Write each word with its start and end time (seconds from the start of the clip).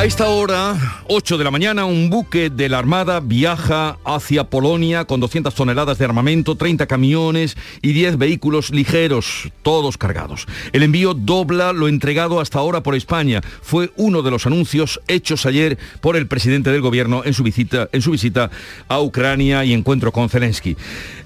A 0.00 0.06
esta 0.06 0.30
hora, 0.30 1.02
8 1.08 1.36
de 1.36 1.44
la 1.44 1.50
mañana, 1.50 1.84
un 1.84 2.08
buque 2.08 2.48
de 2.48 2.70
la 2.70 2.78
Armada 2.78 3.20
viaja 3.20 3.98
hacia 4.02 4.44
Polonia 4.44 5.04
con 5.04 5.20
200 5.20 5.54
toneladas 5.54 5.98
de 5.98 6.06
armamento, 6.06 6.56
30 6.56 6.86
camiones 6.86 7.54
y 7.82 7.92
10 7.92 8.16
vehículos 8.16 8.70
ligeros, 8.70 9.50
todos 9.62 9.98
cargados. 9.98 10.46
El 10.72 10.84
envío 10.84 11.12
dobla 11.12 11.74
lo 11.74 11.86
entregado 11.86 12.40
hasta 12.40 12.58
ahora 12.58 12.82
por 12.82 12.94
España. 12.94 13.42
Fue 13.60 13.92
uno 13.96 14.22
de 14.22 14.30
los 14.30 14.46
anuncios 14.46 15.02
hechos 15.06 15.44
ayer 15.44 15.76
por 16.00 16.16
el 16.16 16.26
presidente 16.26 16.72
del 16.72 16.80
gobierno 16.80 17.20
en 17.26 17.34
su 17.34 17.42
visita, 17.42 17.90
en 17.92 18.00
su 18.00 18.12
visita 18.12 18.50
a 18.88 19.02
Ucrania 19.02 19.66
y 19.66 19.74
encuentro 19.74 20.12
con 20.12 20.30
Zelensky. 20.30 20.78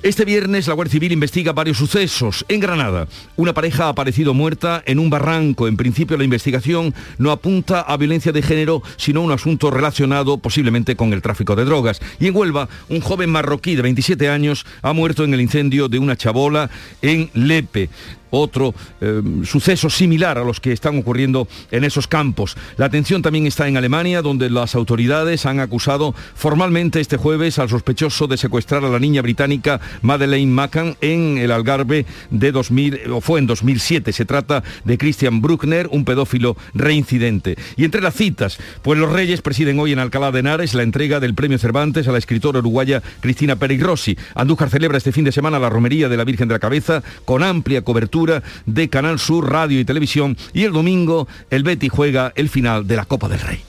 Este 0.02 0.24
viernes 0.24 0.66
la 0.66 0.74
Guardia 0.74 0.92
Civil 0.92 1.12
investiga 1.12 1.52
varios 1.52 1.78
sucesos. 1.78 2.44
En 2.48 2.58
Granada, 2.58 3.06
una 3.36 3.54
pareja 3.54 3.84
ha 3.84 3.90
aparecido 3.90 4.34
muerta 4.34 4.82
en 4.84 4.98
un 4.98 5.10
barranco. 5.10 5.68
En 5.68 5.76
principio 5.76 6.16
la 6.16 6.24
investigación 6.24 6.92
no 7.18 7.30
apunta 7.30 7.80
a 7.80 7.96
violencia 7.96 8.32
de 8.32 8.42
género 8.42 8.63
sino 8.96 9.22
un 9.22 9.32
asunto 9.32 9.70
relacionado 9.70 10.38
posiblemente 10.38 10.96
con 10.96 11.12
el 11.12 11.22
tráfico 11.22 11.56
de 11.56 11.64
drogas. 11.64 12.00
Y 12.18 12.28
en 12.28 12.36
Huelva, 12.36 12.68
un 12.88 13.00
joven 13.00 13.30
marroquí 13.30 13.74
de 13.74 13.82
27 13.82 14.28
años 14.28 14.66
ha 14.82 14.92
muerto 14.92 15.24
en 15.24 15.34
el 15.34 15.40
incendio 15.40 15.88
de 15.88 15.98
una 15.98 16.16
chabola 16.16 16.70
en 17.02 17.30
Lepe 17.34 17.90
otro 18.38 18.74
eh, 19.00 19.22
suceso 19.44 19.90
similar 19.90 20.38
a 20.38 20.44
los 20.44 20.60
que 20.60 20.72
están 20.72 20.98
ocurriendo 20.98 21.48
en 21.70 21.84
esos 21.84 22.06
campos. 22.06 22.56
La 22.76 22.86
atención 22.86 23.22
también 23.22 23.46
está 23.46 23.68
en 23.68 23.76
Alemania, 23.76 24.22
donde 24.22 24.50
las 24.50 24.74
autoridades 24.74 25.46
han 25.46 25.60
acusado 25.60 26.14
formalmente 26.34 27.00
este 27.00 27.16
jueves 27.16 27.58
al 27.58 27.68
sospechoso 27.68 28.26
de 28.26 28.36
secuestrar 28.36 28.84
a 28.84 28.88
la 28.88 28.98
niña 28.98 29.22
británica 29.22 29.80
Madeleine 30.02 30.52
Macan 30.52 30.96
en 31.00 31.38
el 31.38 31.50
Algarve 31.50 32.06
de 32.30 32.52
2000, 32.52 33.10
o 33.10 33.20
fue 33.20 33.40
en 33.40 33.46
2007. 33.46 34.12
Se 34.12 34.24
trata 34.24 34.62
de 34.84 34.98
Christian 34.98 35.40
Bruckner, 35.40 35.88
un 35.90 36.04
pedófilo 36.04 36.56
reincidente. 36.74 37.56
Y 37.76 37.84
entre 37.84 38.00
las 38.00 38.14
citas, 38.14 38.58
pues 38.82 38.98
los 38.98 39.12
Reyes 39.12 39.42
presiden 39.42 39.78
hoy 39.78 39.92
en 39.92 39.98
Alcalá 39.98 40.30
de 40.32 40.40
Henares 40.40 40.74
la 40.74 40.82
entrega 40.82 41.20
del 41.20 41.34
Premio 41.34 41.58
Cervantes 41.58 42.08
a 42.08 42.12
la 42.12 42.18
escritora 42.18 42.58
uruguaya 42.58 43.02
Cristina 43.20 43.56
Pérez 43.56 43.80
Rossi. 43.80 44.16
Andújar 44.34 44.70
celebra 44.70 44.98
este 44.98 45.12
fin 45.12 45.24
de 45.24 45.32
semana 45.32 45.58
la 45.58 45.70
romería 45.70 46.08
de 46.08 46.16
la 46.16 46.24
Virgen 46.24 46.48
de 46.48 46.54
la 46.54 46.58
Cabeza 46.58 47.02
con 47.24 47.42
amplia 47.42 47.82
cobertura 47.82 48.23
de 48.66 48.88
Canal 48.88 49.18
Sur 49.18 49.50
Radio 49.50 49.80
y 49.80 49.84
Televisión 49.84 50.36
y 50.52 50.64
el 50.64 50.72
domingo 50.72 51.28
el 51.50 51.62
Betty 51.62 51.88
juega 51.88 52.32
el 52.36 52.48
final 52.48 52.86
de 52.86 52.96
la 52.96 53.04
Copa 53.04 53.28
del 53.28 53.40
Rey. 53.40 53.60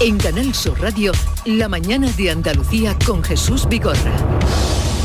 En 0.00 0.18
Canal 0.18 0.54
Sur 0.54 0.80
Radio, 0.80 1.12
la 1.46 1.68
mañana 1.68 2.10
de 2.12 2.30
Andalucía 2.30 2.96
con 3.06 3.22
Jesús 3.24 3.66
Bigorra. 3.68 4.12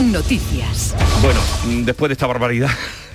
Noticias. 0.01 0.95
Bueno, 1.21 1.39
después 1.85 2.09
de 2.09 2.13
esta 2.13 2.27
barbaridad, 2.27 2.71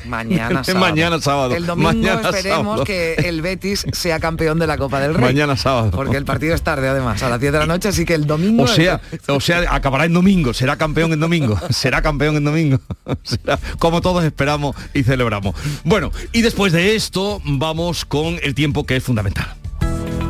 Mañana 0.09 0.65
sábado. 0.65 0.87
Mañana 0.87 1.21
sábado. 1.21 1.55
El 1.55 1.67
domingo 1.67 2.09
esperemos 2.09 2.83
que 2.83 3.15
el 3.15 3.43
Betis 3.43 3.87
sea 3.93 4.21
campeón 4.21 4.59
de 4.59 4.67
la 4.67 4.79
Copa 4.79 5.01
del 5.01 5.15
Rey. 5.15 5.25
Mañana 5.25 5.57
sábado. 5.57 5.91
Porque 5.91 6.17
el 6.17 6.25
partido 6.25 6.55
es 6.55 6.63
tarde 6.63 6.89
además, 6.89 7.23
a 7.23 7.29
las 7.29 7.41
10 7.41 7.53
de 7.53 7.59
la 7.59 7.67
noche, 7.67 7.89
así 7.89 8.05
que 8.05 8.15
el 8.15 8.27
domingo... 8.27 8.65
O 8.65 8.67
sea, 8.67 9.01
o 9.29 9.41
sea, 9.41 9.75
acabará 9.75 10.05
en 10.05 10.13
domingo, 10.13 10.55
será 10.55 10.77
campeón 10.77 11.13
en 11.13 11.21
domingo, 11.21 11.59
será 11.71 12.03
campeón 12.03 12.37
en 12.37 12.45
domingo. 12.45 12.79
Será 13.23 13.59
como 13.79 14.01
todos 14.01 14.25
esperamos 14.25 14.75
y 14.95 15.03
celebramos. 15.03 15.55
Bueno, 15.85 16.11
y 16.33 16.43
después 16.43 16.73
de 16.73 16.95
esto 16.97 17.41
vamos 17.45 18.05
con 18.05 18.39
el 18.43 18.55
tiempo 18.55 18.85
que 18.85 18.97
es 18.97 19.05
fundamental. 19.05 19.55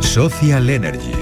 Social 0.01 0.69
Energy. 0.69 1.13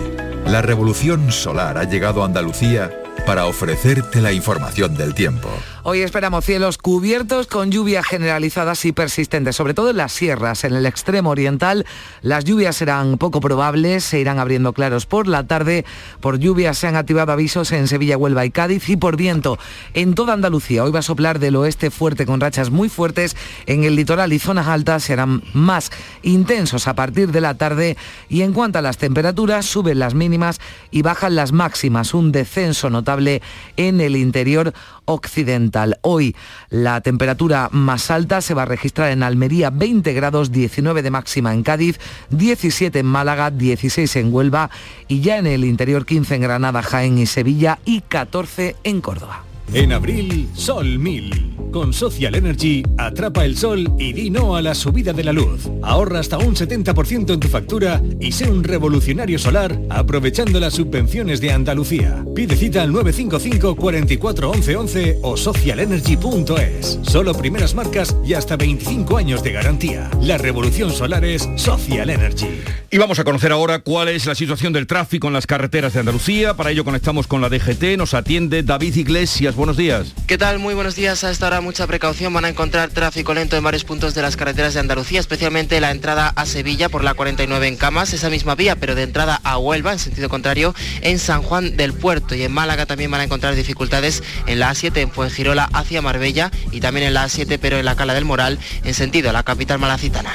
La 0.46 0.62
revolución 0.62 1.33
solar 1.33 1.78
ha 1.78 1.84
llegado 1.84 2.22
a 2.22 2.27
Andalucía 2.27 2.91
para 3.27 3.46
ofrecerte 3.46 4.20
la 4.20 4.33
información 4.33 4.94
del 4.96 5.14
tiempo. 5.14 5.48
Hoy 5.86 6.00
esperamos 6.00 6.46
cielos 6.46 6.78
cubiertos 6.78 7.46
con 7.46 7.70
lluvias 7.70 8.06
generalizadas 8.06 8.86
y 8.86 8.92
persistentes, 8.92 9.55
sobre 9.55 9.74
todo 9.74 9.90
en 9.90 9.98
las 9.98 10.12
sierras. 10.12 10.64
En 10.64 10.72
el 10.72 10.86
extremo 10.86 11.28
oriental 11.28 11.84
las 12.22 12.46
lluvias 12.46 12.77
serán 12.77 13.18
poco 13.18 13.42
probables, 13.42 14.02
se 14.02 14.18
irán 14.18 14.39
abriendo 14.39 14.73
claros 14.73 15.05
por 15.05 15.28
la 15.28 15.46
tarde. 15.46 15.84
Por 16.23 16.39
lluvias 16.39 16.78
se 16.78 16.86
han 16.86 16.96
activado 16.96 17.33
avisos 17.33 17.70
en 17.73 17.86
Sevilla, 17.86 18.17
Huelva 18.17 18.46
y 18.46 18.50
Cádiz 18.50 18.89
y 18.89 18.96
por 18.96 19.18
viento 19.18 19.58
en 19.92 20.14
toda 20.14 20.33
Andalucía. 20.33 20.84
Hoy 20.84 20.90
va 20.90 21.00
a 21.00 21.02
soplar 21.02 21.39
del 21.39 21.55
oeste 21.55 21.90
fuerte 21.90 22.24
con 22.24 22.40
rachas 22.40 22.70
muy 22.70 22.89
fuertes. 22.89 23.36
En 23.67 23.84
el 23.84 23.94
litoral 23.94 24.33
y 24.33 24.39
zonas 24.39 24.68
altas 24.68 25.05
serán 25.05 25.42
más 25.52 25.90
intensos 26.23 26.89
a 26.89 26.94
partir 26.94 27.30
de 27.30 27.42
la 27.42 27.58
tarde. 27.58 27.98
Y 28.30 28.40
en 28.40 28.55
cuanto 28.55 28.78
a 28.78 28.83
las 28.83 28.96
temperaturas, 28.96 29.67
suben 29.67 29.98
las 29.98 30.14
mínimas 30.14 30.62
y 30.90 31.02
bajan 31.02 31.34
las 31.34 31.52
máximas. 31.52 32.14
Un 32.14 32.33
descenso 32.33 32.89
notable 32.89 33.42
en 33.77 34.00
el 34.00 34.17
interior 34.17 34.73
occidental. 35.05 35.98
Hoy 36.03 36.35
la 36.70 37.01
temperatura 37.01 37.69
más 37.73 38.11
alta 38.11 38.41
se 38.41 38.55
va 38.55 38.63
a 38.63 38.67
registrar 38.67 39.11
en 39.11 39.23
Almería 39.23 39.70
20 39.70 40.13
grados, 40.13 40.53
19 40.53 41.03
de 41.03 41.11
máxima 41.11 41.55
en 41.55 41.63
Cádiz, 41.63 41.98
17 42.31 42.98
en 42.98 43.07
Málaga, 43.07 43.51
16 43.51 44.17
en 44.17 44.33
Huelva 44.33 44.70
y 45.09 45.20
ya 45.20 45.39
en 45.39 45.47
el 45.47 45.65
interior 45.65 46.07
15 46.07 46.37
en 46.37 46.42
Granada, 46.42 46.83
Jaén 46.83 47.19
y 47.19 47.27
Sevilla 47.27 47.79
y 47.85 48.01
14 48.03 48.77
en 48.85 49.01
Córdoba. 49.01 49.54
En 49.73 49.92
abril, 49.92 50.48
Sol 50.55 50.98
1000. 50.98 51.55
Con 51.75 51.92
Social 51.92 52.36
Energy, 52.36 52.85
atrapa 52.98 53.45
el 53.45 53.57
sol 53.57 53.92
y 53.98 54.13
di 54.13 54.30
no 54.30 54.55
a 54.55 54.63
la 54.63 54.77
subida 54.77 55.13
de 55.13 55.25
la 55.25 55.33
luz. 55.33 55.69
Ahorra 55.83 56.20
hasta 56.20 56.39
un 56.39 56.55
70% 56.55 57.35
en 57.35 57.41
tu 57.41 57.48
factura 57.48 58.01
y 58.20 58.30
sé 58.30 58.48
un 58.48 58.63
revolucionario 58.63 59.41
solar 59.41 59.77
aprovechando 59.91 60.61
las 60.61 60.74
subvenciones 60.74 61.41
de 61.41 61.51
Andalucía. 61.51 62.24
Pide 62.33 62.55
cita 62.55 62.83
al 62.83 62.92
955 62.92 63.74
44 63.74 64.51
11 64.53 64.77
11 64.77 65.19
o 65.23 65.36
socialenergy.es. 65.36 67.01
Solo 67.03 67.35
primeras 67.35 67.74
marcas 67.74 68.17
y 68.24 68.35
hasta 68.35 68.57
25 68.57 69.17
años 69.17 69.42
de 69.42 69.51
garantía. 69.51 70.11
La 70.20 70.39
revolución 70.39 70.92
solar 70.92 71.24
es 71.24 71.48
Social 71.57 72.08
Energy. 72.08 72.63
Y 72.92 72.98
vamos 72.98 73.19
a 73.19 73.24
conocer 73.24 73.51
ahora 73.51 73.80
cuál 73.80 74.11
es 74.11 74.27
la 74.27 74.36
situación 74.36 74.73
del 74.73 74.86
tráfico 74.86 75.27
en 75.27 75.33
las 75.33 75.48
carreteras 75.48 75.95
de 75.95 75.98
Andalucía. 75.98 76.55
Para 76.55 76.70
ello 76.70 76.85
conectamos 76.85 77.27
con 77.27 77.41
la 77.41 77.48
DGT. 77.48 77.97
Nos 77.98 78.14
atiende 78.14 78.63
David 78.63 78.95
Iglesias. 78.95 79.54
Buenos 79.57 79.77
días. 79.77 80.13
¿Qué 80.27 80.37
tal? 80.37 80.59
Muy 80.59 80.75
buenos 80.75 80.97
días. 80.97 81.23
A 81.23 81.31
esta 81.31 81.47
hora 81.47 81.61
mucha 81.61 81.87
precaución. 81.87 82.33
Van 82.33 82.45
a 82.45 82.48
encontrar 82.48 82.91
tráfico 82.91 83.35
lento 83.35 83.57
en 83.57 83.63
varios 83.63 83.85
puntos 83.85 84.15
de 84.15 84.23
las 84.23 84.37
carreteras 84.37 84.75
de 84.75 84.81
Andalucía, 84.81 85.20
especialmente 85.20 85.81
la 85.81 85.92
entrada 85.92 86.29
a 86.29 86.45
Sevilla 86.45 86.89
por 86.89 87.05
la 87.05 87.15
49 87.15 87.69
en 87.69 87.77
Camas, 87.77 88.13
esa 88.13 88.31
misma 88.31 88.57
vía, 88.57 88.75
pero 88.77 88.95
de 88.95 89.03
entrada 89.03 89.41
a 89.45 89.59
Huelva, 89.59 89.92
en 89.92 89.98
sentido 90.01 90.29
contrario, 90.29 90.75
en 91.03 91.19
San 91.19 91.42
Juan 91.42 91.77
del 91.77 91.92
Puerto. 91.92 92.35
Y 92.35 92.42
en 92.42 92.53
Málaga 92.53 92.87
también 92.87 93.11
van 93.11 93.20
a 93.20 93.25
encontrar 93.25 93.55
dificultades 93.55 94.23
en 94.47 94.59
la 94.59 94.73
A7 94.73 94.97
en 94.98 95.11
Fuengirola 95.11 95.69
hacia 95.73 96.03
Marbella 96.03 96.51
y 96.73 96.81
también 96.81 97.07
en 97.07 97.15
la 97.15 97.27
A7, 97.27 97.59
pero 97.61 97.79
en 97.79 97.85
la 97.85 97.95
Cala 97.95 98.15
del 98.15 98.25
Moral, 98.25 98.59
en 98.83 98.95
sentido 98.95 99.31
a 99.31 99.33
la 99.33 99.45
capital 99.45 99.79
malacitana. 99.79 100.33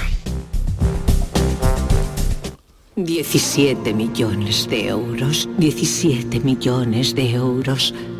17 3.05 3.93
millones 3.93 4.67
de 4.69 4.87
euros. 4.87 5.47
17 5.57 6.39
millones 6.41 7.15
de 7.15 7.31
euros. 7.31 7.93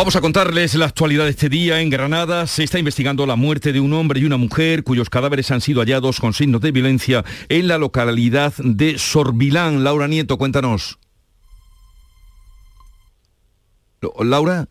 Vamos 0.00 0.16
a 0.16 0.22
contarles 0.22 0.74
la 0.76 0.86
actualidad 0.86 1.24
de 1.24 1.30
este 1.32 1.50
día. 1.50 1.82
En 1.82 1.90
Granada 1.90 2.46
se 2.46 2.64
está 2.64 2.78
investigando 2.78 3.26
la 3.26 3.36
muerte 3.36 3.70
de 3.70 3.80
un 3.80 3.92
hombre 3.92 4.18
y 4.18 4.24
una 4.24 4.38
mujer 4.38 4.82
cuyos 4.82 5.10
cadáveres 5.10 5.50
han 5.50 5.60
sido 5.60 5.82
hallados 5.82 6.20
con 6.20 6.32
signos 6.32 6.62
de 6.62 6.72
violencia 6.72 7.22
en 7.50 7.68
la 7.68 7.76
localidad 7.76 8.54
de 8.56 8.98
Sorbilán. 8.98 9.84
Laura 9.84 10.08
Nieto, 10.08 10.38
cuéntanos. 10.38 10.98
Laura. 14.18 14.68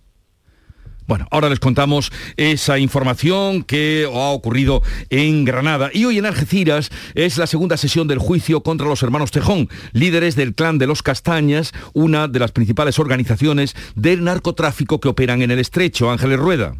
Bueno, 1.09 1.25
ahora 1.31 1.49
les 1.49 1.59
contamos 1.59 2.11
esa 2.37 2.77
información 2.77 3.63
que 3.63 4.05
ha 4.05 4.29
ocurrido 4.29 4.83
en 5.09 5.43
Granada. 5.43 5.89
Y 5.91 6.05
hoy 6.05 6.19
en 6.19 6.27
Algeciras 6.27 6.91
es 7.15 7.39
la 7.39 7.47
segunda 7.47 7.77
sesión 7.77 8.07
del 8.07 8.19
juicio 8.19 8.61
contra 8.61 8.87
los 8.87 9.01
hermanos 9.01 9.31
Tejón, 9.31 9.69
líderes 9.91 10.35
del 10.35 10.53
clan 10.53 10.77
de 10.77 10.85
los 10.85 11.01
Castañas, 11.01 11.71
una 11.93 12.27
de 12.27 12.37
las 12.37 12.51
principales 12.51 12.99
organizaciones 12.99 13.75
del 13.95 14.23
narcotráfico 14.23 14.99
que 14.99 15.07
operan 15.07 15.41
en 15.41 15.49
el 15.49 15.57
estrecho. 15.57 16.11
Ángeles 16.11 16.37
Rueda. 16.37 16.75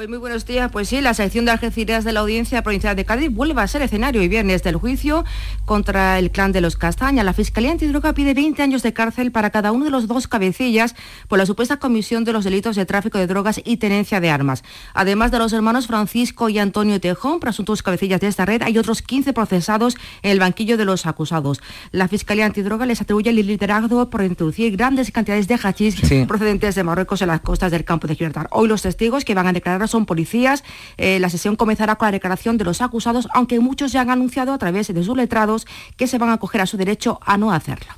Pues 0.00 0.08
muy 0.08 0.16
buenos 0.16 0.46
días. 0.46 0.72
Pues 0.72 0.88
sí, 0.88 1.02
la 1.02 1.12
sección 1.12 1.44
de 1.44 1.50
Algeciras 1.50 2.04
de 2.04 2.12
la 2.12 2.20
Audiencia 2.20 2.62
Provincial 2.62 2.96
de 2.96 3.04
Cádiz 3.04 3.30
vuelve 3.30 3.60
a 3.60 3.68
ser 3.68 3.82
escenario 3.82 4.22
y 4.22 4.28
viernes 4.28 4.62
del 4.62 4.76
juicio 4.76 5.26
contra 5.66 6.18
el 6.18 6.30
clan 6.30 6.52
de 6.52 6.62
los 6.62 6.76
Castañas. 6.76 7.22
La 7.22 7.34
Fiscalía 7.34 7.70
Antidroga 7.70 8.14
pide 8.14 8.32
20 8.32 8.62
años 8.62 8.82
de 8.82 8.94
cárcel 8.94 9.30
para 9.30 9.50
cada 9.50 9.72
uno 9.72 9.84
de 9.84 9.90
los 9.90 10.08
dos 10.08 10.26
cabecillas 10.26 10.94
por 11.28 11.38
la 11.38 11.44
supuesta 11.44 11.76
comisión 11.76 12.24
de 12.24 12.32
los 12.32 12.44
delitos 12.44 12.76
de 12.76 12.86
tráfico 12.86 13.18
de 13.18 13.26
drogas 13.26 13.60
y 13.62 13.76
tenencia 13.76 14.20
de 14.20 14.30
armas. 14.30 14.64
Además 14.94 15.32
de 15.32 15.38
los 15.38 15.52
hermanos 15.52 15.86
Francisco 15.86 16.48
y 16.48 16.58
Antonio 16.58 16.98
Tejón, 16.98 17.38
presuntos 17.38 17.82
cabecillas 17.82 18.22
de 18.22 18.28
esta 18.28 18.46
red, 18.46 18.62
hay 18.62 18.78
otros 18.78 19.02
15 19.02 19.34
procesados 19.34 19.98
en 20.22 20.30
el 20.30 20.38
banquillo 20.38 20.78
de 20.78 20.86
los 20.86 21.04
acusados. 21.04 21.60
La 21.92 22.08
Fiscalía 22.08 22.46
Antidroga 22.46 22.86
les 22.86 23.02
atribuye 23.02 23.28
el 23.28 23.36
liderazgo 23.36 24.08
por 24.08 24.22
introducir 24.22 24.74
grandes 24.78 25.10
cantidades 25.10 25.46
de 25.46 25.58
hachís 25.62 25.96
procedentes 26.26 26.74
de 26.74 26.84
Marruecos 26.84 27.20
en 27.20 27.28
las 27.28 27.42
costas 27.42 27.70
del 27.70 27.84
campo 27.84 28.06
de 28.06 28.14
Gibraltar. 28.14 28.48
Hoy 28.50 28.66
los 28.66 28.80
testigos 28.80 29.26
que 29.26 29.34
van 29.34 29.46
a 29.46 29.52
declarar 29.52 29.89
son 29.90 30.06
policías. 30.06 30.64
Eh, 30.96 31.18
la 31.20 31.28
sesión 31.28 31.56
comenzará 31.56 31.96
con 31.96 32.06
la 32.06 32.12
declaración 32.12 32.56
de 32.56 32.64
los 32.64 32.80
acusados, 32.80 33.28
aunque 33.34 33.60
muchos 33.60 33.92
ya 33.92 34.00
han 34.00 34.10
anunciado 34.10 34.52
a 34.52 34.58
través 34.58 34.92
de 34.92 35.04
sus 35.04 35.16
letrados 35.16 35.66
que 35.96 36.06
se 36.06 36.18
van 36.18 36.30
a 36.30 36.34
acoger 36.34 36.60
a 36.60 36.66
su 36.66 36.76
derecho 36.76 37.20
a 37.24 37.36
no 37.36 37.52
hacerlo. 37.52 37.92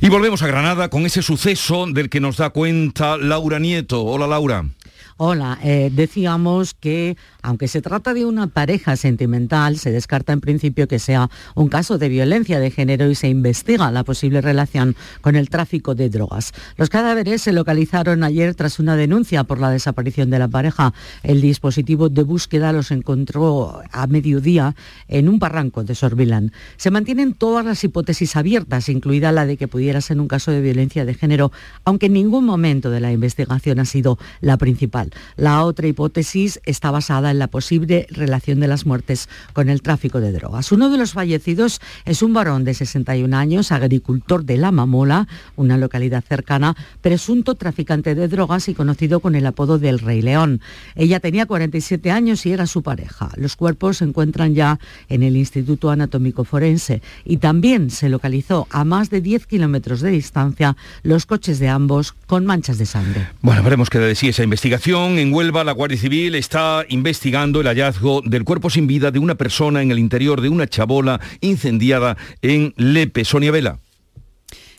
Y 0.00 0.08
volvemos 0.08 0.42
a 0.42 0.46
Granada 0.46 0.88
con 0.88 1.06
ese 1.06 1.22
suceso 1.22 1.86
del 1.86 2.08
que 2.08 2.20
nos 2.20 2.36
da 2.36 2.50
cuenta 2.50 3.16
Laura 3.16 3.58
Nieto. 3.58 4.04
Hola 4.04 4.26
Laura. 4.26 4.64
Hola, 5.18 5.58
eh, 5.62 5.88
decíamos 5.90 6.74
que 6.74 7.16
aunque 7.46 7.68
se 7.68 7.80
trata 7.80 8.12
de 8.12 8.24
una 8.24 8.48
pareja 8.48 8.96
sentimental, 8.96 9.78
se 9.78 9.92
descarta 9.92 10.32
en 10.32 10.40
principio 10.40 10.88
que 10.88 10.98
sea 10.98 11.30
un 11.54 11.68
caso 11.68 11.96
de 11.96 12.08
violencia 12.08 12.58
de 12.58 12.72
género 12.72 13.08
y 13.08 13.14
se 13.14 13.28
investiga 13.28 13.92
la 13.92 14.02
posible 14.02 14.40
relación 14.40 14.96
con 15.20 15.36
el 15.36 15.48
tráfico 15.48 15.94
de 15.94 16.10
drogas. 16.10 16.52
Los 16.76 16.90
cadáveres 16.90 17.42
se 17.42 17.52
localizaron 17.52 18.24
ayer 18.24 18.56
tras 18.56 18.80
una 18.80 18.96
denuncia 18.96 19.44
por 19.44 19.60
la 19.60 19.70
desaparición 19.70 20.28
de 20.28 20.40
la 20.40 20.48
pareja. 20.48 20.92
El 21.22 21.40
dispositivo 21.40 22.08
de 22.08 22.24
búsqueda 22.24 22.72
los 22.72 22.90
encontró 22.90 23.80
a 23.92 24.08
mediodía 24.08 24.74
en 25.06 25.28
un 25.28 25.38
barranco 25.38 25.84
de 25.84 25.94
Sorbilán. 25.94 26.50
Se 26.76 26.90
mantienen 26.90 27.32
todas 27.32 27.64
las 27.64 27.84
hipótesis 27.84 28.34
abiertas, 28.34 28.88
incluida 28.88 29.30
la 29.30 29.46
de 29.46 29.56
que 29.56 29.68
pudiera 29.68 30.00
ser 30.00 30.20
un 30.20 30.26
caso 30.26 30.50
de 30.50 30.60
violencia 30.60 31.04
de 31.04 31.14
género, 31.14 31.52
aunque 31.84 32.06
en 32.06 32.14
ningún 32.14 32.44
momento 32.44 32.90
de 32.90 32.98
la 32.98 33.12
investigación 33.12 33.78
ha 33.78 33.84
sido 33.84 34.18
la 34.40 34.56
principal. 34.56 35.12
La 35.36 35.62
otra 35.62 35.86
hipótesis 35.86 36.60
está 36.64 36.90
basada 36.90 37.30
en 37.30 37.35
la 37.38 37.48
posible 37.48 38.06
relación 38.10 38.60
de 38.60 38.68
las 38.68 38.86
muertes 38.86 39.28
con 39.52 39.68
el 39.68 39.82
tráfico 39.82 40.20
de 40.20 40.32
drogas. 40.32 40.72
Uno 40.72 40.90
de 40.90 40.98
los 40.98 41.12
fallecidos 41.12 41.80
es 42.04 42.22
un 42.22 42.32
varón 42.32 42.64
de 42.64 42.74
61 42.74 43.36
años, 43.36 43.72
agricultor 43.72 44.44
de 44.44 44.56
La 44.56 44.72
Mamola, 44.72 45.28
una 45.56 45.76
localidad 45.76 46.24
cercana, 46.26 46.76
presunto 47.00 47.54
traficante 47.54 48.14
de 48.14 48.28
drogas 48.28 48.68
y 48.68 48.74
conocido 48.74 49.20
con 49.20 49.34
el 49.34 49.46
apodo 49.46 49.78
del 49.78 49.98
Rey 49.98 50.22
León. 50.22 50.60
Ella 50.94 51.20
tenía 51.20 51.46
47 51.46 52.10
años 52.10 52.46
y 52.46 52.52
era 52.52 52.66
su 52.66 52.82
pareja. 52.82 53.30
Los 53.36 53.56
cuerpos 53.56 53.98
se 53.98 54.04
encuentran 54.04 54.54
ya 54.54 54.78
en 55.08 55.22
el 55.22 55.36
Instituto 55.36 55.90
Anatómico 55.90 56.44
Forense 56.44 57.02
y 57.24 57.38
también 57.38 57.90
se 57.90 58.08
localizó 58.08 58.66
a 58.70 58.84
más 58.84 59.10
de 59.10 59.20
10 59.20 59.46
kilómetros 59.46 60.00
de 60.00 60.10
distancia 60.10 60.76
los 61.02 61.26
coches 61.26 61.58
de 61.58 61.68
ambos 61.68 62.14
con 62.26 62.46
manchas 62.46 62.78
de 62.78 62.86
sangre. 62.86 63.28
Bueno, 63.42 63.62
veremos 63.62 63.90
qué 63.90 63.98
decide 63.98 64.30
esa 64.30 64.44
investigación 64.44 65.18
en 65.18 65.32
Huelva, 65.32 65.64
la 65.64 65.72
Guardia 65.72 65.98
Civil 65.98 66.34
está 66.34 66.84
investigando 66.88 67.25
el 67.60 67.66
hallazgo 67.66 68.22
del 68.24 68.44
cuerpo 68.44 68.70
sin 68.70 68.86
vida 68.86 69.10
de 69.10 69.18
una 69.18 69.34
persona 69.34 69.82
en 69.82 69.90
el 69.90 69.98
interior 69.98 70.40
de 70.40 70.48
una 70.48 70.68
chabola 70.68 71.20
incendiada 71.40 72.16
en 72.40 72.72
Lepe. 72.76 73.24
Sonia 73.24 73.50
Vela. 73.50 73.80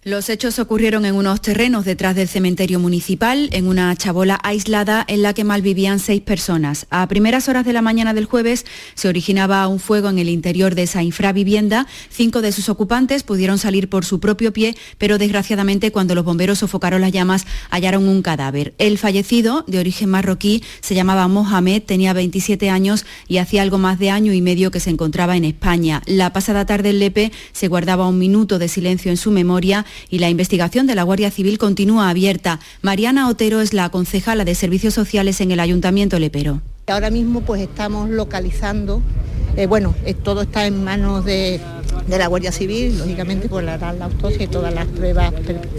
Los 0.07 0.29
hechos 0.29 0.57
ocurrieron 0.57 1.03
en 1.03 1.15
unos 1.15 1.41
terrenos 1.41 1.83
detrás 1.83 2.15
del 2.15 2.29
cementerio 2.29 2.79
municipal, 2.79 3.49
en 3.51 3.67
una 3.67 3.93
chabola 3.93 4.39
aislada 4.41 5.03
en 5.05 5.21
la 5.21 5.33
que 5.33 5.43
malvivían 5.43 5.99
seis 5.99 6.21
personas. 6.21 6.87
A 6.89 7.05
primeras 7.09 7.49
horas 7.49 7.65
de 7.65 7.73
la 7.73 7.81
mañana 7.81 8.13
del 8.13 8.23
jueves 8.23 8.65
se 8.95 9.09
originaba 9.09 9.67
un 9.67 9.81
fuego 9.81 10.07
en 10.07 10.17
el 10.17 10.29
interior 10.29 10.75
de 10.75 10.83
esa 10.83 11.03
infravivienda. 11.03 11.87
Cinco 12.09 12.41
de 12.41 12.53
sus 12.53 12.69
ocupantes 12.69 13.23
pudieron 13.23 13.57
salir 13.57 13.89
por 13.89 14.05
su 14.05 14.21
propio 14.21 14.53
pie, 14.53 14.77
pero 14.97 15.17
desgraciadamente 15.17 15.91
cuando 15.91 16.15
los 16.15 16.23
bomberos 16.23 16.59
sofocaron 16.59 17.01
las 17.01 17.11
llamas 17.11 17.45
hallaron 17.69 18.07
un 18.07 18.21
cadáver. 18.21 18.75
El 18.77 18.97
fallecido, 18.97 19.65
de 19.67 19.79
origen 19.79 20.09
marroquí, 20.09 20.63
se 20.79 20.95
llamaba 20.95 21.27
Mohamed, 21.27 21.83
tenía 21.83 22.13
27 22.13 22.69
años 22.69 23.05
y 23.27 23.39
hacía 23.39 23.61
algo 23.61 23.77
más 23.77 23.99
de 23.99 24.11
año 24.11 24.31
y 24.31 24.41
medio 24.41 24.71
que 24.71 24.79
se 24.79 24.89
encontraba 24.89 25.35
en 25.35 25.43
España. 25.43 26.01
La 26.05 26.31
pasada 26.31 26.65
tarde 26.65 26.91
en 26.91 26.99
Lepe 26.99 27.33
se 27.51 27.67
guardaba 27.67 28.07
un 28.07 28.17
minuto 28.17 28.57
de 28.57 28.69
silencio 28.69 29.11
en 29.11 29.17
su 29.17 29.31
memoria 29.31 29.85
y 30.09 30.19
la 30.19 30.29
investigación 30.29 30.87
de 30.87 30.95
la 30.95 31.03
Guardia 31.03 31.31
Civil 31.31 31.57
continúa 31.57 32.09
abierta. 32.09 32.59
Mariana 32.81 33.29
Otero 33.29 33.61
es 33.61 33.73
la 33.73 33.89
concejala 33.89 34.45
de 34.45 34.55
Servicios 34.55 34.93
Sociales 34.93 35.41
en 35.41 35.51
el 35.51 35.59
Ayuntamiento 35.59 36.19
Lepero. 36.19 36.61
Ahora 36.87 37.09
mismo 37.09 37.41
pues 37.41 37.61
estamos 37.61 38.09
localizando, 38.09 39.01
eh, 39.57 39.67
bueno, 39.67 39.93
eh, 40.05 40.13
todo 40.13 40.43
está 40.43 40.65
en 40.65 40.83
manos 40.83 41.25
de, 41.25 41.59
la 42.07 42.27
Guardia 42.27 42.51
Civil, 42.51 42.97
lógicamente 42.97 43.49
por 43.49 43.63
la, 43.63 43.77
la 43.77 44.05
autopsia 44.05 44.43
y 44.43 44.47
todas 44.47 44.73
las 44.73 44.85
pruebas 44.85 45.33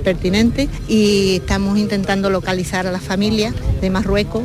pertinentes 0.04 0.68
y 0.86 1.36
estamos 1.36 1.78
intentando 1.78 2.28
localizar 2.28 2.86
a 2.86 2.92
la 2.92 3.00
familia 3.00 3.54
de 3.80 3.88
Marruecos. 3.88 4.42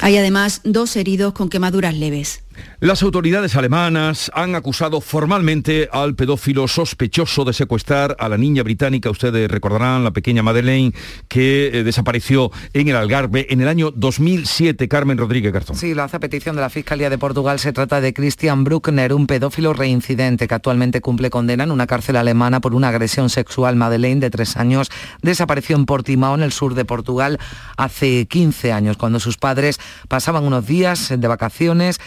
Hay 0.00 0.18
además 0.18 0.60
dos 0.64 0.96
heridos 0.96 1.32
con 1.32 1.48
quemaduras 1.48 1.94
leves. 1.94 2.42
Las 2.80 3.02
autoridades 3.04 3.54
alemanas 3.54 4.28
han 4.34 4.56
acusado 4.56 5.00
formalmente 5.00 5.88
al 5.92 6.16
pedófilo 6.16 6.66
sospechoso 6.66 7.44
de 7.44 7.52
secuestrar 7.52 8.16
a 8.18 8.28
la 8.28 8.36
niña 8.36 8.64
británica, 8.64 9.08
ustedes 9.08 9.48
recordarán, 9.48 10.02
la 10.02 10.10
pequeña 10.10 10.42
Madeleine, 10.42 10.92
que 11.28 11.68
eh, 11.68 11.84
desapareció 11.84 12.50
en 12.72 12.88
el 12.88 12.96
Algarve 12.96 13.46
en 13.50 13.60
el 13.60 13.68
año 13.68 13.92
2007. 13.92 14.88
Carmen 14.88 15.16
Rodríguez 15.16 15.52
Garzón. 15.52 15.76
Sí, 15.76 15.94
lo 15.94 16.02
hace 16.02 16.16
a 16.16 16.20
petición 16.20 16.56
de 16.56 16.62
la 16.62 16.70
Fiscalía 16.70 17.08
de 17.08 17.18
Portugal. 17.18 17.60
Se 17.60 17.72
trata 17.72 18.00
de 18.00 18.12
Christian 18.12 18.64
Bruckner, 18.64 19.14
un 19.14 19.28
pedófilo 19.28 19.72
reincidente 19.74 20.48
que 20.48 20.54
actualmente 20.54 21.00
cumple 21.00 21.30
condena 21.30 21.62
en 21.62 21.70
una 21.70 21.86
cárcel 21.86 22.16
alemana 22.16 22.60
por 22.60 22.74
una 22.74 22.88
agresión 22.88 23.30
sexual. 23.30 23.76
Madeleine, 23.76 24.20
de 24.20 24.30
tres 24.30 24.56
años, 24.56 24.90
desapareció 25.22 25.76
en 25.76 25.86
Portimao, 25.86 26.34
en 26.34 26.42
el 26.42 26.50
sur 26.50 26.74
de 26.74 26.84
Portugal, 26.84 27.38
hace 27.76 28.26
15 28.26 28.72
años, 28.72 28.96
cuando 28.96 29.20
sus 29.20 29.36
padres 29.36 29.78
pasaban 30.08 30.42
unos 30.42 30.66
días 30.66 31.14
de 31.16 31.28
vacaciones 31.28 32.00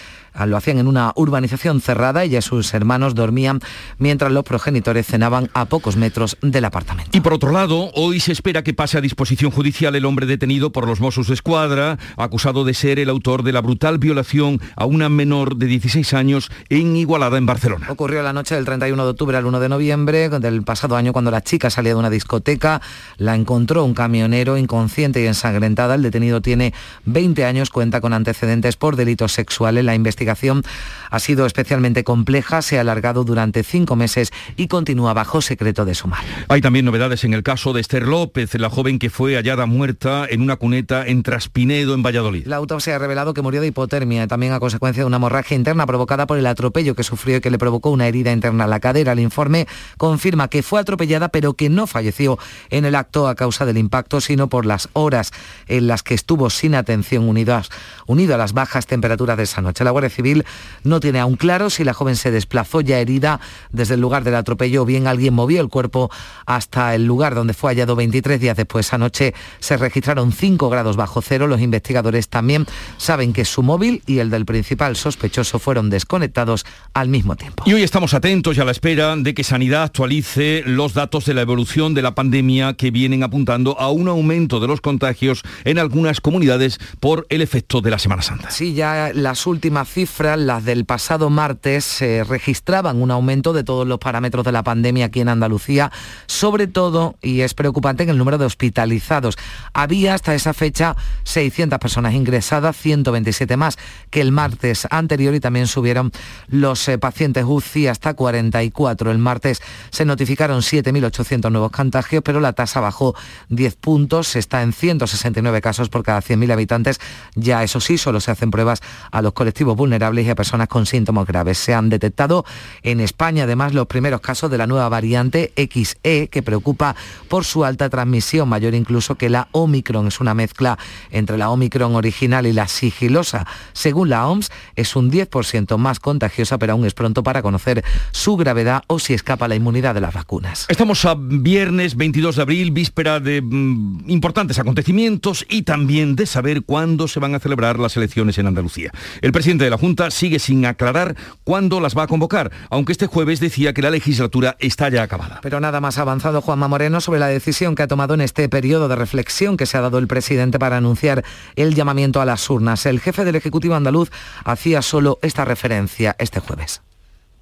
lo 0.46 0.58
hacían 0.58 0.80
en 0.80 0.88
una 0.88 1.14
urbanización 1.16 1.82
cerrada. 1.82 2.24
Ella 2.24 2.40
y 2.40 2.42
sus 2.42 2.74
hermanos 2.74 3.16
dormían 3.16 3.62
mientras 3.98 4.32
los 4.32 4.44
progenitores 4.44 5.08
cenaban 5.08 5.50
a 5.54 5.66
pocos 5.66 5.96
metros 5.96 6.38
del 6.42 6.66
apartamento. 6.66 7.18
Y 7.18 7.22
por 7.22 7.34
otro 7.34 7.52
lado, 7.52 7.92
hoy 7.94 8.20
se 8.20 8.32
espera 8.32 8.64
que 8.64 8.74
pase 8.74 8.98
a 8.98 9.02
disposición 9.02 9.52
judicial 9.52 9.96
el 9.96 10.06
hombre 10.06 10.26
detenido 10.26 10.72
por 10.72 10.88
los 10.88 11.00
Mossos 11.00 11.28
de 11.28 11.36
Escuadra, 11.36 11.98
acusado 12.18 12.66
de 12.66 12.74
ser 12.74 13.00
el 13.00 13.10
autor 13.10 13.44
de 13.44 13.54
la 13.54 13.62
brutal 13.62 13.98
violación 13.98 14.60
a 14.76 14.86
una 14.86 15.08
menor 15.08 15.56
de 15.56 15.68
16 15.68 16.14
años 16.14 16.52
en 16.70 16.96
Igualada, 16.96 17.38
en 17.38 17.46
Barcelona. 17.46 17.88
Ocurrió 17.90 18.22
la 18.22 18.34
noche 18.34 18.56
del 18.56 18.66
31 18.66 19.04
de 19.04 19.10
octubre 19.10 19.38
al 19.38 19.46
1 19.46 19.60
de 19.60 19.70
noviembre 19.70 20.30
del 20.30 20.64
pasado 20.64 20.96
año 20.98 21.14
cuando 21.14 21.32
la 21.32 21.42
chica 21.42 21.70
salía 21.70 21.94
de 21.94 22.00
una 22.00 22.10
discoteca. 22.10 22.82
La 23.18 23.36
encontró 23.36 23.86
un 23.86 23.94
camionero 23.94 24.58
inconsciente 24.58 25.24
y 25.24 25.28
ensangrentada. 25.28 25.96
El 25.96 26.02
detenido 26.02 26.42
tiene 26.42 26.74
20 27.06 27.46
años, 27.46 27.70
cuenta 27.70 28.02
con 28.02 28.14
antecedentes 28.14 28.76
por 28.76 28.96
delitos 28.96 29.32
sexuales. 29.32 29.86
La 29.86 29.96
investigación 29.96 30.25
investigación 30.26 30.64
ha 31.12 31.20
sido 31.20 31.46
especialmente 31.46 32.04
compleja, 32.04 32.62
se 32.62 32.78
ha 32.78 32.82
alargado 32.82 33.24
durante 33.24 33.64
cinco 33.64 33.96
meses 33.96 34.32
y 34.58 34.68
continúa 34.68 35.14
bajo 35.14 35.42
secreto 35.42 35.86
de 35.86 35.96
sumario. 35.96 36.30
Hay 36.50 36.62
también 36.62 36.86
novedades 36.86 37.24
en 37.24 37.34
el 37.34 37.44
caso 37.44 37.74
de 37.74 37.82
Esther 37.82 38.04
López, 38.08 38.54
la 38.56 38.70
joven 38.70 39.00
que 39.00 39.10
fue 39.10 39.36
hallada 39.36 39.66
muerta 39.66 40.26
en 40.30 40.42
una 40.42 40.58
cuneta 40.58 41.06
en 41.06 41.24
Traspinedo, 41.24 41.94
en 41.94 42.04
Valladolid. 42.04 42.46
La 42.48 42.58
autopsia 42.58 42.96
ha 42.96 43.00
revelado 43.00 43.34
que 43.34 43.42
murió 43.42 43.62
de 43.62 43.68
hipotermia, 43.68 44.28
también 44.28 44.54
a 44.54 44.60
consecuencia 44.60 45.04
de 45.04 45.08
una 45.08 45.18
hemorragia 45.18 45.56
interna 45.56 45.86
provocada 45.86 46.28
por 46.28 46.38
el 46.38 46.48
atropello 46.48 46.96
que 46.96 47.04
sufrió 47.04 47.38
y 47.38 47.42
que 47.42 47.52
le 47.52 47.58
provocó 47.58 47.92
una 47.92 48.08
herida 48.08 48.32
interna 48.32 48.66
a 48.66 48.68
la 48.68 48.80
cadera. 48.80 49.14
El 49.14 49.20
informe 49.20 49.68
confirma 49.98 50.48
que 50.50 50.64
fue 50.64 50.80
atropellada, 50.80 51.30
pero 51.30 51.54
que 51.54 51.70
no 51.70 51.88
falleció 51.88 52.38
en 52.72 52.86
el 52.86 52.96
acto 52.96 53.28
a 53.28 53.36
causa 53.36 53.66
del 53.66 53.78
impacto, 53.78 54.20
sino 54.22 54.50
por 54.50 54.66
las 54.66 54.90
horas 54.94 55.32
en 55.68 55.88
las 55.88 56.04
que 56.04 56.14
estuvo 56.14 56.50
sin 56.50 56.76
atención 56.76 57.30
unidas, 57.30 57.70
unido 58.08 58.36
a 58.36 58.38
las 58.38 58.54
bajas 58.54 58.86
temperaturas 58.86 59.38
de 59.38 59.44
esa 59.44 59.62
noche. 59.62 59.84
La 59.84 59.92
Guardia 59.92 60.10
Civil 60.16 60.46
no 60.84 61.00
tiene 61.00 61.20
aún 61.20 61.36
claro 61.36 61.70
si 61.70 61.84
la 61.84 61.94
joven 61.94 62.16
se 62.16 62.32
desplazó 62.32 62.82
ya 62.82 63.00
herida 63.00 63.40
desde 63.72 63.96
el 63.96 64.02
lugar 64.02 64.24
del 64.24 64.36
atropello 64.36 64.84
o 64.84 64.86
bien 64.86 65.08
alguien 65.08 65.34
movió 65.34 65.62
el 65.62 65.70
cuerpo 65.70 66.10
hasta 66.46 66.96
el 66.96 67.06
lugar 67.06 67.36
donde 67.36 67.54
fue 67.54 67.72
hallado 67.72 67.96
23 67.96 68.40
días 68.40 68.58
después. 68.58 68.94
Anoche 68.94 69.34
se 69.60 69.78
registraron 69.78 70.32
5 70.32 70.70
grados 70.70 70.96
bajo 70.96 71.22
cero. 71.22 71.48
Los 71.48 71.62
investigadores 71.62 72.30
también 72.30 72.66
saben 72.98 73.34
que 73.34 73.46
su 73.46 73.64
móvil 73.64 74.02
y 74.06 74.20
el 74.20 74.30
del 74.30 74.46
principal 74.46 74.96
sospechoso 74.96 75.60
fueron 75.60 75.90
desconectados 75.90 76.66
al 76.94 77.10
mismo 77.10 77.36
tiempo. 77.36 77.64
Y 77.66 77.74
hoy 77.74 77.84
estamos 77.84 78.14
atentos 78.14 78.58
y 78.58 78.62
a 78.62 78.66
la 78.66 78.72
espera 78.72 79.16
de 79.16 79.34
que 79.34 79.44
Sanidad 79.44 79.84
actualice 79.84 80.64
los 80.66 80.94
datos 80.94 81.26
de 81.26 81.34
la 81.34 81.42
evolución 81.42 81.94
de 81.94 82.02
la 82.02 82.16
pandemia 82.16 82.74
que 82.74 82.92
vienen 82.92 83.24
apuntando 83.24 83.80
a 83.80 83.92
un 83.92 84.08
aumento 84.08 84.60
de 84.60 84.68
los 84.68 84.82
contagios 84.82 85.44
en 85.64 85.80
algunas 85.80 86.22
comunidades 86.22 86.80
por 87.00 87.26
el 87.30 87.42
efecto 87.42 87.82
de 87.82 87.92
la 87.92 88.00
Semana 88.00 88.22
Santa. 88.22 88.52
Sí, 88.52 88.74
ya 88.74 89.12
las 89.14 89.48
últimas 89.48 89.90
cifras, 89.90 90.05
las 90.38 90.64
del 90.64 90.86
pasado 90.86 91.30
martes, 91.30 91.84
se 91.84 92.24
registraban 92.24 93.02
un 93.02 93.12
aumento 93.12 93.54
de 93.54 93.64
todos 93.64 93.88
los 93.88 94.00
parámetros 94.00 94.46
de 94.46 94.52
la 94.52 94.64
pandemia 94.64 95.06
aquí 95.06 95.20
en 95.20 95.30
Andalucía, 95.30 95.92
sobre 96.26 96.68
todo, 96.68 97.16
y 97.22 97.42
es 97.42 97.54
preocupante, 97.54 98.04
en 98.04 98.10
el 98.10 98.18
número 98.18 98.38
de 98.38 98.46
hospitalizados. 98.46 99.38
Había 99.74 100.14
hasta 100.14 100.36
esa 100.36 100.54
fecha 100.54 100.96
600 101.24 101.80
personas 101.80 102.14
ingresadas, 102.14 102.78
127 102.78 103.58
más 103.58 103.78
que 104.10 104.22
el 104.22 104.32
martes 104.32 104.88
anterior 104.90 105.34
y 105.36 105.40
también 105.40 105.68
subieron 105.68 106.12
los 106.48 106.88
eh, 106.88 106.98
pacientes 106.98 107.44
UCI 107.46 107.88
hasta 107.88 108.14
44. 108.14 109.12
El 109.12 109.18
martes 109.18 109.62
se 109.90 110.06
notificaron 110.06 110.62
7.800 110.62 111.52
nuevos 111.52 111.72
contagios, 111.72 112.24
pero 112.24 112.40
la 112.40 112.54
tasa 112.54 112.80
bajó 112.80 113.16
10 113.50 113.76
puntos, 113.76 114.36
está 114.36 114.62
en 114.62 114.72
169 114.72 115.62
casos 115.62 115.90
por 115.90 116.04
cada 116.04 116.22
100.000 116.22 116.52
habitantes. 116.52 117.00
Ya 117.36 117.64
eso 117.64 117.80
sí, 117.80 117.98
solo 117.98 118.20
se 118.20 118.32
hacen 118.32 118.52
pruebas 118.52 118.82
a 119.12 119.22
los 119.22 119.34
colectivos 119.34 119.76
vulnerables 119.86 120.26
y 120.26 120.30
a 120.32 120.36
personas 120.36 120.68
con 120.68 120.88
síntomas 120.88 121.28
graves. 121.28 121.60
Se 121.60 121.76
han 121.76 121.90
detectado 121.90 122.44
en 122.82 123.00
España 123.00 123.44
además 123.44 123.76
los 123.76 123.86
primeros 123.86 124.20
casos 124.20 124.50
de 124.50 124.58
la 124.58 124.66
nueva 124.66 124.90
variante 124.90 125.54
XE 125.56 126.28
que 126.30 126.42
preocupa 126.42 126.96
por 127.30 127.46
su 127.46 127.64
alta 127.64 127.88
transmisión, 127.88 128.50
mayor 128.50 128.74
incluso 128.74 129.14
que 129.14 129.30
la 129.30 129.48
Omicron. 129.52 130.08
Es 130.08 130.20
una 130.20 130.34
mezcla 130.34 130.80
entre 131.12 131.38
la 131.38 131.52
Omicron 131.52 131.96
original 131.96 132.48
y 132.48 132.54
la 132.54 132.68
sigilosa. 132.68 133.46
Según 133.74 134.10
la 134.10 134.28
OMS, 134.28 134.52
es 134.76 134.96
un 134.96 135.12
10% 135.12 135.78
más 135.78 136.00
contagiosa, 136.00 136.58
pero 136.58 136.74
aún 136.74 136.86
es 136.86 136.96
pronto 136.96 137.22
para 137.22 137.44
conocer 137.44 137.84
su 138.12 138.38
gravedad 138.38 138.82
o 138.88 138.98
si 138.98 139.14
escapa 139.14 139.48
la 139.48 139.56
inmunidad 139.56 139.94
de 139.94 140.02
las 140.02 140.16
vacunas. 140.16 140.66
Estamos 140.68 141.06
a 141.06 141.16
viernes 141.16 141.96
22 141.96 142.38
de 142.38 142.42
abril, 142.42 142.72
víspera 142.72 143.20
de 143.20 143.44
mm, 143.44 144.10
importantes 144.10 144.58
acontecimientos 144.58 145.46
y 145.48 145.62
también 145.62 146.16
de 146.16 146.26
saber 146.26 146.64
cuándo 146.64 147.08
se 147.08 147.20
van 147.20 147.36
a 147.36 147.40
celebrar 147.40 147.78
las 147.78 147.96
elecciones 147.98 148.40
en 148.40 148.48
Andalucía. 148.48 148.92
El 149.22 149.32
presidente 149.32 149.66
de 149.66 149.70
la 149.70 149.75
Junta 149.78 150.12
sigue 150.12 150.40
sin 150.40 150.66
aclarar 150.66 151.16
cuándo 151.44 151.80
las 151.80 151.98
va 151.98 152.04
a 152.04 152.08
convocar, 152.08 152.52
aunque 152.70 152.92
este 152.92 153.08
jueves 153.08 153.40
decía 153.40 153.74
que 153.74 153.82
la 153.82 153.90
legislatura 153.90 154.56
está 154.60 154.90
ya 154.90 155.04
acabada. 155.04 155.40
Pero 155.42 155.60
nada 155.60 155.82
más 155.82 155.98
avanzado 155.98 156.42
Juanma 156.42 156.68
Moreno 156.68 157.02
sobre 157.02 157.20
la 157.20 157.28
decisión 157.28 157.76
que 157.76 157.84
ha 157.84 157.88
tomado 157.88 158.14
en 158.14 158.22
este 158.22 158.50
periodo 158.50 158.88
de 158.88 158.96
reflexión 158.96 159.58
que 159.58 159.66
se 159.66 159.78
ha 159.78 159.82
dado 159.82 159.98
el 159.98 160.08
presidente 160.08 160.60
para 160.60 160.78
anunciar 160.78 161.24
el 161.56 161.76
llamamiento 161.76 162.22
a 162.22 162.26
las 162.26 162.50
urnas. 162.50 162.86
El 162.86 163.00
jefe 163.00 163.26
del 163.26 163.36
Ejecutivo 163.36 163.76
andaluz 163.76 164.10
hacía 164.44 164.82
solo 164.82 165.20
esta 165.22 165.46
referencia 165.46 166.16
este 166.20 166.40
jueves 166.40 166.82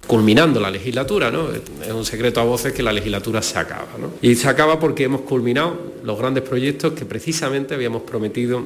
culminando 0.06 0.60
la 0.60 0.70
legislatura, 0.70 1.30
¿no? 1.30 1.48
Es 1.50 1.92
un 1.92 2.04
secreto 2.04 2.40
a 2.40 2.44
voces 2.44 2.72
que 2.72 2.82
la 2.82 2.92
legislatura 2.92 3.40
se 3.42 3.58
acaba, 3.58 3.88
¿no? 3.98 4.10
Y 4.20 4.34
se 4.34 4.48
acaba 4.48 4.78
porque 4.78 5.04
hemos 5.04 5.22
culminado 5.22 5.94
los 6.02 6.18
grandes 6.18 6.42
proyectos 6.42 6.92
que 6.92 7.04
precisamente 7.06 7.74
habíamos 7.74 8.02
prometido 8.02 8.64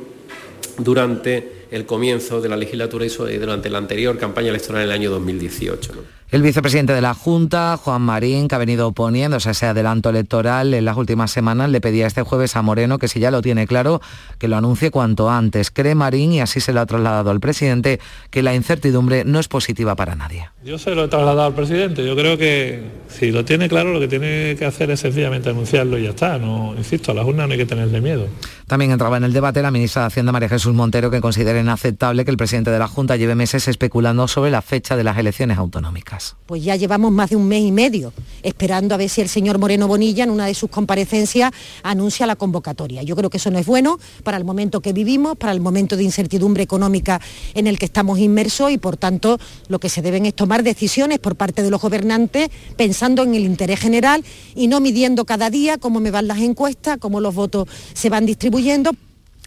durante 0.79 1.67
el 1.71 1.87
comienzo 1.87 2.41
de 2.41 2.49
la 2.49 2.57
legislatura 2.57 3.07
y 3.07 3.37
durante 3.37 3.71
la 3.71 3.79
anterior 3.79 4.19
campaña 4.19 4.49
electoral 4.51 4.83
en 4.83 4.89
el 4.89 4.93
año 4.93 5.11
2018. 5.11 5.93
El 6.31 6.43
vicepresidente 6.43 6.93
de 6.93 7.01
la 7.01 7.15
Junta, 7.15 7.79
Juan 7.79 8.03
Marín, 8.03 8.49
que 8.49 8.55
ha 8.55 8.59
venido 8.59 8.89
oponiéndose 8.89 9.49
a 9.49 9.53
ese 9.53 9.65
adelanto 9.65 10.11
electoral 10.11 10.75
en 10.75 10.85
las 10.85 10.99
últimas 10.99 11.31
semanas, 11.31 11.71
le 11.71 11.81
pedía 11.81 12.07
este 12.07 12.21
jueves 12.21 12.55
a 12.55 12.61
Moreno 12.61 12.99
que 12.99 13.09
si 13.09 13.19
ya 13.19 13.31
lo 13.31 13.41
tiene 13.41 13.67
claro, 13.67 14.03
que 14.37 14.47
lo 14.47 14.59
anuncie 14.59 14.91
cuanto 14.91 15.31
antes. 15.31 15.71
Cree 15.71 15.95
Marín, 15.95 16.33
y 16.33 16.43
así 16.43 16.61
se 16.61 16.75
lo 16.75 16.81
ha 16.81 16.87
trasladado 16.87 17.31
al 17.31 17.41
presidente, 17.41 17.99
que 18.31 18.43
la 18.43 18.55
incertidumbre 18.55 19.25
no 19.25 19.41
es 19.41 19.49
positiva 19.49 19.97
para 19.97 20.17
nadie. 20.17 20.51
Yo 20.63 20.77
se 20.77 20.95
lo 20.95 21.05
he 21.05 21.09
trasladado 21.09 21.47
al 21.47 21.55
presidente. 21.55 22.07
Yo 22.07 22.15
creo 22.15 22.37
que 22.37 22.83
si 23.09 23.31
lo 23.31 23.47
tiene 23.47 23.71
claro, 23.71 23.95
lo 23.95 24.01
que 24.01 24.09
tiene 24.09 24.55
que 24.59 24.67
hacer 24.67 24.91
es 24.91 25.01
sencillamente 25.01 25.49
anunciarlo 25.49 25.97
y 25.97 26.03
ya 26.03 26.11
está. 26.11 26.37
No, 26.37 26.75
insisto, 26.77 27.13
a 27.13 27.15
las 27.15 27.25
urnas 27.25 27.47
no 27.49 27.53
hay 27.53 27.59
que 27.59 27.67
tenerle 27.67 28.03
miedo. 28.03 28.27
También 28.67 28.91
entraba 28.91 29.17
en 29.17 29.25
el 29.25 29.33
debate 29.33 29.63
la 29.63 29.71
ministra 29.71 30.03
de 30.03 30.09
Hacienda, 30.09 30.31
María 30.31 30.51
Jesús 30.51 30.75
Montero, 30.75 31.11
que 31.11 31.23
considera 31.23 31.58
inaceptable 31.61 32.25
que 32.25 32.31
el 32.31 32.37
presidente 32.37 32.71
de 32.71 32.79
la 32.79 32.89
Junta 32.89 33.17
lleve 33.17 33.35
meses 33.35 33.69
especulando 33.69 34.29
sobre 34.29 34.51
la 34.51 34.63
fecha 34.63 34.97
de 34.97 35.05
las 35.05 35.19
elecciones 35.19 35.59
autonómicas. 35.59 36.37
Pues 36.47 36.63
ya 36.63 36.77
llevamos 36.77 37.13
más 37.13 37.31
de 37.31 37.37
un 37.37 37.49
mes 37.49 37.63
y 37.63 37.73
medio 37.73 38.13
esperando 38.43 38.95
a 38.95 38.99
ver 38.99 39.09
si 39.09 39.21
el 39.21 39.29
señor 39.29 39.59
Moreno 39.59 39.89
Bonilla 39.89 40.25
en 40.25 40.31
una 40.31 40.47
de 40.47 40.55
sus 40.55 40.71
comparecencias 40.71 41.53
anuncia 41.83 42.27
la 42.27 42.37
convocatoria. 42.37 43.03
Yo 43.03 43.17
creo 43.17 43.31
que 43.31 43.39
eso 43.39 43.51
no 43.51 43.59
es 43.59 43.67
bueno 43.67 43.99
para 44.23 44.37
el 44.37 44.45
momento 44.45 44.81
que 44.81 44.93
vivimos, 44.93 45.37
para 45.37 45.53
el 45.53 45.61
momento 45.61 45.97
de 45.97 46.05
incertidumbre 46.05 46.63
económica 46.63 47.21
en 47.55 47.67
el 47.67 47.79
que 47.79 47.87
estamos 47.87 48.19
inmersos 48.19 48.71
y 48.71 48.79
por 48.79 48.97
tanto 48.97 49.39
lo 49.69 49.79
que 49.79 49.89
se 49.89 50.03
deben 50.03 50.27
es 50.27 50.35
tomar 50.35 50.63
decisiones 50.63 51.19
por 51.19 51.37
parte 51.37 51.63
de 51.63 51.71
los 51.71 51.81
gobernantes 51.81 52.49
pensando 52.77 53.23
en 53.23 53.35
el 53.35 53.45
interés 53.45 53.81
general 53.81 54.25
y 54.55 54.69
no 54.69 54.81
midiendo 54.81 55.25
cada 55.25 55.51
día 55.51 55.79
cómo 55.79 56.01
me 56.01 56.11
van 56.11 56.29
las 56.29 56.39
encuestas, 56.39 56.99
cómo 56.99 57.21
los 57.21 57.35
votos 57.35 57.69
se 57.95 58.11
van 58.11 58.27
distribuyendo 58.27 58.93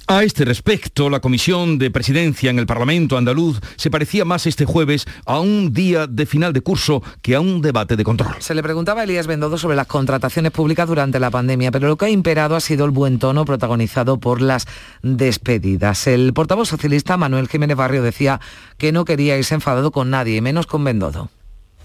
a 0.08 0.24
este 0.24 0.46
respecto, 0.46 1.10
la 1.10 1.20
Comisión 1.20 1.78
de 1.78 1.92
Presidencia 1.92 2.50
en 2.50 2.60
el 2.60 2.66
Parlamento 2.66 3.18
andaluz 3.18 3.60
se 3.76 3.90
parecía 3.90 4.26
más 4.26 4.46
este 4.46 4.66
jueves 4.66 5.06
a 5.26 5.40
un 5.40 5.74
día 5.74 6.08
de 6.08 6.26
final 6.26 6.54
de 6.54 6.62
curso 6.62 7.02
que 7.22 7.36
a 7.36 7.40
un 7.40 7.62
debate 7.62 7.96
de 7.96 8.04
control. 8.04 8.36
Se 8.40 8.54
le 8.54 8.64
preguntaba 8.64 9.02
a 9.02 9.04
Elías 9.06 9.28
Bendodo 9.28 9.58
sobre 9.58 9.76
las 9.76 9.88
contrataciones 9.88 10.52
públicas 10.52 10.88
durante 10.88 11.20
la 11.20 11.32
pandemia, 11.32 11.72
pero 11.72 11.88
lo 11.88 11.98
que 11.98 12.06
ha 12.06 12.10
imperado 12.10 12.56
ha 12.56 12.60
sido 12.60 12.86
el 12.86 12.92
buen 12.92 13.20
tono 13.20 13.46
protagonizado 13.46 14.20
por 14.20 14.42
las 14.42 14.66
despedidas. 15.02 16.08
El 16.08 16.34
portavoz 16.34 16.70
socialista 16.70 17.18
Manuel 17.18 17.48
Jiménez 17.48 17.78
Barrio 17.78 18.04
decía 18.04 18.40
que 18.78 18.92
no 18.92 19.06
quería 19.06 19.38
irse 19.38 19.56
enfadado 19.56 19.92
con 19.92 20.10
nadie, 20.10 20.38
y 20.38 20.42
menos 20.42 20.68
con 20.68 20.84
Bendodo. 20.84 21.30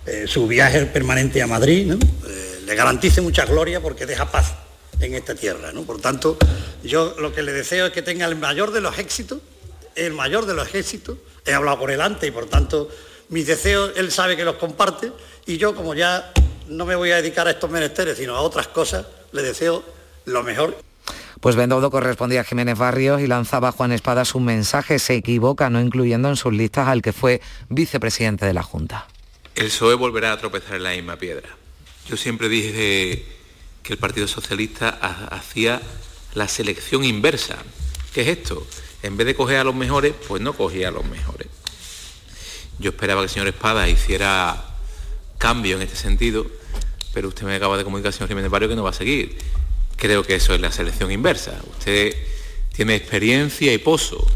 Eh, 0.07 0.25
su 0.27 0.47
viaje 0.47 0.87
permanente 0.87 1.43
a 1.43 1.47
Madrid 1.47 1.93
eh, 1.93 2.61
le 2.67 2.75
garantice 2.75 3.21
mucha 3.21 3.45
gloria 3.45 3.81
porque 3.81 4.07
deja 4.07 4.31
paz 4.31 4.66
en 5.01 5.15
esta 5.15 5.35
tierra. 5.35 5.73
¿no? 5.73 5.83
Por 5.83 6.01
tanto, 6.01 6.37
yo 6.83 7.15
lo 7.19 7.33
que 7.33 7.43
le 7.43 7.53
deseo 7.53 7.87
es 7.87 7.93
que 7.93 8.03
tenga 8.03 8.27
el 8.27 8.37
mayor 8.37 8.71
de 8.71 8.81
los 8.81 8.99
éxitos, 8.99 9.41
el 9.95 10.13
mayor 10.13 10.47
de 10.47 10.55
los 10.55 10.75
éxitos. 10.75 11.19
He 11.45 11.53
hablado 11.53 11.79
por 11.79 11.91
él 11.91 12.01
antes 12.01 12.29
y 12.29 12.33
por 12.33 12.47
tanto 12.47 12.89
mis 13.29 13.47
deseos 13.47 13.93
él 13.97 14.11
sabe 14.13 14.37
que 14.37 14.45
los 14.45 14.57
comparte 14.57 15.13
y 15.47 15.59
yo 15.59 15.75
como 15.75 15.95
ya 15.95 16.33
no 16.69 16.87
me 16.87 16.95
voy 16.95 17.11
a 17.11 17.17
dedicar 17.17 17.47
a 17.47 17.51
estos 17.51 17.71
menesteres 17.71 18.19
sino 18.19 18.37
a 18.37 18.41
otras 18.41 18.69
cosas, 18.69 19.07
le 19.33 19.43
deseo 19.43 19.85
lo 20.25 20.43
mejor. 20.43 20.77
Pues 21.41 21.55
Bendodo 21.55 21.91
correspondía 21.91 22.41
a 22.41 22.45
Jiménez 22.45 22.79
Barrios 22.79 23.21
y 23.21 23.27
lanzaba 23.27 23.69
a 23.69 23.73
Juan 23.73 23.93
Espadas 23.93 24.35
un 24.35 24.45
mensaje, 24.45 24.99
se 24.99 25.15
equivoca, 25.15 25.71
no 25.71 25.81
incluyendo 25.81 26.29
en 26.29 26.37
sus 26.37 26.53
listas 26.53 26.89
al 26.89 27.03
que 27.03 27.13
fue 27.13 27.41
vicepresidente 27.69 28.47
de 28.47 28.55
la 28.55 28.63
Junta. 28.63 29.07
El 29.55 29.67
PSOE 29.67 29.95
volverá 29.95 30.33
a 30.33 30.39
tropezar 30.39 30.77
en 30.77 30.83
la 30.83 30.91
misma 30.91 31.17
piedra. 31.17 31.49
Yo 32.09 32.17
siempre 32.17 32.49
dije 32.49 33.36
que 33.87 33.93
el 33.93 33.99
Partido 34.01 34.27
Socialista 34.27 34.89
hacía 35.31 35.81
la 36.35 36.49
selección 36.49 37.05
inversa. 37.05 37.57
¿Qué 38.13 38.23
es 38.23 38.29
esto? 38.29 38.67
En 39.05 39.17
vez 39.17 39.29
de 39.29 39.37
coger 39.37 39.59
a 39.59 39.65
los 39.65 39.77
mejores, 39.77 40.13
pues 40.27 40.43
no 40.43 40.55
cogía 40.55 40.89
a 40.89 40.91
los 40.91 41.05
mejores. 41.05 41.47
Yo 42.81 42.91
esperaba 42.91 43.21
que 43.21 43.27
el 43.27 43.31
señor 43.31 43.47
Espada 43.47 43.89
hiciera 43.89 44.75
cambio 45.39 45.77
en 45.77 45.83
este 45.83 45.95
sentido, 45.95 46.47
pero 47.15 47.29
usted 47.29 47.45
me 47.45 47.55
acaba 47.55 47.79
de 47.79 47.85
comunicar, 47.85 48.13
señor 48.13 48.29
Jiménez 48.29 48.51
Barrio, 48.51 48.69
que 48.69 48.75
no 48.75 48.83
va 48.83 48.91
a 48.91 48.93
seguir. 48.93 49.39
Creo 49.97 50.25
que 50.25 50.35
eso 50.35 50.53
es 50.53 50.61
la 50.61 50.73
selección 50.73 51.13
inversa. 51.13 51.61
Usted 51.71 52.13
tiene 52.75 52.97
experiencia 52.97 53.73
y 53.73 53.79
pozo 53.79 54.27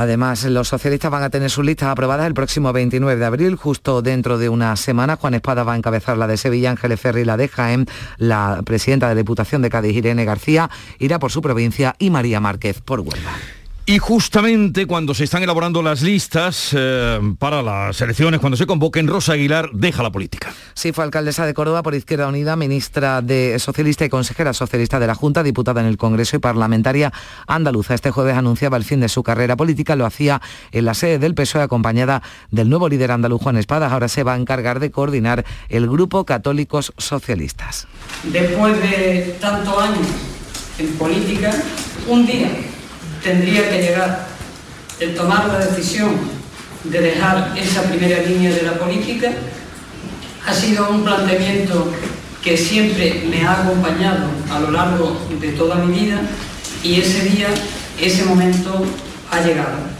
Además, 0.00 0.44
los 0.44 0.66
socialistas 0.66 1.10
van 1.10 1.24
a 1.24 1.28
tener 1.28 1.50
sus 1.50 1.62
listas 1.62 1.90
aprobadas 1.90 2.26
el 2.26 2.32
próximo 2.32 2.72
29 2.72 3.20
de 3.20 3.26
abril, 3.26 3.56
justo 3.56 4.00
dentro 4.00 4.38
de 4.38 4.48
una 4.48 4.74
semana. 4.76 5.16
Juan 5.16 5.34
Espada 5.34 5.62
va 5.62 5.74
a 5.74 5.76
encabezar 5.76 6.16
la 6.16 6.26
de 6.26 6.38
Sevilla, 6.38 6.70
Ángeles 6.70 6.98
Ferri 6.98 7.26
la 7.26 7.36
de 7.36 7.48
Jaén, 7.48 7.86
la 8.16 8.62
presidenta 8.64 9.10
de 9.10 9.14
Diputación 9.16 9.60
de 9.60 9.68
Cádiz, 9.68 9.94
Irene 9.94 10.24
García, 10.24 10.70
irá 10.98 11.18
por 11.18 11.30
su 11.30 11.42
provincia 11.42 11.96
y 11.98 12.08
María 12.08 12.40
Márquez 12.40 12.80
por 12.80 13.00
Huelva. 13.00 13.59
Y 13.86 13.98
justamente 13.98 14.86
cuando 14.86 15.14
se 15.14 15.24
están 15.24 15.42
elaborando 15.42 15.82
las 15.82 16.02
listas 16.02 16.70
eh, 16.76 17.18
para 17.38 17.60
las 17.60 18.00
elecciones, 18.00 18.38
cuando 18.38 18.56
se 18.56 18.66
convoquen, 18.66 19.08
Rosa 19.08 19.32
Aguilar 19.32 19.70
deja 19.72 20.02
la 20.02 20.12
política. 20.12 20.52
Sí, 20.74 20.92
fue 20.92 21.02
alcaldesa 21.02 21.44
de 21.44 21.54
Córdoba 21.54 21.82
por 21.82 21.94
Izquierda 21.94 22.28
Unida, 22.28 22.54
ministra 22.54 23.20
de 23.20 23.58
Socialista 23.58 24.04
y 24.04 24.08
consejera 24.08 24.52
socialista 24.52 25.00
de 25.00 25.08
la 25.08 25.16
Junta, 25.16 25.42
diputada 25.42 25.80
en 25.80 25.88
el 25.88 25.96
Congreso 25.96 26.36
y 26.36 26.38
parlamentaria 26.38 27.12
andaluza. 27.48 27.94
Este 27.94 28.12
jueves 28.12 28.36
anunciaba 28.36 28.76
el 28.76 28.84
fin 28.84 29.00
de 29.00 29.08
su 29.08 29.24
carrera 29.24 29.56
política, 29.56 29.96
lo 29.96 30.06
hacía 30.06 30.40
en 30.70 30.84
la 30.84 30.94
sede 30.94 31.18
del 31.18 31.34
PSOE 31.34 31.62
acompañada 31.62 32.22
del 32.50 32.68
nuevo 32.68 32.88
líder 32.88 33.10
andaluz 33.10 33.42
Juan 33.42 33.56
Espadas. 33.56 33.92
Ahora 33.92 34.08
se 34.08 34.22
va 34.22 34.34
a 34.34 34.36
encargar 34.36 34.78
de 34.78 34.92
coordinar 34.92 35.44
el 35.68 35.88
Grupo 35.88 36.24
Católicos 36.24 36.92
Socialistas. 36.96 37.88
Después 38.22 38.80
de 38.80 39.36
tantos 39.40 39.76
años 39.82 40.06
en 40.78 40.92
política, 40.92 41.52
un 42.06 42.26
día 42.26 42.50
tendría 43.22 43.68
que 43.70 43.82
llegar 43.82 44.26
el 44.98 45.14
tomar 45.14 45.46
la 45.46 45.58
decisión 45.58 46.10
de 46.84 47.00
dejar 47.00 47.52
esa 47.56 47.82
primera 47.82 48.22
línea 48.22 48.52
de 48.52 48.62
la 48.62 48.72
política. 48.72 49.30
Ha 50.46 50.54
sido 50.54 50.88
un 50.90 51.04
planteamiento 51.04 51.92
que 52.42 52.56
siempre 52.56 53.26
me 53.30 53.42
ha 53.46 53.62
acompañado 53.62 54.26
a 54.50 54.60
lo 54.60 54.70
largo 54.70 55.20
de 55.40 55.52
toda 55.52 55.76
mi 55.76 55.98
vida 56.00 56.20
y 56.82 57.00
ese 57.00 57.24
día, 57.24 57.48
ese 58.00 58.24
momento 58.24 58.84
ha 59.30 59.40
llegado. 59.42 59.99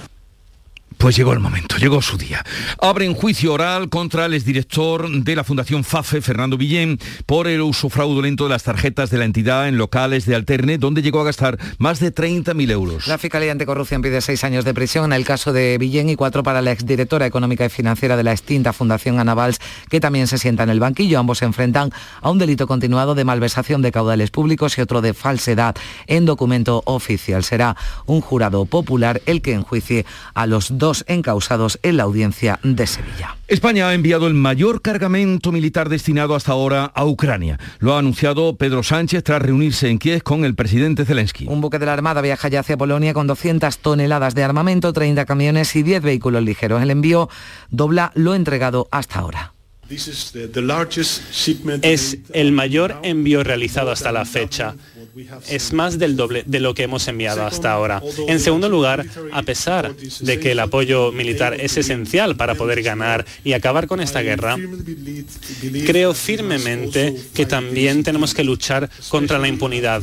Pues 1.00 1.16
llegó 1.16 1.33
el 1.33 1.40
momento, 1.40 1.78
llegó 1.78 2.02
su 2.02 2.19
día. 2.19 2.45
Abren 2.78 3.14
juicio 3.14 3.54
oral 3.54 3.88
contra 3.88 4.26
el 4.26 4.35
exdirector 4.35 5.11
de 5.11 5.35
la 5.35 5.45
Fundación 5.45 5.83
FAFE, 5.83 6.21
Fernando 6.21 6.59
Villén, 6.59 6.99
por 7.25 7.49
el 7.49 7.62
uso 7.62 7.88
fraudulento 7.88 8.45
de 8.45 8.50
las 8.50 8.64
tarjetas 8.64 9.09
de 9.09 9.16
la 9.16 9.25
entidad 9.25 9.66
en 9.66 9.78
locales 9.78 10.26
de 10.26 10.35
Alterne, 10.35 10.76
donde 10.76 11.00
llegó 11.00 11.23
a 11.23 11.25
gastar 11.25 11.59
más 11.78 12.00
de 12.00 12.14
30.000 12.14 12.71
euros. 12.71 13.07
La 13.07 13.16
Fiscalía 13.16 13.50
Anticorrupción 13.50 14.02
pide 14.02 14.21
seis 14.21 14.45
años 14.45 14.66
de 14.66 14.75
prisión 14.75 15.07
en 15.07 15.14
el 15.14 15.25
caso 15.25 15.54
de 15.54 15.78
Villén 15.78 16.11
y 16.11 16.16
cuatro 16.16 16.42
para 16.42 16.61
la 16.61 16.71
exdirectora 16.71 17.25
económica 17.25 17.64
y 17.64 17.71
financiera 17.71 18.19
de 18.19 18.25
la 18.25 18.33
extinta 18.33 18.75
Fundación 18.75 19.19
Ana 19.19 19.33
Valls, 19.33 19.59
que 19.88 20.00
también 20.00 20.26
se 20.26 20.37
sienta 20.37 20.64
en 20.64 20.69
el 20.69 20.80
banquillo. 20.80 21.19
Ambos 21.19 21.38
se 21.38 21.47
enfrentan 21.47 21.92
a 22.21 22.30
un 22.30 22.37
delito 22.37 22.66
continuado 22.66 23.14
de 23.14 23.25
malversación 23.25 23.80
de 23.80 23.90
caudales 23.90 24.30
públicos 24.30 24.76
y 24.76 24.83
otro 24.83 25.00
de 25.00 25.14
falsedad 25.14 25.75
en 26.07 26.26
documento 26.26 26.83
oficial. 26.85 27.42
Será 27.42 27.75
un 28.04 28.21
jurado 28.21 28.66
popular 28.66 29.23
el 29.25 29.40
que 29.40 29.54
enjuicie 29.54 30.04
a 30.35 30.47
los 30.47 30.76
dos 30.76 30.89
encausados 31.06 31.78
en 31.82 31.97
la 31.97 32.04
audiencia 32.04 32.59
de 32.62 32.87
Sevilla. 32.87 33.37
España 33.49 33.88
ha 33.88 33.94
enviado 33.94 34.26
el 34.26 34.35
mayor 34.35 34.82
cargamento 34.82 35.50
militar 35.52 35.88
destinado 35.88 36.35
hasta 36.35 36.52
ahora 36.52 36.85
a 36.94 37.04
Ucrania. 37.04 37.59
Lo 37.78 37.94
ha 37.94 37.99
anunciado 37.99 38.56
Pedro 38.56 38.82
Sánchez 38.82 39.25
tras 39.25 39.42
reunirse 39.42 39.88
en 39.88 39.99
Kiev 39.99 40.23
con 40.23 40.44
el 40.44 40.54
presidente 40.54 41.04
Zelensky. 41.04 41.47
Un 41.49 41.61
buque 41.61 41.78
de 41.78 41.87
la 41.87 41.92
Armada 41.92 42.20
viaja 42.20 42.49
ya 42.49 42.61
hacia 42.61 42.76
Polonia 42.76 43.14
con 43.14 43.26
200 43.26 43.78
toneladas 43.78 44.35
de 44.35 44.44
armamento, 44.44 44.92
30 44.92 45.25
camiones 45.26 45.75
y 45.75 45.82
10 45.82 46.02
vehículos 46.02 46.42
ligeros. 46.42 46.82
El 46.82 46.90
envío 46.90 47.28
dobla 47.70 48.12
lo 48.14 48.35
entregado 48.35 48.88
hasta 48.90 49.18
ahora. 49.18 49.52
Es 51.82 52.18
el 52.32 52.52
mayor 52.52 52.97
envío 53.02 53.42
realizado 53.42 53.90
hasta 53.90 54.12
la 54.12 54.25
fecha. 54.25 54.76
Es 55.49 55.73
más 55.73 55.99
del 55.99 56.17
doble 56.17 56.43
de 56.47 56.61
lo 56.61 56.75
que 56.75 56.85
hemos 56.85 57.07
enviado 57.09 57.45
hasta 57.45 57.73
ahora. 57.73 58.02
En 58.29 58.40
segundo 58.40 58.69
lugar, 58.69 59.05
a 59.33 59.43
pesar 59.43 59.95
de 59.95 60.40
que 60.40 60.52
el 60.52 60.59
apoyo 60.61 61.12
militar 61.12 61.55
es 61.61 61.76
esencial 61.76 62.37
para 62.37 62.55
poder 62.55 62.83
ganar 62.83 63.25
y 63.45 63.52
acabar 63.52 63.87
con 63.87 64.00
esta 64.00 64.21
guerra, 64.23 64.57
creo 65.87 66.14
firmemente 66.14 67.17
que 67.35 67.47
también 67.47 68.02
tenemos 68.02 68.35
que 68.35 68.45
luchar 68.45 68.90
contra 69.09 69.38
la 69.38 69.49
impunidad. 69.49 70.02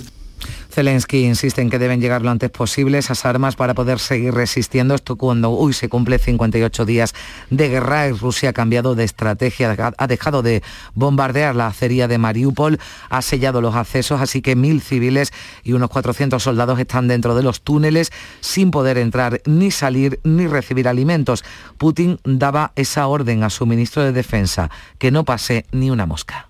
Zelensky 0.78 1.26
insiste 1.26 1.64
en 1.64 1.72
que 1.72 1.80
deben 1.80 2.00
llegar 2.00 2.22
lo 2.22 2.30
antes 2.30 2.52
posible 2.52 3.00
esas 3.00 3.26
armas 3.26 3.56
para 3.56 3.74
poder 3.74 3.98
seguir 3.98 4.36
resistiendo. 4.36 4.94
Esto 4.94 5.16
cuando 5.16 5.50
hoy 5.50 5.74
se 5.74 5.90
cumple 5.90 6.20
58 6.20 6.86
días 6.86 7.16
de 7.50 7.70
guerra 7.70 8.08
y 8.08 8.12
Rusia 8.12 8.50
ha 8.50 8.54
cambiado 8.54 8.94
de 8.94 9.04
estrategia, 9.04 9.76
ha 9.98 10.08
dejado 10.08 10.44
de 10.44 10.62
bombardear 10.94 11.56
la 11.56 11.66
acería 11.66 12.08
de 12.08 12.20
Mariupol, 12.20 12.78
ha 13.10 13.24
sellado 13.24 13.60
los 13.60 13.74
accesos, 13.74 14.22
así 14.22 14.44
que 14.44 14.56
mil 14.56 14.82
civiles 14.82 15.34
y 15.64 15.74
unos 15.74 15.90
400 15.90 16.44
soldados 16.44 16.78
están 16.80 17.08
dentro 17.08 17.34
de 17.34 17.42
los 17.42 17.62
túneles 17.62 18.12
sin 18.40 18.70
poder 18.70 19.00
entrar 19.00 19.42
ni 19.46 19.72
salir 19.72 20.20
ni 20.24 20.46
recibir 20.46 20.88
alimentos. 20.88 21.44
Putin 21.80 22.20
daba 22.24 22.72
esa 22.76 23.08
orden 23.08 23.42
a 23.42 23.50
su 23.50 23.66
ministro 23.66 24.04
de 24.04 24.12
Defensa, 24.12 24.70
que 25.00 25.10
no 25.10 25.26
pase 25.26 25.66
ni 25.72 25.90
una 25.90 26.06
mosca. 26.06 26.47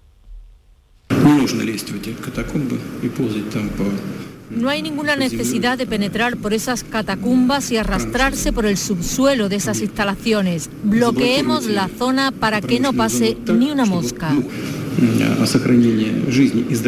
No 4.50 4.70
hay 4.70 4.82
ninguna 4.82 5.16
necesidad 5.16 5.78
de 5.78 5.86
penetrar 5.86 6.38
por 6.38 6.54
esas 6.54 6.84
catacumbas 6.84 7.70
y 7.72 7.78
arrastrarse 7.78 8.54
por 8.54 8.66
el 8.66 8.78
subsuelo 8.78 9.50
de 9.50 9.58
esas 9.58 9.82
instalaciones. 9.82 10.70
Bloqueemos 10.84 11.66
la 11.66 11.90
zona 11.90 12.32
para 12.32 12.62
que 12.62 12.80
no 12.80 12.94
pase 12.94 13.38
ni 13.46 13.72
una 13.72 13.86
mosca. 13.86 14.34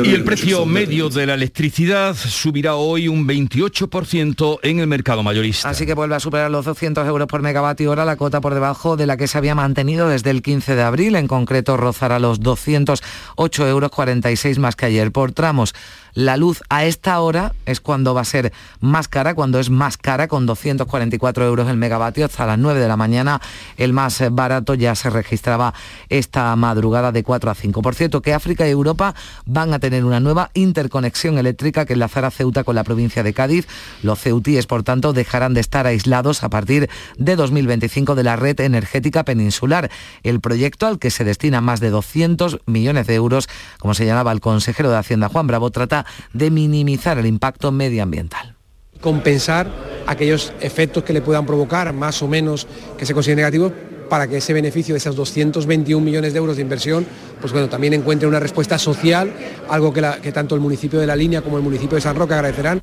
Y 0.03 0.09
el 0.13 0.23
precio 0.23 0.65
medio 0.65 1.09
de 1.09 1.25
la 1.27 1.35
electricidad 1.35 2.15
subirá 2.15 2.75
hoy 2.75 3.07
un 3.07 3.27
28% 3.27 4.59
en 4.63 4.79
el 4.79 4.87
mercado 4.87 5.21
mayorista. 5.21 5.69
Así 5.69 5.85
que 5.85 5.93
vuelve 5.93 6.15
a 6.15 6.19
superar 6.19 6.49
los 6.49 6.65
200 6.65 7.07
euros 7.07 7.27
por 7.27 7.41
megavatio 7.41 7.91
hora, 7.91 8.05
la 8.05 8.15
cuota 8.15 8.41
por 8.41 8.53
debajo 8.53 8.97
de 8.97 9.05
la 9.05 9.17
que 9.17 9.27
se 9.27 9.37
había 9.37 9.53
mantenido 9.53 10.09
desde 10.09 10.31
el 10.31 10.41
15 10.41 10.75
de 10.75 10.81
abril. 10.81 11.15
En 11.15 11.27
concreto 11.27 11.77
rozará 11.77 12.19
los 12.19 12.39
208 12.39 13.67
euros 13.67 13.91
46 13.91 14.59
más 14.59 14.75
que 14.75 14.87
ayer 14.87 15.11
por 15.11 15.31
tramos. 15.31 15.75
La 16.13 16.37
luz 16.37 16.61
a 16.69 16.85
esta 16.85 17.19
hora 17.19 17.53
es 17.65 17.79
cuando 17.79 18.13
va 18.13 18.21
a 18.21 18.25
ser 18.25 18.51
más 18.81 19.07
cara, 19.07 19.35
cuando 19.35 19.59
es 19.59 19.69
más 19.69 19.97
cara, 19.97 20.27
con 20.27 20.45
244 20.45 21.45
euros 21.45 21.69
el 21.69 21.77
megavatio 21.77 22.25
hasta 22.25 22.45
las 22.45 22.57
9 22.57 22.79
de 22.79 22.87
la 22.87 22.97
mañana. 22.97 23.39
El 23.77 23.93
más 23.93 24.21
barato 24.31 24.73
ya 24.73 24.95
se 24.95 25.09
registraba 25.09 25.73
esta 26.09 26.55
madrugada 26.55 27.11
de 27.11 27.23
4 27.23 27.51
a 27.51 27.55
5. 27.55 27.81
Cierto, 27.99 28.21
que 28.21 28.33
África 28.33 28.65
y 28.65 28.71
Europa 28.71 29.13
van 29.45 29.73
a 29.73 29.79
tener 29.79 30.05
una 30.05 30.21
nueva 30.21 30.51
interconexión 30.53 31.37
eléctrica 31.37 31.85
que 31.85 31.91
enlazará 31.95 32.31
Ceuta 32.31 32.63
con 32.63 32.75
la 32.75 32.85
provincia 32.85 33.23
de 33.23 33.33
Cádiz. 33.33 33.67
Los 34.03 34.19
ceutíes, 34.19 34.67
por 34.67 34.83
tanto, 34.83 35.11
dejarán 35.11 35.53
de 35.53 35.59
estar 35.59 35.85
aislados 35.85 36.41
a 36.43 36.49
partir 36.49 36.89
de 37.17 37.35
2025 37.35 38.15
de 38.15 38.23
la 38.23 38.37
red 38.37 38.57
energética 38.61 39.25
peninsular. 39.25 39.91
El 40.23 40.39
proyecto 40.39 40.87
al 40.87 40.97
que 40.97 41.11
se 41.11 41.25
destina 41.25 41.59
más 41.59 41.81
de 41.81 41.89
200 41.89 42.59
millones 42.67 43.05
de 43.05 43.15
euros, 43.15 43.49
como 43.79 43.93
señalaba 43.93 44.31
el 44.31 44.39
consejero 44.39 44.89
de 44.89 44.95
Hacienda 44.95 45.27
Juan 45.27 45.47
Bravo, 45.47 45.69
trata 45.69 46.05
de 46.31 46.51
minimizar 46.51 47.17
el 47.17 47.25
impacto 47.25 47.73
medioambiental 47.73 48.55
compensar 49.01 49.71
aquellos 50.07 50.51
efectos 50.59 51.05
que 51.05 51.13
le 51.13 51.21
puedan 51.21 51.45
provocar 51.45 51.93
más 51.93 52.21
o 52.21 52.27
menos 52.27 52.67
que 52.97 53.05
se 53.05 53.13
consideren 53.13 53.37
negativos 53.37 53.71
para 54.09 54.27
que 54.27 54.37
ese 54.37 54.53
beneficio 54.53 54.93
de 54.93 54.97
esos 54.97 55.15
221 55.15 56.03
millones 56.03 56.33
de 56.33 56.39
euros 56.39 56.55
de 56.57 56.63
inversión, 56.63 57.05
pues 57.39 57.53
bueno, 57.53 57.69
también 57.69 57.93
encuentre 57.93 58.27
una 58.27 58.39
respuesta 58.39 58.77
social, 58.77 59.31
algo 59.69 59.93
que, 59.93 60.05
que 60.21 60.31
tanto 60.31 60.55
el 60.55 60.61
municipio 60.61 60.99
de 60.99 61.07
La 61.07 61.15
Línea 61.15 61.41
como 61.41 61.57
el 61.57 61.63
municipio 61.63 61.95
de 61.95 62.01
San 62.01 62.15
Roque 62.15 62.33
agradecerán. 62.33 62.81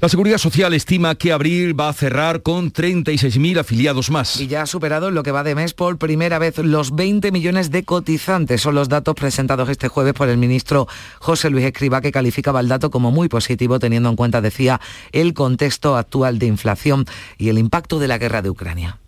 La 0.00 0.08
Seguridad 0.08 0.38
Social 0.38 0.74
estima 0.74 1.14
que 1.14 1.32
abril 1.32 1.78
va 1.78 1.88
a 1.88 1.92
cerrar 1.92 2.42
con 2.42 2.72
36.000 2.72 3.60
afiliados 3.60 4.10
más. 4.10 4.40
Y 4.40 4.46
ya 4.46 4.62
ha 4.62 4.66
superado 4.66 5.10
lo 5.10 5.22
que 5.22 5.30
va 5.30 5.42
de 5.42 5.54
mes 5.54 5.72
por 5.72 5.98
primera 5.98 6.38
vez 6.38 6.58
los 6.58 6.94
20 6.94 7.32
millones 7.32 7.70
de 7.70 7.84
cotizantes. 7.84 8.60
Son 8.60 8.74
los 8.74 8.88
datos 8.88 9.14
presentados 9.14 9.68
este 9.68 9.88
jueves 9.88 10.12
por 10.12 10.28
el 10.28 10.36
ministro 10.36 10.86
José 11.20 11.48
Luis 11.48 11.64
Escriba, 11.64 12.00
que 12.00 12.12
calificaba 12.12 12.60
el 12.60 12.68
dato 12.68 12.90
como 12.90 13.10
muy 13.10 13.28
positivo, 13.28 13.78
teniendo 13.78 14.10
en 14.10 14.16
cuenta, 14.16 14.40
decía, 14.40 14.80
el 15.12 15.32
contexto 15.32 15.96
actual 15.96 16.38
de 16.38 16.46
inflación 16.46 17.06
y 17.38 17.48
el 17.48 17.58
impacto 17.58 17.98
de 17.98 18.08
la 18.08 18.18
guerra 18.18 18.42
de 18.42 18.50
Ucrania. 18.50 18.98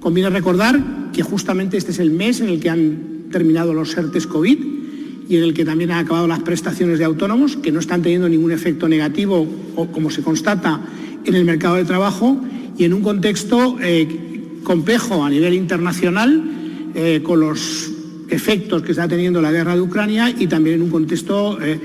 Conviene 0.00 0.30
recordar 0.30 1.10
que 1.12 1.22
justamente 1.22 1.76
este 1.76 1.90
es 1.90 1.98
el 1.98 2.10
mes 2.10 2.40
en 2.40 2.48
el 2.48 2.60
que 2.60 2.70
han 2.70 3.26
terminado 3.32 3.74
los 3.74 3.96
ERTES 3.96 4.26
COVID 4.26 4.58
y 5.28 5.36
en 5.36 5.42
el 5.42 5.52
que 5.52 5.64
también 5.64 5.90
han 5.90 6.04
acabado 6.04 6.26
las 6.26 6.40
prestaciones 6.40 6.98
de 6.98 7.04
autónomos, 7.04 7.56
que 7.56 7.72
no 7.72 7.80
están 7.80 8.00
teniendo 8.00 8.28
ningún 8.28 8.52
efecto 8.52 8.88
negativo, 8.88 9.46
como 9.92 10.10
se 10.10 10.22
constata 10.22 10.80
en 11.24 11.34
el 11.34 11.44
mercado 11.44 11.74
de 11.74 11.84
trabajo, 11.84 12.40
y 12.78 12.84
en 12.84 12.94
un 12.94 13.02
contexto 13.02 13.76
eh, 13.82 14.08
complejo 14.62 15.24
a 15.24 15.28
nivel 15.28 15.52
internacional, 15.52 16.42
eh, 16.94 17.20
con 17.22 17.40
los 17.40 17.90
efectos 18.30 18.82
que 18.82 18.92
está 18.92 19.08
teniendo 19.08 19.42
la 19.42 19.52
guerra 19.52 19.74
de 19.74 19.80
Ucrania 19.82 20.30
y 20.30 20.46
también 20.46 20.76
en 20.76 20.82
un 20.82 20.90
contexto 20.90 21.60
eh, 21.60 21.78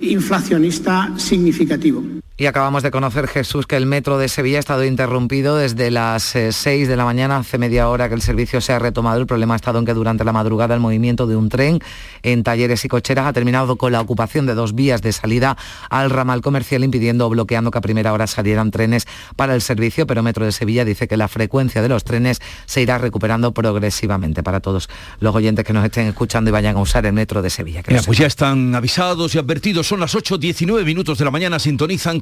inflacionista 0.00 1.12
significativo. 1.16 2.02
Y 2.38 2.44
acabamos 2.44 2.82
de 2.82 2.90
conocer, 2.90 3.28
Jesús, 3.28 3.66
que 3.66 3.76
el 3.76 3.86
metro 3.86 4.18
de 4.18 4.28
Sevilla 4.28 4.58
ha 4.58 4.60
estado 4.60 4.84
interrumpido 4.84 5.56
desde 5.56 5.90
las 5.90 6.22
6 6.22 6.66
eh, 6.66 6.86
de 6.86 6.94
la 6.94 7.06
mañana, 7.06 7.38
hace 7.38 7.56
media 7.56 7.88
hora 7.88 8.10
que 8.10 8.14
el 8.14 8.20
servicio 8.20 8.60
se 8.60 8.74
ha 8.74 8.78
retomado. 8.78 9.18
El 9.18 9.26
problema 9.26 9.54
ha 9.54 9.56
estado 9.56 9.78
en 9.78 9.86
que 9.86 9.94
durante 9.94 10.22
la 10.22 10.34
madrugada 10.34 10.74
el 10.74 10.80
movimiento 10.80 11.26
de 11.26 11.34
un 11.34 11.48
tren 11.48 11.80
en 12.22 12.42
talleres 12.42 12.84
y 12.84 12.88
cocheras 12.88 13.24
ha 13.24 13.32
terminado 13.32 13.76
con 13.76 13.90
la 13.90 14.02
ocupación 14.02 14.44
de 14.44 14.54
dos 14.54 14.74
vías 14.74 15.00
de 15.00 15.12
salida 15.12 15.56
al 15.88 16.10
ramal 16.10 16.42
comercial, 16.42 16.84
impidiendo 16.84 17.26
o 17.26 17.30
bloqueando 17.30 17.70
que 17.70 17.78
a 17.78 17.80
primera 17.80 18.12
hora 18.12 18.26
salieran 18.26 18.70
trenes 18.70 19.06
para 19.36 19.54
el 19.54 19.62
servicio, 19.62 20.06
pero 20.06 20.22
Metro 20.22 20.44
de 20.44 20.52
Sevilla 20.52 20.84
dice 20.84 21.08
que 21.08 21.16
la 21.16 21.28
frecuencia 21.28 21.80
de 21.80 21.88
los 21.88 22.04
trenes 22.04 22.42
se 22.66 22.82
irá 22.82 22.98
recuperando 22.98 23.52
progresivamente. 23.52 24.42
Para 24.42 24.60
todos 24.60 24.90
los 25.20 25.34
oyentes 25.34 25.64
que 25.64 25.72
nos 25.72 25.86
estén 25.86 26.06
escuchando 26.06 26.50
y 26.50 26.52
vayan 26.52 26.76
a 26.76 26.80
usar 26.80 27.06
el 27.06 27.14
Metro 27.14 27.40
de 27.40 27.48
Sevilla. 27.48 27.82
pues 28.04 28.18
ya 28.18 28.26
están 28.26 28.74
avisados 28.74 29.34
y 29.34 29.38
advertidos, 29.38 29.86
son 29.86 30.00
las 30.00 30.14
8.19 30.14 30.84
minutos 30.84 31.16
de 31.16 31.24
la 31.24 31.30
mañana, 31.30 31.58
sintonizan 31.58 32.20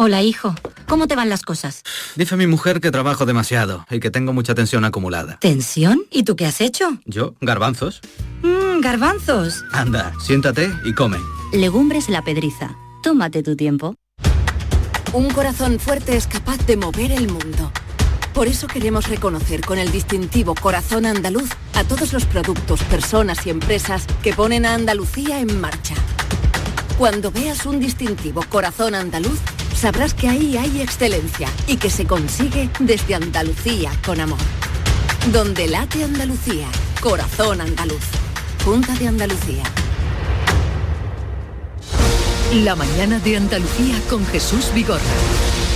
Hola, 0.00 0.22
hijo. 0.22 0.54
¿Cómo 0.86 1.08
te 1.08 1.16
van 1.16 1.28
las 1.28 1.42
cosas? 1.42 1.82
Dice 2.14 2.36
mi 2.36 2.46
mujer 2.46 2.80
que 2.80 2.92
trabajo 2.92 3.26
demasiado 3.26 3.84
y 3.90 3.98
que 3.98 4.12
tengo 4.12 4.32
mucha 4.32 4.54
tensión 4.54 4.84
acumulada. 4.84 5.38
¿Tensión? 5.40 6.02
¿Y 6.12 6.22
tú 6.22 6.36
qué 6.36 6.46
has 6.46 6.60
hecho? 6.60 6.98
Yo, 7.04 7.34
garbanzos. 7.40 8.00
Mmm, 8.44 8.80
garbanzos. 8.80 9.64
Anda, 9.72 10.12
siéntate 10.24 10.72
y 10.84 10.94
come. 10.94 11.18
Legumbres 11.52 12.08
La 12.08 12.22
Pedriza. 12.22 12.76
tómate 13.02 13.42
tu 13.42 13.56
tiempo. 13.56 13.96
Un 15.12 15.30
corazón 15.30 15.80
fuerte 15.80 16.16
es 16.16 16.28
capaz 16.28 16.58
de 16.64 16.76
mover 16.76 17.10
el 17.10 17.26
mundo. 17.26 17.72
Por 18.32 18.46
eso 18.46 18.68
queremos 18.68 19.08
reconocer 19.08 19.62
con 19.62 19.78
el 19.78 19.90
distintivo 19.90 20.54
Corazón 20.54 21.06
Andaluz 21.06 21.48
a 21.74 21.82
todos 21.82 22.12
los 22.12 22.24
productos, 22.24 22.84
personas 22.84 23.44
y 23.48 23.50
empresas 23.50 24.04
que 24.22 24.32
ponen 24.32 24.64
a 24.64 24.74
Andalucía 24.74 25.40
en 25.40 25.60
marcha. 25.60 25.96
Cuando 26.98 27.32
veas 27.32 27.66
un 27.66 27.80
distintivo 27.80 28.44
Corazón 28.48 28.94
Andaluz, 28.94 29.40
sabrás 29.78 30.12
que 30.12 30.28
ahí 30.28 30.56
hay 30.56 30.82
excelencia 30.82 31.48
y 31.68 31.76
que 31.76 31.88
se 31.88 32.04
consigue 32.04 32.68
desde 32.80 33.14
Andalucía 33.14 33.92
con 34.04 34.20
amor. 34.20 34.38
Donde 35.32 35.68
late 35.68 36.02
Andalucía, 36.02 36.66
Corazón 37.00 37.60
Andaluz. 37.60 38.02
Junta 38.64 38.92
de 38.94 39.06
Andalucía. 39.06 39.62
La 42.64 42.74
mañana 42.74 43.20
de 43.20 43.36
Andalucía 43.36 43.94
con 44.10 44.26
Jesús 44.26 44.72
Vigorra. 44.74 45.00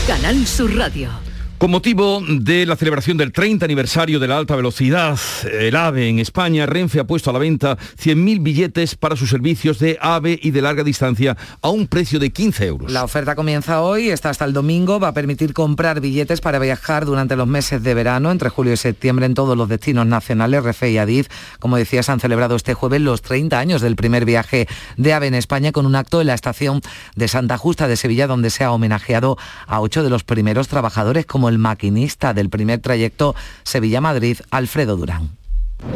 Canal 0.09 0.49
Sur 0.49 0.75
Radio. 0.77 1.32
Con 1.63 1.71
motivo 1.71 2.21
de 2.29 2.67
la 2.67 2.75
celebración 2.75 3.17
del 3.17 3.31
30 3.31 3.65
aniversario 3.65 4.19
de 4.19 4.27
la 4.27 4.37
alta 4.37 4.57
velocidad, 4.57 5.17
el 5.45 5.77
AVE 5.77 6.09
en 6.09 6.19
España, 6.19 6.67
Renfe 6.67 6.99
ha 6.99 7.07
puesto 7.07 7.31
a 7.31 7.33
la 7.33 7.39
venta 7.39 7.79
100.000 7.79 8.43
billetes 8.43 8.97
para 8.97 9.15
sus 9.15 9.31
servicios 9.31 9.79
de 9.79 9.97
AVE 10.01 10.41
y 10.43 10.51
de 10.51 10.61
larga 10.61 10.83
distancia 10.83 11.37
a 11.61 11.69
un 11.69 11.87
precio 11.87 12.19
de 12.19 12.31
15 12.31 12.67
euros. 12.67 12.91
La 12.91 13.05
oferta 13.05 13.37
comienza 13.37 13.81
hoy, 13.81 14.11
está 14.11 14.31
hasta 14.31 14.45
el 14.45 14.53
domingo, 14.53 14.99
va 14.99 15.07
a 15.07 15.15
permitir 15.15 15.55
comprar 15.55 16.01
billetes 16.01 16.41
para 16.41 16.59
viajar 16.59 17.07
durante 17.07 17.37
los 17.37 17.47
meses 17.47 17.81
de 17.81 17.95
verano, 17.95 18.33
entre 18.33 18.49
julio 18.49 18.73
y 18.73 18.77
septiembre, 18.77 19.27
en 19.27 19.35
todos 19.35 19.57
los 19.57 19.69
destinos 19.69 20.07
nacionales. 20.07 20.65
Refe 20.65 20.91
y 20.91 20.99
Adif, 20.99 21.29
como 21.61 21.77
decías, 21.77 22.09
han 22.09 22.19
celebrado 22.19 22.57
este 22.57 22.75
jueves 22.75 23.03
los 23.03 23.23
30 23.23 23.57
años 23.57 23.83
del 23.83 23.95
primer 23.95 24.25
viaje 24.25 24.67
de 24.97 25.13
AVE 25.13 25.29
en 25.29 25.35
España 25.35 25.71
con 25.71 25.87
un 25.87 25.95
acto 25.95 26.21
en 26.21 26.27
la 26.27 26.35
estación 26.35 26.81
de 27.15 27.29
Santa 27.29 27.57
Justa 27.57 27.87
de 27.87 27.97
Sevilla, 27.97 28.27
donde 28.27 28.51
se 28.51 28.65
ha 28.65 28.73
homenajeado 28.73 29.39
a 29.69 29.81
ocho 29.81 30.03
de 30.03 30.11
los 30.11 30.25
primeros 30.25 30.67
trabajadores 30.67 31.25
como 31.25 31.52
el 31.53 31.59
maquinista 31.59 32.35
del 32.35 32.49
primer 32.49 32.81
trayecto 32.81 33.35
Sevilla-Madrid, 33.63 34.39
Alfredo 34.51 34.97
Durán. 34.97 35.31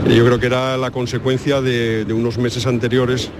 Yo 0.08 0.24
creo 0.24 0.38
que 0.38 0.46
era 0.46 0.76
la 0.76 0.90
consecuencia 0.90 1.60
de, 1.60 2.06
unos 2.12 2.38
meses 2.38 2.66
anteriores 2.66 3.30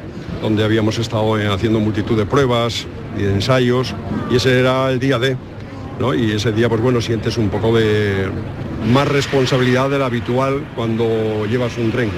donde 0.41 0.65
habíamos 0.65 0.99
estado 0.99 1.35
haciendo 1.53 1.81
multitud 1.81 2.17
de 2.17 2.27
pruebas 2.27 2.87
y 3.17 3.23
de 3.23 3.35
ensayos 3.35 3.95
y 4.31 4.37
ese 4.37 4.61
era 4.61 4.91
el 4.91 4.99
día 4.99 5.19
de, 5.19 5.37
¿no? 5.99 6.15
Y 6.15 6.33
ese 6.33 6.53
día, 6.53 6.69
pues 6.69 6.81
bueno, 6.81 7.01
sientes 7.01 7.37
un 7.37 7.49
poco 7.49 7.77
de 7.77 8.29
más 8.93 9.09
responsabilidad 9.09 9.91
de 9.91 9.99
la 9.99 10.07
habitual 10.07 10.65
cuando 10.77 11.47
llevas 11.47 11.77
un 11.79 11.91
tren. 11.91 12.11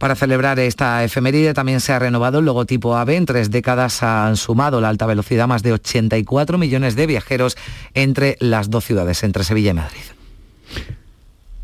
Para 0.00 0.16
celebrar 0.16 0.58
esta 0.58 1.04
efeméride 1.04 1.52
también 1.52 1.78
se 1.78 1.92
ha 1.92 1.98
renovado 1.98 2.38
el 2.38 2.46
logotipo 2.46 2.96
AVE. 2.96 3.16
En 3.16 3.26
tres 3.26 3.50
décadas 3.50 4.02
han 4.02 4.38
sumado 4.38 4.80
la 4.80 4.88
alta 4.88 5.04
velocidad 5.04 5.46
más 5.46 5.62
de 5.62 5.74
84 5.74 6.56
millones 6.56 6.96
de 6.96 7.06
viajeros 7.06 7.58
entre 7.92 8.38
las 8.40 8.70
dos 8.70 8.86
ciudades, 8.86 9.22
entre 9.24 9.44
Sevilla 9.44 9.72
y 9.72 9.74
Madrid. 9.74 10.00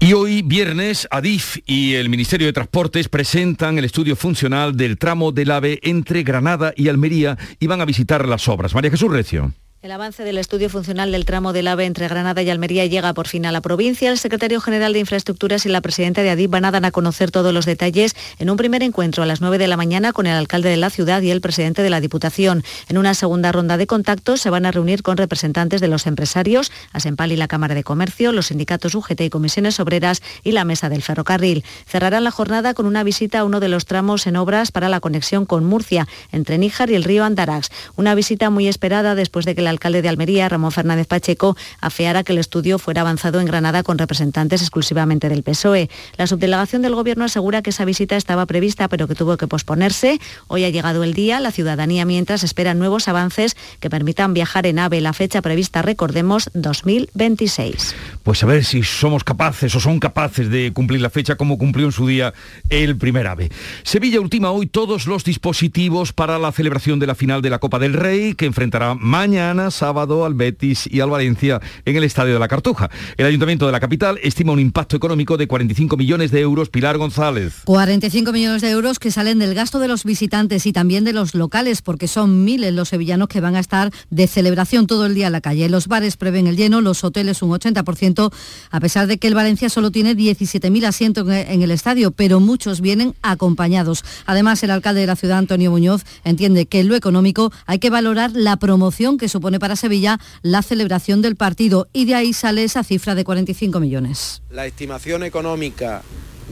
Y 0.00 0.12
hoy, 0.12 0.42
viernes, 0.42 1.08
Adif 1.10 1.56
y 1.64 1.94
el 1.94 2.10
Ministerio 2.10 2.46
de 2.46 2.52
Transportes 2.52 3.08
presentan 3.08 3.78
el 3.78 3.86
estudio 3.86 4.16
funcional 4.16 4.76
del 4.76 4.98
tramo 4.98 5.32
del 5.32 5.50
AVE 5.50 5.80
entre 5.82 6.22
Granada 6.22 6.74
y 6.76 6.88
Almería 6.88 7.38
y 7.58 7.68
van 7.68 7.80
a 7.80 7.86
visitar 7.86 8.28
las 8.28 8.48
obras. 8.48 8.74
María 8.74 8.90
Jesús 8.90 9.10
Recio. 9.10 9.54
El 9.82 9.92
avance 9.92 10.24
del 10.24 10.38
estudio 10.38 10.70
funcional 10.70 11.12
del 11.12 11.26
tramo 11.26 11.52
del 11.52 11.68
AVE 11.68 11.84
entre 11.84 12.08
Granada 12.08 12.42
y 12.42 12.48
Almería 12.48 12.86
llega 12.86 13.12
por 13.12 13.28
fin 13.28 13.44
a 13.44 13.52
la 13.52 13.60
provincia. 13.60 14.10
El 14.10 14.18
secretario 14.18 14.58
general 14.58 14.94
de 14.94 15.00
Infraestructuras 15.00 15.66
y 15.66 15.68
la 15.68 15.82
presidenta 15.82 16.22
de 16.22 16.30
Adif 16.30 16.48
van 16.50 16.64
a 16.64 16.70
dar 16.70 16.84
a 16.86 16.90
conocer 16.90 17.30
todos 17.30 17.52
los 17.52 17.66
detalles 17.66 18.16
en 18.38 18.48
un 18.48 18.56
primer 18.56 18.82
encuentro 18.82 19.22
a 19.22 19.26
las 19.26 19.42
9 19.42 19.58
de 19.58 19.68
la 19.68 19.76
mañana 19.76 20.14
con 20.14 20.26
el 20.26 20.32
alcalde 20.32 20.70
de 20.70 20.78
la 20.78 20.88
ciudad 20.88 21.20
y 21.20 21.30
el 21.30 21.42
presidente 21.42 21.82
de 21.82 21.90
la 21.90 22.00
Diputación. 22.00 22.64
En 22.88 22.96
una 22.96 23.12
segunda 23.12 23.52
ronda 23.52 23.76
de 23.76 23.86
contactos 23.86 24.40
se 24.40 24.48
van 24.48 24.64
a 24.64 24.72
reunir 24.72 25.02
con 25.02 25.18
representantes 25.18 25.82
de 25.82 25.88
los 25.88 26.06
empresarios, 26.06 26.72
Asempal 26.92 27.30
y 27.30 27.36
la 27.36 27.46
Cámara 27.46 27.74
de 27.74 27.84
Comercio, 27.84 28.32
los 28.32 28.46
sindicatos 28.46 28.94
UGT 28.94 29.20
y 29.20 29.30
comisiones 29.30 29.78
obreras 29.78 30.22
y 30.42 30.52
la 30.52 30.64
mesa 30.64 30.88
del 30.88 31.02
ferrocarril. 31.02 31.64
Cerrarán 31.86 32.24
la 32.24 32.30
jornada 32.30 32.72
con 32.72 32.86
una 32.86 33.04
visita 33.04 33.40
a 33.40 33.44
uno 33.44 33.60
de 33.60 33.68
los 33.68 33.84
tramos 33.84 34.26
en 34.26 34.36
obras 34.36 34.72
para 34.72 34.88
la 34.88 35.00
conexión 35.00 35.44
con 35.44 35.64
Murcia, 35.64 36.08
entre 36.32 36.56
Níjar 36.56 36.90
y 36.90 36.94
el 36.94 37.04
río 37.04 37.24
Andarax. 37.24 37.68
Una 37.94 38.14
visita 38.14 38.48
muy 38.48 38.68
esperada 38.68 39.14
después 39.14 39.44
de 39.44 39.54
que 39.54 39.65
la 39.66 39.70
alcalde 39.70 40.00
de 40.00 40.08
Almería, 40.08 40.48
Ramón 40.48 40.70
Fernández 40.70 41.08
Pacheco, 41.08 41.56
afeara 41.80 42.22
que 42.22 42.32
el 42.32 42.38
estudio 42.38 42.78
fuera 42.78 43.00
avanzado 43.00 43.40
en 43.40 43.46
Granada 43.46 43.82
con 43.82 43.98
representantes 43.98 44.62
exclusivamente 44.62 45.28
del 45.28 45.42
PSOE. 45.42 45.90
La 46.16 46.28
subdelegación 46.28 46.82
del 46.82 46.94
Gobierno 46.94 47.24
asegura 47.24 47.62
que 47.62 47.70
esa 47.70 47.84
visita 47.84 48.16
estaba 48.16 48.46
prevista 48.46 48.88
pero 48.88 49.08
que 49.08 49.16
tuvo 49.16 49.36
que 49.36 49.48
posponerse. 49.48 50.20
Hoy 50.46 50.62
ha 50.62 50.70
llegado 50.70 51.02
el 51.02 51.14
día. 51.14 51.40
La 51.40 51.50
ciudadanía 51.50 52.04
mientras 52.04 52.44
espera 52.44 52.74
nuevos 52.74 53.08
avances 53.08 53.56
que 53.80 53.90
permitan 53.90 54.34
viajar 54.34 54.66
en 54.66 54.78
AVE. 54.78 55.00
La 55.00 55.12
fecha 55.12 55.42
prevista, 55.42 55.82
recordemos, 55.82 56.48
2026. 56.54 57.96
Pues 58.22 58.44
a 58.44 58.46
ver 58.46 58.64
si 58.64 58.84
somos 58.84 59.24
capaces 59.24 59.74
o 59.74 59.80
son 59.80 59.98
capaces 59.98 60.48
de 60.48 60.72
cumplir 60.72 61.00
la 61.00 61.10
fecha 61.10 61.34
como 61.34 61.58
cumplió 61.58 61.86
en 61.86 61.92
su 61.92 62.06
día 62.06 62.32
el 62.68 62.96
primer 62.96 63.26
AVE. 63.26 63.50
Sevilla 63.82 64.20
ultima 64.20 64.52
hoy 64.52 64.68
todos 64.68 65.08
los 65.08 65.24
dispositivos 65.24 66.12
para 66.12 66.38
la 66.38 66.52
celebración 66.52 67.00
de 67.00 67.08
la 67.08 67.16
final 67.16 67.42
de 67.42 67.50
la 67.50 67.58
Copa 67.58 67.80
del 67.80 67.94
Rey 67.94 68.34
que 68.34 68.46
enfrentará 68.46 68.94
mañana 68.94 69.55
sábado 69.70 70.24
al 70.24 70.34
Betis 70.34 70.88
y 70.90 71.00
al 71.00 71.10
Valencia 71.10 71.60
en 71.84 71.96
el 71.96 72.04
Estadio 72.04 72.34
de 72.34 72.38
la 72.38 72.48
Cartuja. 72.48 72.90
El 73.16 73.26
Ayuntamiento 73.26 73.66
de 73.66 73.72
la 73.72 73.80
capital 73.80 74.18
estima 74.22 74.52
un 74.52 74.60
impacto 74.60 74.96
económico 74.96 75.36
de 75.36 75.46
45 75.46 75.96
millones 75.96 76.30
de 76.30 76.40
euros. 76.40 76.68
Pilar 76.68 76.98
González. 76.98 77.62
45 77.64 78.32
millones 78.32 78.62
de 78.62 78.70
euros 78.70 78.98
que 78.98 79.10
salen 79.10 79.38
del 79.38 79.54
gasto 79.54 79.78
de 79.78 79.88
los 79.88 80.04
visitantes 80.04 80.66
y 80.66 80.72
también 80.72 81.04
de 81.04 81.12
los 81.12 81.34
locales, 81.34 81.82
porque 81.82 82.08
son 82.08 82.44
miles 82.44 82.72
los 82.74 82.88
sevillanos 82.90 83.28
que 83.28 83.40
van 83.40 83.56
a 83.56 83.60
estar 83.60 83.92
de 84.10 84.26
celebración 84.26 84.86
todo 84.86 85.06
el 85.06 85.14
día 85.14 85.26
en 85.26 85.32
la 85.32 85.40
calle. 85.40 85.68
Los 85.68 85.88
bares 85.88 86.16
prevén 86.16 86.46
el 86.46 86.56
lleno, 86.56 86.80
los 86.80 87.04
hoteles 87.04 87.42
un 87.42 87.50
80%, 87.50 88.32
a 88.70 88.80
pesar 88.80 89.06
de 89.06 89.18
que 89.18 89.28
el 89.28 89.34
Valencia 89.34 89.68
solo 89.68 89.90
tiene 89.90 90.14
17.000 90.16 90.86
asientos 90.86 91.28
en 91.28 91.62
el 91.62 91.70
estadio, 91.70 92.10
pero 92.10 92.40
muchos 92.40 92.80
vienen 92.80 93.14
acompañados. 93.22 94.04
Además, 94.26 94.62
el 94.62 94.70
alcalde 94.70 95.00
de 95.00 95.06
la 95.06 95.16
ciudad, 95.16 95.38
Antonio 95.38 95.70
Muñoz, 95.70 96.04
entiende 96.24 96.66
que 96.66 96.80
en 96.80 96.88
lo 96.88 96.94
económico 96.94 97.52
hay 97.66 97.78
que 97.78 97.90
valorar 97.90 98.32
la 98.34 98.56
promoción 98.56 99.18
que 99.18 99.28
supone 99.28 99.45
para 99.58 99.76
Sevilla 99.76 100.18
la 100.42 100.62
celebración 100.62 101.22
del 101.22 101.36
partido 101.36 101.88
y 101.92 102.04
de 102.04 102.14
ahí 102.14 102.32
sale 102.32 102.64
esa 102.64 102.84
cifra 102.84 103.14
de 103.14 103.24
45 103.24 103.80
millones. 103.80 104.42
La 104.50 104.66
estimación 104.66 105.22
económica 105.22 106.02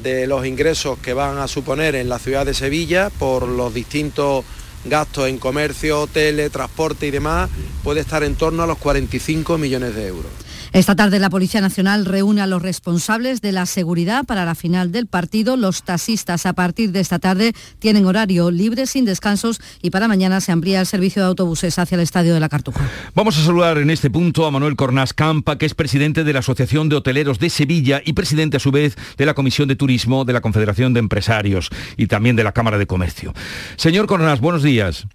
de 0.02 0.26
los 0.26 0.46
ingresos 0.46 0.98
que 0.98 1.12
van 1.12 1.38
a 1.38 1.48
suponer 1.48 1.94
en 1.94 2.08
la 2.08 2.18
ciudad 2.18 2.46
de 2.46 2.54
Sevilla 2.54 3.10
por 3.10 3.46
los 3.46 3.74
distintos 3.74 4.44
gastos 4.84 5.28
en 5.28 5.38
comercio, 5.38 6.06
tele, 6.06 6.50
transporte 6.50 7.06
y 7.06 7.10
demás 7.10 7.50
puede 7.82 8.00
estar 8.00 8.22
en 8.22 8.34
torno 8.34 8.62
a 8.62 8.66
los 8.66 8.78
45 8.78 9.58
millones 9.58 9.94
de 9.94 10.06
euros. 10.06 10.30
Esta 10.74 10.96
tarde 10.96 11.20
la 11.20 11.30
Policía 11.30 11.60
Nacional 11.60 12.04
reúne 12.04 12.40
a 12.40 12.48
los 12.48 12.60
responsables 12.60 13.40
de 13.40 13.52
la 13.52 13.64
seguridad 13.64 14.24
para 14.24 14.44
la 14.44 14.56
final 14.56 14.90
del 14.90 15.06
partido. 15.06 15.56
Los 15.56 15.84
taxistas 15.84 16.46
a 16.46 16.52
partir 16.52 16.90
de 16.90 16.98
esta 16.98 17.20
tarde 17.20 17.52
tienen 17.78 18.06
horario 18.06 18.50
libre 18.50 18.88
sin 18.88 19.04
descansos 19.04 19.60
y 19.82 19.90
para 19.90 20.08
mañana 20.08 20.40
se 20.40 20.50
amplía 20.50 20.80
el 20.80 20.86
servicio 20.86 21.22
de 21.22 21.28
autobuses 21.28 21.78
hacia 21.78 21.94
el 21.94 22.00
Estadio 22.00 22.34
de 22.34 22.40
la 22.40 22.48
Cartuja. 22.48 22.90
Vamos 23.14 23.38
a 23.38 23.44
saludar 23.44 23.78
en 23.78 23.88
este 23.88 24.10
punto 24.10 24.46
a 24.46 24.50
Manuel 24.50 24.74
Cornás 24.74 25.14
Campa, 25.14 25.58
que 25.58 25.66
es 25.66 25.74
presidente 25.74 26.24
de 26.24 26.32
la 26.32 26.40
Asociación 26.40 26.88
de 26.88 26.96
Hoteleros 26.96 27.38
de 27.38 27.50
Sevilla 27.50 28.02
y 28.04 28.14
presidente 28.14 28.56
a 28.56 28.60
su 28.60 28.72
vez 28.72 28.96
de 29.16 29.26
la 29.26 29.34
Comisión 29.34 29.68
de 29.68 29.76
Turismo 29.76 30.24
de 30.24 30.32
la 30.32 30.40
Confederación 30.40 30.92
de 30.92 30.98
Empresarios 30.98 31.70
y 31.96 32.08
también 32.08 32.34
de 32.34 32.42
la 32.42 32.50
Cámara 32.50 32.78
de 32.78 32.88
Comercio. 32.88 33.32
Señor 33.76 34.08
Cornás, 34.08 34.40
buenos 34.40 34.64
días. 34.64 35.06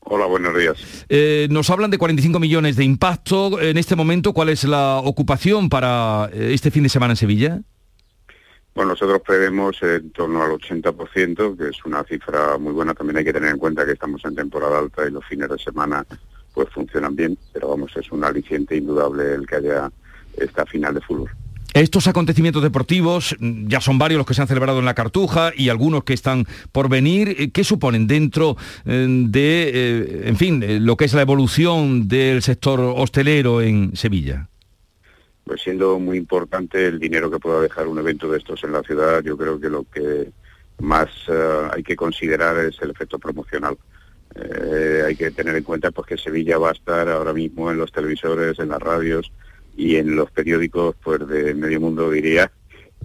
Hola, 0.00 0.26
buenos 0.26 0.56
días. 0.56 1.04
Eh, 1.08 1.46
nos 1.50 1.70
hablan 1.70 1.90
de 1.90 1.98
45 1.98 2.40
millones 2.40 2.76
de 2.76 2.84
impacto. 2.84 3.60
En 3.60 3.76
este 3.76 3.96
momento, 3.96 4.32
¿cuál 4.32 4.48
es 4.48 4.64
la 4.64 4.98
ocupación 4.98 5.68
para 5.68 6.28
eh, 6.32 6.52
este 6.52 6.70
fin 6.70 6.82
de 6.82 6.88
semana 6.88 7.12
en 7.12 7.16
Sevilla? 7.16 7.60
Bueno, 8.74 8.92
nosotros 8.92 9.20
prevemos 9.26 9.82
en 9.82 10.10
torno 10.10 10.42
al 10.42 10.52
80%, 10.52 11.56
que 11.56 11.68
es 11.68 11.84
una 11.84 12.02
cifra 12.04 12.56
muy 12.58 12.72
buena. 12.72 12.94
También 12.94 13.18
hay 13.18 13.24
que 13.24 13.32
tener 13.32 13.50
en 13.50 13.58
cuenta 13.58 13.84
que 13.84 13.92
estamos 13.92 14.24
en 14.24 14.34
temporada 14.34 14.78
alta 14.78 15.06
y 15.06 15.10
los 15.10 15.24
fines 15.26 15.48
de 15.48 15.58
semana 15.58 16.06
pues 16.54 16.68
funcionan 16.70 17.14
bien, 17.14 17.38
pero 17.52 17.68
vamos, 17.68 17.92
es 17.96 18.10
un 18.10 18.24
aliciente 18.24 18.76
indudable 18.76 19.34
el 19.34 19.46
que 19.46 19.56
haya 19.56 19.90
esta 20.36 20.66
final 20.66 20.94
de 20.94 21.00
fútbol. 21.00 21.30
Estos 21.72 22.08
acontecimientos 22.08 22.62
deportivos, 22.62 23.36
ya 23.40 23.80
son 23.80 23.98
varios 23.98 24.18
los 24.18 24.26
que 24.26 24.34
se 24.34 24.42
han 24.42 24.48
celebrado 24.48 24.80
en 24.80 24.84
la 24.84 24.94
Cartuja 24.94 25.52
y 25.56 25.68
algunos 25.68 26.02
que 26.02 26.14
están 26.14 26.46
por 26.72 26.88
venir, 26.88 27.52
¿qué 27.52 27.62
suponen 27.62 28.08
dentro 28.08 28.56
de, 28.84 30.22
en 30.24 30.36
fin, 30.36 30.84
lo 30.84 30.96
que 30.96 31.04
es 31.04 31.14
la 31.14 31.22
evolución 31.22 32.08
del 32.08 32.42
sector 32.42 32.80
hostelero 32.80 33.62
en 33.62 33.94
Sevilla? 33.94 34.48
Pues 35.44 35.62
siendo 35.62 35.98
muy 35.98 36.18
importante 36.18 36.86
el 36.86 36.98
dinero 36.98 37.30
que 37.30 37.38
pueda 37.38 37.60
dejar 37.60 37.86
un 37.86 37.98
evento 37.98 38.30
de 38.30 38.38
estos 38.38 38.64
en 38.64 38.72
la 38.72 38.82
ciudad, 38.82 39.22
yo 39.22 39.36
creo 39.36 39.60
que 39.60 39.68
lo 39.68 39.84
que 39.84 40.30
más 40.80 41.08
hay 41.72 41.82
que 41.84 41.94
considerar 41.94 42.58
es 42.58 42.76
el 42.82 42.90
efecto 42.90 43.18
promocional. 43.18 43.76
Eh, 44.34 45.02
hay 45.06 45.16
que 45.16 45.30
tener 45.32 45.56
en 45.56 45.64
cuenta 45.64 45.90
pues, 45.90 46.06
que 46.06 46.16
Sevilla 46.16 46.58
va 46.58 46.70
a 46.70 46.72
estar 46.72 47.08
ahora 47.08 47.32
mismo 47.32 47.70
en 47.70 47.78
los 47.78 47.90
televisores, 47.90 48.58
en 48.58 48.68
las 48.68 48.78
radios, 48.78 49.32
y 49.80 49.96
en 49.96 50.14
los 50.14 50.30
periódicos 50.30 50.94
pues 51.02 51.26
de 51.26 51.54
medio 51.54 51.80
mundo 51.80 52.10
diría 52.10 52.52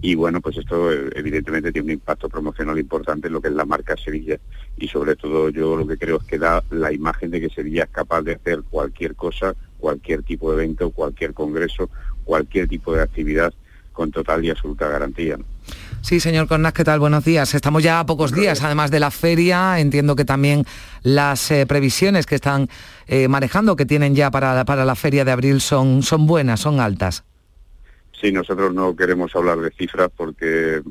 y 0.02 0.14
bueno, 0.14 0.42
pues 0.42 0.58
esto 0.58 0.92
eh, 0.92 1.10
evidentemente 1.14 1.72
tiene 1.72 1.86
un 1.86 1.92
impacto 1.92 2.28
promocional 2.28 2.78
importante 2.78 3.28
en 3.28 3.32
lo 3.32 3.40
que 3.40 3.48
es 3.48 3.54
la 3.54 3.64
marca 3.64 3.96
Sevilla 3.96 4.38
y 4.76 4.86
sobre 4.88 5.16
todo 5.16 5.48
yo 5.48 5.74
lo 5.74 5.86
que 5.86 5.96
creo 5.96 6.18
es 6.18 6.24
que 6.24 6.38
da 6.38 6.62
la 6.70 6.92
imagen 6.92 7.30
de 7.30 7.40
que 7.40 7.48
Sevilla 7.48 7.84
es 7.84 7.90
capaz 7.90 8.20
de 8.20 8.34
hacer 8.34 8.62
cualquier 8.68 9.14
cosa, 9.14 9.56
cualquier 9.78 10.22
tipo 10.22 10.52
de 10.52 10.64
evento, 10.64 10.90
cualquier 10.90 11.32
congreso, 11.32 11.88
cualquier 12.24 12.68
tipo 12.68 12.94
de 12.94 13.02
actividad 13.02 13.54
con 13.92 14.10
total 14.10 14.44
y 14.44 14.50
absoluta 14.50 14.86
garantía. 14.90 15.38
Sí, 16.02 16.20
señor 16.20 16.46
Cornas, 16.46 16.72
¿qué 16.72 16.84
tal? 16.84 17.00
Buenos 17.00 17.24
días. 17.24 17.52
Estamos 17.54 17.82
ya 17.82 18.00
a 18.00 18.06
pocos 18.06 18.32
días, 18.32 18.62
además 18.62 18.90
de 18.90 19.00
la 19.00 19.10
feria. 19.10 19.80
Entiendo 19.80 20.14
que 20.14 20.24
también 20.24 20.64
las 21.02 21.50
eh, 21.50 21.66
previsiones 21.66 22.26
que 22.26 22.36
están 22.36 22.68
eh, 23.08 23.26
manejando, 23.28 23.74
que 23.74 23.86
tienen 23.86 24.14
ya 24.14 24.30
para, 24.30 24.64
para 24.64 24.84
la 24.84 24.94
feria 24.94 25.24
de 25.24 25.32
abril, 25.32 25.60
son, 25.60 26.02
son 26.02 26.26
buenas, 26.26 26.60
son 26.60 26.78
altas. 26.78 27.24
Sí, 28.20 28.32
nosotros 28.32 28.72
no 28.72 28.96
queremos 28.96 29.34
hablar 29.36 29.58
de 29.58 29.70
cifras 29.70 30.10
porque 30.16 30.76
eh, 30.76 30.82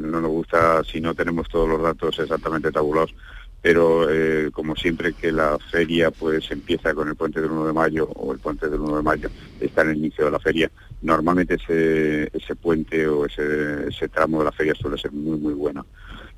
no 0.00 0.20
nos 0.20 0.30
gusta 0.30 0.82
si 0.84 1.00
no 1.00 1.14
tenemos 1.14 1.48
todos 1.48 1.68
los 1.68 1.82
datos 1.82 2.18
exactamente 2.18 2.72
tabulados, 2.72 3.14
pero 3.60 4.08
eh, 4.10 4.50
como 4.52 4.74
siempre 4.74 5.12
que 5.12 5.32
la 5.32 5.58
feria 5.70 6.10
pues 6.10 6.50
empieza 6.50 6.94
con 6.94 7.08
el 7.08 7.14
puente 7.14 7.42
del 7.42 7.50
1 7.50 7.66
de 7.66 7.72
mayo 7.74 8.08
o 8.14 8.32
el 8.32 8.38
puente 8.38 8.68
del 8.70 8.80
1 8.80 8.96
de 8.96 9.02
mayo 9.02 9.30
está 9.60 9.82
en 9.82 9.90
el 9.90 9.98
inicio 9.98 10.24
de 10.24 10.30
la 10.30 10.40
feria, 10.40 10.70
normalmente 11.02 11.54
ese, 11.54 12.30
ese 12.32 12.54
puente 12.56 13.06
o 13.08 13.26
ese, 13.26 13.88
ese 13.88 14.08
tramo 14.08 14.38
de 14.38 14.44
la 14.46 14.52
feria 14.52 14.74
suele 14.74 14.96
ser 14.98 15.12
muy 15.12 15.38
muy 15.38 15.54
bueno. 15.54 15.86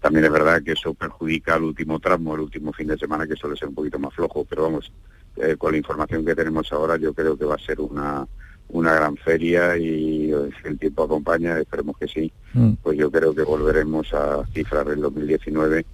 También 0.00 0.24
es 0.26 0.32
verdad 0.32 0.62
que 0.62 0.72
eso 0.72 0.92
perjudica 0.94 1.54
al 1.54 1.62
último 1.64 1.98
tramo, 2.00 2.34
el 2.34 2.40
último 2.42 2.72
fin 2.72 2.88
de 2.88 2.98
semana 2.98 3.26
que 3.26 3.36
suele 3.36 3.56
ser 3.56 3.68
un 3.68 3.74
poquito 3.74 3.98
más 3.98 4.12
flojo, 4.12 4.44
pero 4.44 4.64
vamos, 4.64 4.92
eh, 5.36 5.56
con 5.56 5.72
la 5.72 5.78
información 5.78 6.24
que 6.24 6.34
tenemos 6.34 6.70
ahora 6.72 6.96
yo 6.96 7.14
creo 7.14 7.36
que 7.38 7.44
va 7.44 7.54
a 7.54 7.58
ser 7.66 7.80
una 7.80 8.26
una 8.68 8.94
gran 8.94 9.16
feria 9.18 9.76
y 9.76 10.32
si 10.62 10.68
el 10.68 10.78
tiempo 10.78 11.04
acompaña, 11.04 11.58
esperemos 11.58 11.96
que 11.98 12.08
sí, 12.08 12.32
Mm. 12.54 12.74
pues 12.82 12.96
yo 12.96 13.10
creo 13.10 13.34
que 13.34 13.42
volveremos 13.42 14.14
a 14.14 14.44
cifras 14.54 14.86
del 14.86 15.00
2019 15.00 15.84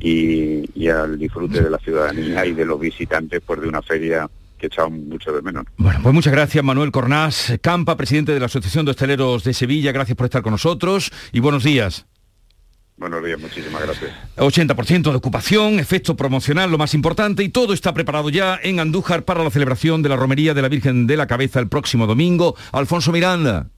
y, 0.00 0.70
y 0.74 0.88
al 0.88 1.18
disfrute 1.18 1.60
de 1.62 1.70
la 1.70 1.78
ciudadanía 1.78 2.46
y 2.46 2.52
de 2.54 2.64
los 2.64 2.78
visitantes 2.80 3.42
pues 3.44 3.60
de 3.60 3.68
una 3.68 3.82
feria 3.82 4.28
que 4.64 4.74
echamos 4.74 4.98
mucho 4.98 5.32
de 5.32 5.42
menos. 5.42 5.64
Bueno, 5.76 6.00
pues 6.02 6.14
muchas 6.14 6.32
gracias 6.32 6.64
Manuel 6.64 6.90
Cornás 6.90 7.52
Campa, 7.60 7.96
presidente 7.96 8.32
de 8.32 8.40
la 8.40 8.46
Asociación 8.46 8.84
de 8.84 8.92
Hosteleros 8.92 9.44
de 9.44 9.52
Sevilla. 9.52 9.92
Gracias 9.92 10.16
por 10.16 10.24
estar 10.24 10.42
con 10.42 10.52
nosotros 10.52 11.10
y 11.32 11.40
buenos 11.40 11.64
días. 11.64 12.06
Buenos 12.96 13.24
días, 13.24 13.40
muchísimas 13.40 13.82
gracias. 13.82 14.12
80% 14.36 15.10
de 15.10 15.16
ocupación, 15.16 15.80
efecto 15.80 16.16
promocional, 16.16 16.70
lo 16.70 16.78
más 16.78 16.94
importante, 16.94 17.42
y 17.42 17.48
todo 17.48 17.74
está 17.74 17.92
preparado 17.92 18.30
ya 18.30 18.58
en 18.62 18.78
Andújar 18.78 19.24
para 19.24 19.42
la 19.42 19.50
celebración 19.50 20.00
de 20.02 20.08
la 20.08 20.16
Romería 20.16 20.54
de 20.54 20.62
la 20.62 20.68
Virgen 20.68 21.08
de 21.08 21.16
la 21.16 21.26
Cabeza 21.26 21.58
el 21.58 21.68
próximo 21.68 22.06
domingo. 22.06 22.54
Alfonso 22.70 23.10
Miranda. 23.10 23.68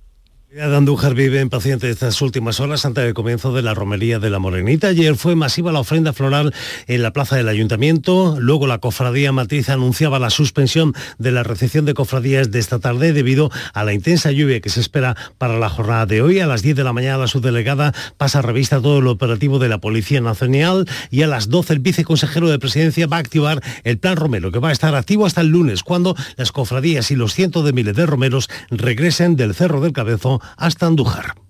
De 0.57 0.75
Andújar 0.75 1.13
vive 1.13 1.41
en 1.41 1.51
paciente 1.51 1.91
estas 1.91 2.23
últimas 2.23 2.61
horas 2.61 2.87
antes 2.87 3.05
del 3.05 3.13
comienzo 3.13 3.53
de 3.53 3.61
la 3.61 3.75
romería 3.75 4.19
de 4.19 4.31
la 4.31 4.39
Morenita. 4.39 4.89
Ayer 4.89 5.15
fue 5.15 5.37
masiva 5.37 5.71
la 5.71 5.81
ofrenda 5.81 6.15
floral 6.15 6.55
en 6.87 7.03
la 7.03 7.13
plaza 7.13 7.37
del 7.37 7.51
Ayuntamiento. 7.51 8.37
Luego 8.41 8.67
la 8.67 8.79
cofradía 8.79 9.33
matriz 9.33 9.69
anunciaba 9.69 10.19
la 10.19 10.31
suspensión 10.31 10.95
de 11.19 11.31
la 11.31 11.43
recepción 11.43 11.85
de 11.85 11.93
cofradías 11.93 12.51
de 12.51 12.59
esta 12.59 12.79
tarde 12.79 13.13
debido 13.13 13.51
a 13.75 13.85
la 13.85 13.93
intensa 13.93 14.33
lluvia 14.33 14.63
que 14.63 14.71
se 14.71 14.81
espera 14.81 15.15
para 15.37 15.59
la 15.59 15.69
jornada 15.69 16.07
de 16.07 16.23
hoy. 16.23 16.41
A 16.41 16.47
las 16.47 16.63
10 16.63 16.75
de 16.75 16.85
la 16.85 16.95
mañana 16.95 17.19
la 17.19 17.29
subdelegada 17.29 17.93
pasa 18.17 18.39
a 18.39 18.43
revista 18.43 18.81
todo 18.81 19.03
lo 19.03 19.11
operativo 19.11 19.59
de 19.59 19.69
la 19.69 19.77
Policía 19.77 20.23
Nacional 20.23 20.89
y 21.11 21.21
a 21.21 21.27
las 21.27 21.51
12 21.51 21.75
el 21.75 21.81
viceconsejero 21.81 22.49
de 22.49 22.59
Presidencia 22.59 23.07
va 23.07 23.19
a 23.19 23.21
activar 23.21 23.63
el 23.85 23.99
plan 23.99 24.17
Romero 24.17 24.51
que 24.51 24.59
va 24.59 24.71
a 24.71 24.73
estar 24.73 24.95
activo 24.95 25.27
hasta 25.27 25.43
el 25.43 25.49
lunes 25.49 25.83
cuando 25.83 26.17
las 26.37 26.51
cofradías 26.51 27.11
y 27.11 27.15
los 27.15 27.35
cientos 27.35 27.63
de 27.63 27.75
miles 27.75 27.95
de 27.95 28.07
romeros 28.07 28.49
regresen 28.71 29.37
del 29.37 29.55
Cerro 29.55 29.83
del 29.83 29.93
Cabezo 29.93 30.41
hasta 30.57 30.87
Andújar. 30.87 31.46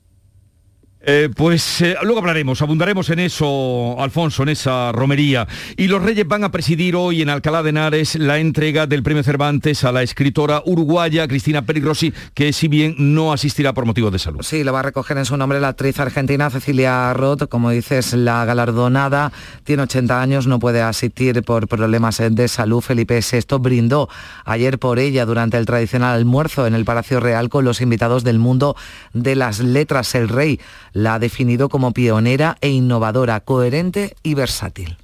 Eh, 1.08 1.30
pues 1.32 1.82
eh, 1.82 1.94
luego 2.02 2.18
hablaremos, 2.18 2.60
abundaremos 2.62 3.08
en 3.10 3.20
eso, 3.20 3.94
Alfonso, 4.00 4.42
en 4.42 4.48
esa 4.48 4.90
romería. 4.90 5.46
Y 5.76 5.86
los 5.86 6.02
Reyes 6.02 6.26
van 6.26 6.42
a 6.42 6.50
presidir 6.50 6.96
hoy 6.96 7.22
en 7.22 7.30
Alcalá 7.30 7.62
de 7.62 7.70
Henares 7.70 8.16
la 8.16 8.38
entrega 8.38 8.88
del 8.88 9.04
Premio 9.04 9.22
Cervantes 9.22 9.84
a 9.84 9.92
la 9.92 10.02
escritora 10.02 10.62
uruguaya 10.66 11.28
Cristina 11.28 11.62
Perigrossi, 11.62 12.12
que 12.34 12.52
si 12.52 12.66
bien 12.66 12.96
no 12.98 13.32
asistirá 13.32 13.72
por 13.72 13.86
motivos 13.86 14.10
de 14.10 14.18
salud. 14.18 14.40
Sí, 14.42 14.64
lo 14.64 14.72
va 14.72 14.80
a 14.80 14.82
recoger 14.82 15.16
en 15.16 15.26
su 15.26 15.36
nombre 15.36 15.60
la 15.60 15.68
actriz 15.68 16.00
argentina 16.00 16.50
Cecilia 16.50 17.14
Roth, 17.14 17.48
como 17.48 17.70
dices, 17.70 18.12
la 18.12 18.44
galardonada, 18.44 19.30
tiene 19.62 19.84
80 19.84 20.20
años, 20.20 20.48
no 20.48 20.58
puede 20.58 20.82
asistir 20.82 21.40
por 21.44 21.68
problemas 21.68 22.20
de 22.28 22.48
salud. 22.48 22.80
Felipe 22.80 23.20
VI 23.20 23.58
brindó 23.60 24.08
ayer 24.44 24.80
por 24.80 24.98
ella 24.98 25.24
durante 25.24 25.56
el 25.56 25.66
tradicional 25.66 26.16
almuerzo 26.16 26.66
en 26.66 26.74
el 26.74 26.84
Palacio 26.84 27.20
Real 27.20 27.48
con 27.48 27.64
los 27.64 27.80
invitados 27.80 28.24
del 28.24 28.40
mundo 28.40 28.74
de 29.12 29.36
las 29.36 29.60
letras. 29.60 30.12
El 30.16 30.28
rey 30.28 30.58
la 30.96 31.14
ha 31.14 31.18
definido 31.18 31.68
como 31.68 31.92
pionera 31.92 32.56
e 32.62 32.70
innovadora, 32.70 33.40
coherente 33.40 34.16
y 34.22 34.32
versátil. 34.32 34.96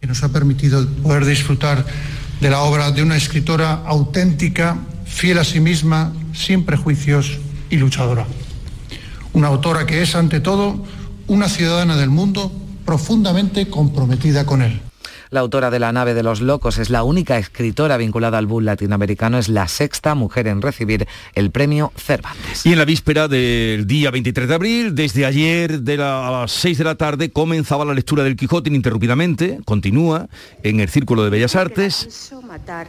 que 0.00 0.06
nos 0.06 0.22
ha 0.22 0.30
permitido 0.30 0.86
poder 1.02 1.26
disfrutar 1.26 1.84
de 2.40 2.48
la 2.48 2.60
obra 2.60 2.90
de 2.90 3.02
una 3.02 3.16
escritora 3.16 3.82
auténtica, 3.84 4.78
fiel 5.04 5.38
a 5.38 5.44
sí 5.44 5.60
misma, 5.60 6.14
sin 6.32 6.64
prejuicios 6.64 7.38
y 7.68 7.76
luchadora. 7.76 8.26
Una 9.34 9.48
autora 9.48 9.84
que 9.84 10.00
es, 10.00 10.14
ante 10.14 10.40
todo, 10.40 10.86
una 11.26 11.48
ciudadana 11.48 11.96
del 11.96 12.08
mundo 12.08 12.50
profundamente 12.86 13.68
comprometida 13.68 14.46
con 14.46 14.62
él. 14.62 14.80
La 15.30 15.40
autora 15.40 15.70
de 15.70 15.78
La 15.78 15.92
nave 15.92 16.12
de 16.12 16.24
los 16.24 16.40
locos 16.40 16.78
es 16.78 16.90
la 16.90 17.04
única 17.04 17.38
escritora 17.38 17.96
vinculada 17.96 18.36
al 18.36 18.46
bull 18.46 18.64
latinoamericano, 18.64 19.38
es 19.38 19.48
la 19.48 19.68
sexta 19.68 20.16
mujer 20.16 20.48
en 20.48 20.60
recibir 20.60 21.06
el 21.36 21.52
premio 21.52 21.92
Cervantes. 21.96 22.66
Y 22.66 22.72
en 22.72 22.78
la 22.78 22.84
víspera 22.84 23.28
del 23.28 23.86
día 23.86 24.10
23 24.10 24.48
de 24.48 24.54
abril, 24.56 24.94
desde 24.96 25.26
ayer 25.26 25.82
de 25.82 25.96
las 25.96 26.50
6 26.50 26.78
de 26.78 26.84
la 26.84 26.96
tarde, 26.96 27.30
comenzaba 27.30 27.84
la 27.84 27.94
lectura 27.94 28.24
del 28.24 28.34
Quijote 28.34 28.70
ininterrumpidamente, 28.70 29.60
continúa 29.64 30.28
en 30.64 30.80
el 30.80 30.88
Círculo 30.88 31.22
de 31.22 31.30
Bellas 31.30 31.54
Artes. 31.54 32.32
matar 32.42 32.88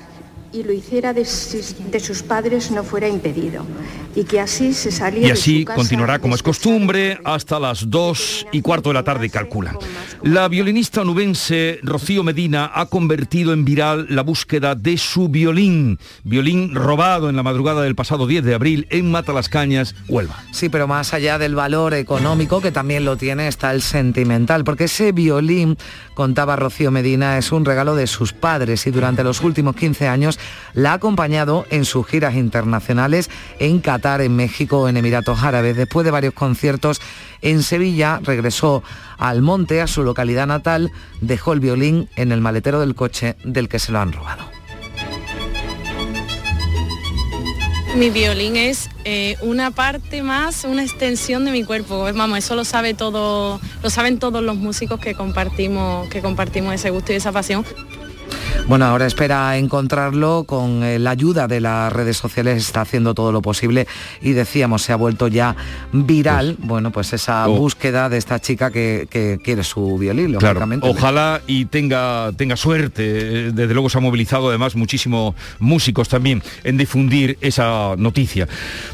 y 0.54 0.64
lo 0.64 0.74
hiciera 0.74 1.14
de 1.14 1.26
sus, 1.26 1.76
de 1.92 2.00
sus 2.00 2.24
padres 2.24 2.72
no 2.72 2.84
fuera 2.84 3.08
impedido 3.08 3.66
y 4.16 4.26
que 4.26 4.40
así 4.40 4.74
se 4.74 4.92
saliera 4.92 5.28
Y 5.28 5.32
así 5.32 5.66
continuará 5.66 6.20
como 6.20 6.36
es 6.36 6.44
costumbre 6.44 7.20
hasta 7.24 7.60
las 7.60 7.90
2 7.90 8.48
y 8.52 8.62
cuarto 8.62 8.90
de 8.90 8.96
la 8.96 9.04
tarde, 9.04 9.30
calculan. 9.30 9.78
La 10.24 10.48
violinista 10.48 11.02
onubense 11.02 11.80
Rocío 11.84 12.24
Medina 12.24 12.72
ha 12.74 12.88
convertido 12.88 13.54
en 13.54 13.66
viral 13.66 14.08
la 14.10 14.24
búsqueda 14.24 14.76
de 14.76 14.98
su 14.98 15.30
violín, 15.30 16.00
violín 16.24 16.76
robado 16.76 17.30
en 17.30 17.36
la 17.36 17.44
madrugada 17.44 17.82
del 17.84 17.96
pasado 17.96 18.28
10 18.28 18.44
de 18.44 18.54
abril 18.54 18.88
en 18.90 19.10
Matalascañas, 19.12 19.96
Huelva. 20.08 20.44
Sí, 20.52 20.70
pero 20.70 20.88
más 20.88 21.14
allá 21.14 21.38
del 21.38 21.56
valor 21.56 21.94
económico, 21.94 22.62
que 22.62 22.72
también 22.72 23.06
lo 23.06 23.18
tiene, 23.18 23.48
está 23.48 23.72
el 23.72 23.82
sentimental, 23.82 24.64
porque 24.64 24.86
ese 24.86 25.12
violín, 25.12 25.78
contaba 26.22 26.56
Rocío 26.56 26.92
Medina, 26.92 27.40
es 27.40 27.52
un 27.52 27.66
regalo 27.66 27.96
de 27.96 28.06
sus 28.06 28.32
padres 28.32 28.86
y 28.86 28.92
durante 28.92 29.24
los 29.24 29.42
últimos 29.42 29.76
15 29.76 30.08
años 30.08 30.38
la 30.76 30.92
ha 30.92 30.94
acompañado 30.94 31.66
en 31.72 31.84
sus 31.84 32.06
giras 32.06 32.36
internacionales 32.36 33.32
en 33.58 33.80
Qatar, 33.80 34.22
en 34.22 34.36
México, 34.36 34.88
en 34.88 34.98
Emiratos 34.98 35.42
Árabes. 35.42 35.76
Después 35.76 36.06
de 36.06 36.12
varios 36.12 36.36
conciertos 36.36 37.02
en 37.42 37.64
Sevilla, 37.64 38.20
regresó 38.22 38.84
al 39.18 39.42
monte, 39.42 39.82
a 39.82 39.88
su 39.88 40.04
localidad 40.04 40.46
natal, 40.46 40.92
dejó 41.22 41.54
el 41.54 41.60
violín 41.60 42.08
en 42.16 42.32
el 42.32 42.40
maletero 42.40 42.80
del 42.80 42.94
coche 42.94 43.36
del 43.44 43.68
que 43.68 43.80
se 43.80 43.92
lo 43.92 44.00
han 44.00 44.14
robado. 44.14 44.61
Mi 47.96 48.10
violín 48.10 48.56
es 48.56 48.90
eh, 49.04 49.36
una 49.42 49.72
parte 49.72 50.24
más, 50.24 50.64
una 50.64 50.82
extensión 50.82 51.44
de 51.44 51.52
mi 51.52 51.66
cuerpo. 51.66 52.04
Vamos, 52.14 52.38
eso 52.38 52.56
lo 52.56 52.64
sabe 52.64 52.94
todo, 52.94 53.60
lo 53.84 53.90
saben 53.90 54.18
todos 54.18 54.42
los 54.42 54.56
músicos 54.56 55.00
que 55.00 55.14
compartimos, 55.14 56.08
que 56.08 56.22
compartimos 56.22 56.74
ese 56.74 56.90
gusto 56.90 57.12
y 57.12 57.18
esa 57.18 57.34
pasión. 57.34 57.66
Bueno, 58.68 58.86
ahora 58.86 59.06
espera 59.06 59.58
encontrarlo 59.58 60.46
con 60.46 60.82
eh, 60.84 60.98
la 60.98 61.10
ayuda 61.10 61.48
de 61.50 61.60
las 61.60 61.92
redes 61.92 62.16
sociales, 62.16 62.58
está 62.66 62.82
haciendo 62.82 63.14
todo 63.14 63.34
lo 63.34 63.42
posible 63.42 63.86
y 64.22 64.32
decíamos, 64.32 64.84
se 64.84 64.94
ha 64.94 64.96
vuelto 64.96 65.28
ya 65.28 65.58
viral, 65.92 66.56
bueno, 66.60 66.90
pues 66.92 67.12
esa 67.12 67.50
Oh. 67.50 67.58
búsqueda 67.58 68.08
de 68.08 68.18
esta 68.18 68.40
chica 68.40 68.72
que, 68.72 69.08
que 69.10 69.40
quiere 69.44 69.66
su 69.66 69.98
violín, 69.98 70.36
Claro, 70.36 70.66
ojalá 70.84 71.42
y 71.48 71.66
tenga, 71.66 72.32
tenga 72.38 72.56
suerte. 72.56 73.48
Eh, 73.48 73.52
Desde 73.52 73.74
luego 73.74 73.90
se 73.90 73.98
ha 73.98 74.02
movilizado 74.02 74.48
además 74.48 74.76
muchísimos 74.78 75.36
músicos 75.60 76.08
también 76.08 76.42
en 76.64 76.78
difundir 76.78 77.38
esa 77.42 77.96
noticia. 77.98 78.48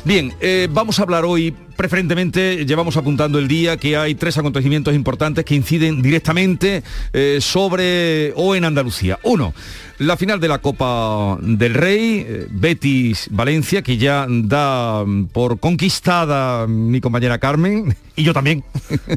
Bien, 0.06 0.34
eh, 0.40 0.68
vamos 0.72 0.98
a 1.00 1.04
hablar 1.04 1.24
hoy, 1.26 1.54
preferentemente 1.78 2.66
llevamos 2.66 2.98
apuntando 2.98 3.40
el 3.40 3.48
día 3.48 3.78
que 3.78 3.96
hay 3.96 4.16
tres 4.16 4.38
acontecimientos 4.38 4.94
importantes 4.94 5.46
que 5.46 5.56
inciden 5.56 6.02
directamente 6.02 6.84
eh, 7.14 7.38
sobre 7.40 8.34
o 8.36 8.56
en 8.56 8.66
Andalucía. 8.66 9.20
Uno, 9.24 9.54
La 10.00 10.16
final 10.16 10.40
de 10.40 10.48
la 10.48 10.60
Copa 10.60 11.38
del 11.42 11.74
Rey, 11.74 12.24
eh, 12.28 12.48
Betis 12.52 13.28
Valencia, 13.32 13.82
que 13.82 13.98
ya 13.98 14.28
da 14.30 15.04
mm, 15.04 15.26
por 15.28 15.60
conquistada 15.60 16.68
mi 16.68 17.02
compañera 17.02 17.40
Carmen 17.40 17.96
y 18.16 18.24
yo 18.24 18.34
también. 18.34 18.64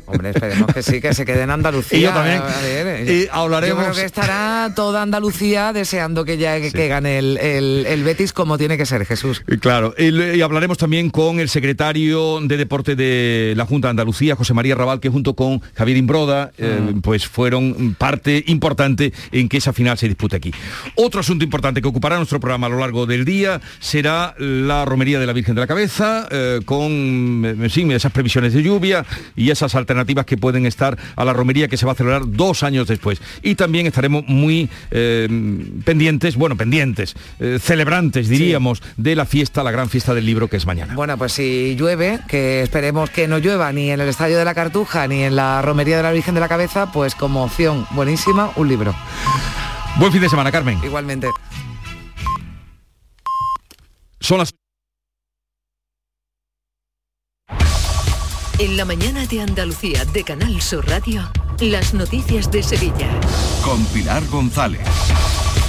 Hombre, 0.06 0.30
esperemos 0.30 0.72
que 0.74 0.82
sí, 0.82 1.00
que 1.00 1.12
se 1.14 1.24
quede 1.26 1.42
en 1.42 1.50
Andalucía. 1.50 1.98
Y 1.98 2.02
yo 2.02 2.10
también. 2.12 2.38
A 2.40 2.60
ver, 2.62 3.10
Y 3.10 3.28
hablaremos- 3.30 3.78
Yo 3.78 3.90
creo 3.92 3.94
que 3.94 4.04
estará 4.04 4.72
toda 4.74 5.02
Andalucía 5.02 5.72
deseando 5.72 6.24
que 6.24 6.38
ya 6.38 6.58
que 6.60 6.88
gane 6.88 7.18
el, 7.18 7.36
el- 7.38 7.84
el 7.86 8.02
Betis 8.04 8.32
como 8.32 8.56
tiene 8.58 8.76
que 8.78 8.86
ser, 8.86 9.04
Jesús. 9.04 9.42
Y 9.48 9.58
Claro, 9.58 9.94
y, 9.98 10.40
hablaremos 10.40 10.78
también 10.78 11.10
con 11.10 11.40
el 11.40 11.48
secretario 11.50 12.40
de 12.40 12.56
Deporte 12.56 12.96
de 12.96 13.52
la 13.56 13.66
Junta 13.66 13.88
de 13.88 13.90
Andalucía, 13.90 14.34
José 14.36 14.54
María 14.54 14.74
Raval, 14.74 15.00
que 15.00 15.08
junto 15.10 15.34
con 15.34 15.60
Javier 15.74 15.96
Imbroda, 15.98 16.52
eh, 16.58 16.94
pues 17.02 17.26
fueron 17.26 17.94
parte 17.98 18.42
importante 18.46 19.12
en 19.32 19.48
que 19.48 19.58
esa 19.58 19.72
final 19.72 19.98
se 19.98 20.08
dispute 20.08 20.36
aquí. 20.36 20.52
Otro 20.94 21.20
asunto 21.20 21.44
importante 21.44 21.82
que 21.82 21.88
ocupará 21.88 22.16
nuestro 22.16 22.40
programa 22.40 22.66
a 22.66 22.70
lo 22.70 22.78
largo 22.78 23.06
del 23.06 23.24
día 23.24 23.60
será 23.78 24.34
la 24.38 24.84
romería 24.84 25.18
de 25.18 25.26
la 25.26 25.32
Virgen 25.32 25.54
de 25.54 25.60
la 25.60 25.66
Cabeza, 25.66 26.28
eh, 26.30 26.60
con 26.64 27.68
sí, 27.70 27.86
esas 27.90 28.12
previsiones 28.12 28.52
de 28.52 28.62
lluvia 28.62 29.04
y 29.36 29.50
esas 29.50 29.74
alternativas 29.74 30.26
que 30.26 30.36
pueden 30.36 30.66
estar 30.66 30.98
a 31.16 31.24
la 31.24 31.32
romería 31.32 31.68
que 31.68 31.76
se 31.76 31.86
va 31.86 31.92
a 31.92 31.94
celebrar 31.94 32.22
dos 32.26 32.62
años 32.62 32.86
después. 32.88 33.20
Y 33.42 33.54
también 33.54 33.86
estaremos 33.86 34.24
muy 34.26 34.68
eh, 34.90 35.28
pendientes, 35.84 36.36
bueno, 36.36 36.56
pendientes, 36.56 37.14
eh, 37.38 37.58
celebrantes, 37.60 38.28
diríamos, 38.28 38.82
de 38.96 39.16
la 39.16 39.26
fiesta, 39.26 39.62
la 39.62 39.70
gran 39.70 39.88
fiesta 39.88 40.14
del 40.14 40.26
libro 40.26 40.48
que 40.48 40.56
es 40.56 40.66
mañana. 40.66 40.94
Bueno, 40.94 41.16
pues 41.18 41.32
si 41.32 41.76
llueve, 41.76 42.20
que 42.28 42.62
esperemos 42.62 43.10
que 43.10 43.28
no 43.28 43.38
llueva 43.38 43.72
ni 43.72 43.90
en 43.90 44.00
el 44.00 44.08
Estadio 44.08 44.38
de 44.38 44.44
la 44.44 44.54
Cartuja 44.54 45.06
ni 45.08 45.22
en 45.22 45.36
la 45.36 45.62
Romería 45.62 45.96
de 45.96 46.02
la 46.02 46.12
Virgen 46.12 46.34
de 46.34 46.40
la 46.40 46.48
Cabeza, 46.48 46.92
pues 46.92 47.14
como 47.14 47.44
opción 47.44 47.86
buenísima, 47.92 48.50
un 48.56 48.68
libro. 48.68 48.94
Buen 49.98 50.12
fin 50.12 50.20
de 50.20 50.28
semana, 50.28 50.50
Carmen. 50.50 50.78
Igualmente. 50.82 51.28
Son 54.20 54.38
las 54.38 54.54
En 58.58 58.76
la 58.76 58.84
mañana 58.84 59.24
de 59.24 59.40
Andalucía 59.40 60.04
de 60.04 60.22
Canal 60.22 60.60
Sur 60.60 60.86
Radio, 60.86 61.30
las 61.60 61.94
noticias 61.94 62.50
de 62.50 62.62
Sevilla. 62.62 63.08
Con 63.64 63.82
Pilar 63.86 64.22
González. 64.26 64.82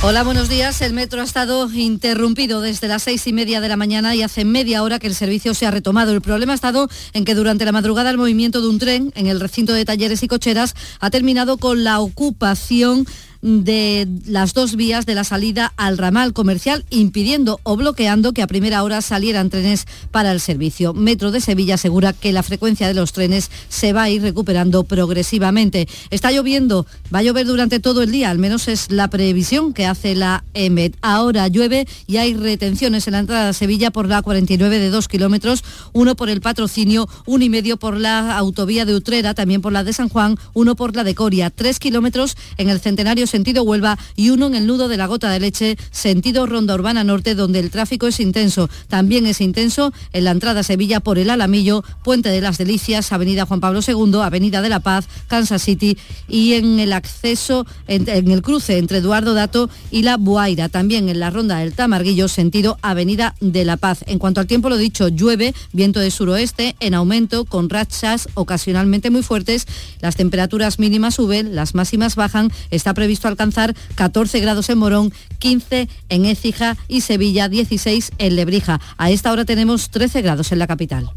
Hola, 0.04 0.24
buenos 0.24 0.50
días. 0.50 0.82
El 0.82 0.94
metro 0.94 1.22
ha 1.22 1.24
estado 1.24 1.72
interrumpido 1.72 2.60
desde 2.60 2.90
las 2.90 3.04
seis 3.04 3.26
y 3.28 3.34
media 3.34 3.62
de 3.62 3.70
la 3.70 3.78
mañana 3.78 4.14
y 4.14 4.24
hace 4.24 4.44
media 4.44 4.84
hora 4.84 5.00
que 5.00 5.08
el 5.08 5.16
servicio 5.16 5.54
se 5.54 5.66
ha 5.66 5.72
retomado. 5.72 6.12
El 6.12 6.22
problema 6.22 6.52
ha 6.52 6.56
estado 6.56 6.90
en 7.14 7.24
que 7.24 7.34
durante 7.34 7.64
la 7.64 7.72
madrugada 7.72 8.10
el 8.10 8.18
movimiento 8.18 8.62
de 8.62 8.68
un 8.68 8.80
tren 8.80 9.14
en 9.16 9.28
el 9.28 9.40
recinto 9.40 9.74
de 9.74 9.86
talleres 9.86 10.22
y 10.24 10.28
cocheras 10.28 10.76
ha 11.00 11.12
terminado 11.12 11.58
con 11.58 11.84
la 11.84 12.00
ocupación 12.00 13.06
de 13.42 14.08
las 14.26 14.54
dos 14.54 14.76
vías 14.76 15.06
de 15.06 15.16
la 15.16 15.24
salida 15.24 15.74
al 15.78 15.98
ramal 15.98 16.34
comercial, 16.34 16.86
impidiendo 16.90 17.60
o 17.64 17.76
bloqueando 17.76 18.34
que 18.34 18.42
a 18.42 18.48
primera 18.48 18.84
hora 18.84 19.02
salieran 19.02 19.50
trenes 19.50 19.88
para 20.12 20.32
el 20.32 20.40
servicio. 20.40 20.94
Metro 20.94 21.32
de 21.32 21.42
Sevilla 21.42 21.76
asegura 21.76 22.14
que 22.14 22.34
la 22.34 22.44
frecuencia 22.44 22.88
de 22.88 22.94
los 22.94 23.14
trenes 23.14 23.50
se 23.70 23.94
va 23.94 24.04
a 24.04 24.10
ir 24.10 24.22
recuperando 24.22 24.84
progresivamente. 24.84 25.88
Está 26.10 26.32
lloviendo, 26.32 26.86
va 27.14 27.20
a 27.20 27.24
llover 27.24 27.48
durante 27.48 27.80
todo 27.80 28.04
el 28.04 28.12
día, 28.12 28.30
al 28.30 28.38
menos 28.38 28.68
es 28.68 28.92
la 28.92 29.10
previsión 29.10 29.74
que 29.74 29.86
hace 29.86 30.16
la 30.16 30.44
EMET. 30.54 30.96
Ahora 31.02 31.48
llueve 31.48 31.88
y 32.08 32.18
hay 32.18 32.34
retenciones 32.34 33.08
en 33.08 33.14
la 33.14 33.20
entrada 33.20 33.50
a 33.50 33.54
Sevilla 33.54 33.92
por 33.92 34.08
la 34.08 34.22
49 34.22 34.80
de 34.80 34.90
2 34.90 35.08
kilómetros, 35.08 35.64
uno 35.94 36.16
por 36.16 36.30
el 36.30 36.42
patrocinio, 36.42 37.08
uno 37.26 37.44
y 37.44 37.50
medio 37.50 37.78
por 37.78 37.98
la 37.98 38.38
autovía 38.38 38.86
de 38.86 38.96
Utrera, 38.96 39.34
también 39.34 39.62
por 39.62 39.74
la 39.74 39.84
de 39.84 39.94
San 39.94 40.10
Juan, 40.10 40.38
uno 40.54 40.76
por 40.76 40.96
la 40.96 41.04
de 41.04 41.16
Coria, 41.16 41.50
tres 41.50 41.80
kilómetros 41.80 42.38
en 42.58 42.70
el 42.70 42.80
centenario 42.80 43.28
sentido 43.32 43.64
Huelva 43.64 43.98
y 44.16 44.30
uno 44.30 44.48
en 44.48 44.56
el 44.56 44.68
nudo 44.68 44.88
de 44.88 44.98
la 44.98 45.08
Gota 45.08 45.32
de 45.32 45.40
Leche, 45.40 45.78
sentido 45.90 46.46
Ronda 46.46 46.76
Urbana 46.76 47.04
Norte, 47.04 47.34
donde 47.34 47.60
el 47.60 47.72
tráfico 47.72 48.08
es 48.08 48.20
intenso. 48.20 48.70
También 48.88 49.26
es 49.26 49.42
intenso 49.42 49.94
en 50.14 50.26
la 50.26 50.32
entrada 50.32 50.60
a 50.60 50.64
Sevilla 50.64 51.00
por 51.00 51.18
el 51.18 51.30
Alamillo, 51.30 51.84
Puente 52.04 52.30
de 52.30 52.42
las 52.42 52.58
Delicias, 52.58 53.12
Avenida 53.12 53.46
Juan 53.46 53.62
Pablo 53.62 53.80
II, 53.86 54.20
Avenida 54.22 54.62
de 54.62 54.70
la 54.70 54.82
Paz, 54.82 55.08
Kansas 55.28 55.64
City 55.64 55.98
y 56.28 56.54
en 56.54 56.80
el 56.80 56.94
acceso, 56.94 57.66
en, 57.88 58.08
el 58.08 58.42
cruce 58.42 58.78
entre 58.78 59.00
Eduardo 59.00 59.34
Dato 59.34 59.70
y 59.90 60.04
la 60.04 60.18
Buaira. 60.18 60.70
También 60.70 61.10
en 61.10 61.20
la 61.20 61.30
ronda 61.30 61.58
del 61.60 61.74
Tamarguillo, 61.74 62.28
sentido 62.28 62.78
Avenida 62.82 63.36
de 63.40 63.66
la 63.66 63.78
Paz. 63.78 64.04
En 64.08 64.20
cuanto 64.20 64.42
al 64.42 64.48
tiempo, 64.48 64.70
lo 64.70 64.78
dicho, 64.78 65.08
llueve, 65.08 65.56
viento 65.72 66.00
de 66.00 66.12
suroeste 66.12 66.76
en 66.80 66.94
aumento 66.94 67.46
con 67.46 67.70
rachas 67.70 68.28
ocasionalmente 68.34 69.10
muy 69.10 69.24
fuertes. 69.24 69.68
Las 70.02 70.18
temperaturas 70.18 70.80
mínimas 70.80 71.16
suben, 71.16 71.56
las 71.56 71.76
máximas 71.76 72.16
bajan. 72.16 72.52
Está 72.72 72.94
previsto 72.94 73.21
alcanzar 73.28 73.76
14 73.96 74.40
grados 74.40 74.70
en 74.70 74.78
Morón, 74.78 75.14
15 75.40 75.90
en 76.10 76.26
Écija 76.26 76.78
y 76.88 77.02
Sevilla, 77.02 77.50
16 77.50 78.12
en 78.18 78.36
Lebrija. 78.36 78.80
A 78.98 79.12
esta 79.12 79.32
hora 79.32 79.46
tenemos 79.46 79.90
13 79.90 80.22
grados 80.22 80.52
en 80.52 80.60
la 80.60 80.68
capital. 80.68 81.10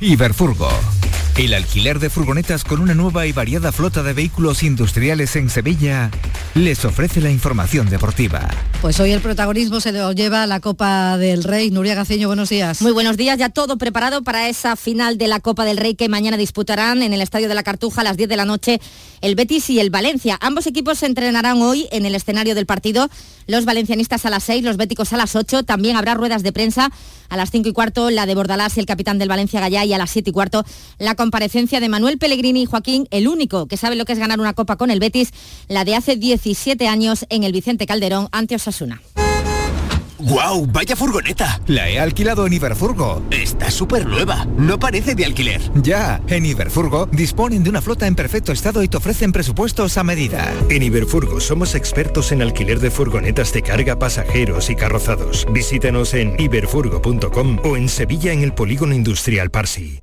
Iberfurgo. 0.00 0.68
El 1.36 1.54
alquiler 1.54 1.98
de 1.98 2.10
furgonetas 2.10 2.62
con 2.62 2.82
una 2.82 2.92
nueva 2.92 3.26
y 3.26 3.32
variada 3.32 3.72
flota 3.72 4.02
de 4.02 4.12
vehículos 4.12 4.62
industriales 4.62 5.34
en 5.34 5.48
Sevilla 5.48 6.10
les 6.54 6.84
ofrece 6.84 7.22
la 7.22 7.30
información 7.30 7.88
deportiva. 7.88 8.50
Pues 8.82 9.00
hoy 9.00 9.12
el 9.12 9.22
protagonismo 9.22 9.80
se 9.80 9.92
lo 9.92 10.12
lleva 10.12 10.46
la 10.46 10.60
Copa 10.60 11.16
del 11.16 11.42
Rey. 11.42 11.70
Nuria 11.70 11.94
Gaceño, 11.94 12.26
buenos 12.26 12.50
días. 12.50 12.82
Muy 12.82 12.92
buenos 12.92 13.16
días, 13.16 13.38
ya 13.38 13.48
todo 13.48 13.78
preparado 13.78 14.22
para 14.22 14.50
esa 14.50 14.76
final 14.76 15.16
de 15.16 15.28
la 15.28 15.40
Copa 15.40 15.64
del 15.64 15.78
Rey 15.78 15.94
que 15.94 16.10
mañana 16.10 16.36
disputarán 16.36 17.02
en 17.02 17.14
el 17.14 17.22
Estadio 17.22 17.48
de 17.48 17.54
la 17.54 17.62
Cartuja 17.62 18.02
a 18.02 18.04
las 18.04 18.18
10 18.18 18.28
de 18.28 18.36
la 18.36 18.44
noche 18.44 18.78
el 19.22 19.36
Betis 19.36 19.70
y 19.70 19.80
el 19.80 19.88
Valencia. 19.88 20.36
Ambos 20.42 20.66
equipos 20.66 20.98
se 20.98 21.06
entrenarán 21.06 21.62
hoy 21.62 21.88
en 21.92 22.04
el 22.04 22.14
escenario 22.14 22.54
del 22.54 22.66
partido. 22.66 23.08
Los 23.46 23.64
valencianistas 23.64 24.26
a 24.26 24.30
las 24.30 24.42
6, 24.44 24.64
los 24.64 24.76
béticos 24.76 25.12
a 25.12 25.16
las 25.16 25.36
8. 25.36 25.62
También 25.62 25.96
habrá 25.96 26.14
ruedas 26.14 26.42
de 26.42 26.52
prensa 26.52 26.90
a 27.28 27.36
las 27.36 27.50
5 27.50 27.68
y 27.68 27.72
cuarto, 27.72 28.10
la 28.10 28.26
de 28.26 28.34
Bordalás 28.34 28.76
y 28.76 28.80
el 28.80 28.86
capitán 28.86 29.18
del 29.18 29.28
Valencia 29.28 29.60
Gallá 29.60 29.84
y 29.84 29.94
a 29.94 29.98
las 29.98 30.10
7 30.10 30.30
y 30.30 30.32
cuarto 30.32 30.64
la 30.98 31.14
comparecencia 31.22 31.78
de 31.78 31.88
Manuel 31.88 32.18
Pellegrini 32.18 32.62
y 32.62 32.66
Joaquín, 32.66 33.06
el 33.12 33.28
único 33.28 33.66
que 33.66 33.76
sabe 33.76 33.94
lo 33.94 34.04
que 34.04 34.12
es 34.12 34.18
ganar 34.18 34.40
una 34.40 34.54
copa 34.54 34.74
con 34.74 34.90
el 34.90 34.98
Betis, 34.98 35.30
la 35.68 35.84
de 35.84 35.94
hace 35.94 36.16
17 36.16 36.88
años 36.88 37.26
en 37.28 37.44
el 37.44 37.52
Vicente 37.52 37.86
Calderón 37.86 38.28
ante 38.32 38.56
Osasuna. 38.56 39.00
¡Guau! 40.18 40.66
¡Vaya 40.66 40.96
furgoneta! 40.96 41.60
La 41.68 41.88
he 41.88 42.00
alquilado 42.00 42.44
en 42.44 42.54
Iberfurgo. 42.54 43.22
Está 43.30 43.70
súper 43.70 44.04
nueva. 44.04 44.46
No 44.56 44.80
parece 44.80 45.14
de 45.14 45.24
alquiler. 45.24 45.60
Ya, 45.76 46.20
en 46.26 46.44
Iberfurgo 46.44 47.06
disponen 47.06 47.62
de 47.62 47.70
una 47.70 47.82
flota 47.82 48.08
en 48.08 48.16
perfecto 48.16 48.50
estado 48.50 48.82
y 48.82 48.88
te 48.88 48.96
ofrecen 48.96 49.30
presupuestos 49.30 49.96
a 49.98 50.02
medida. 50.02 50.52
En 50.70 50.82
Iberfurgo 50.82 51.38
somos 51.38 51.76
expertos 51.76 52.32
en 52.32 52.42
alquiler 52.42 52.80
de 52.80 52.90
furgonetas 52.90 53.52
de 53.52 53.62
carga, 53.62 54.00
pasajeros 54.00 54.70
y 54.70 54.74
carrozados. 54.74 55.46
Visítanos 55.52 56.14
en 56.14 56.34
iberfurgo.com 56.40 57.58
o 57.62 57.76
en 57.76 57.88
Sevilla 57.88 58.32
en 58.32 58.42
el 58.42 58.54
Polígono 58.54 58.92
Industrial 58.92 59.50
Parsi. 59.50 60.02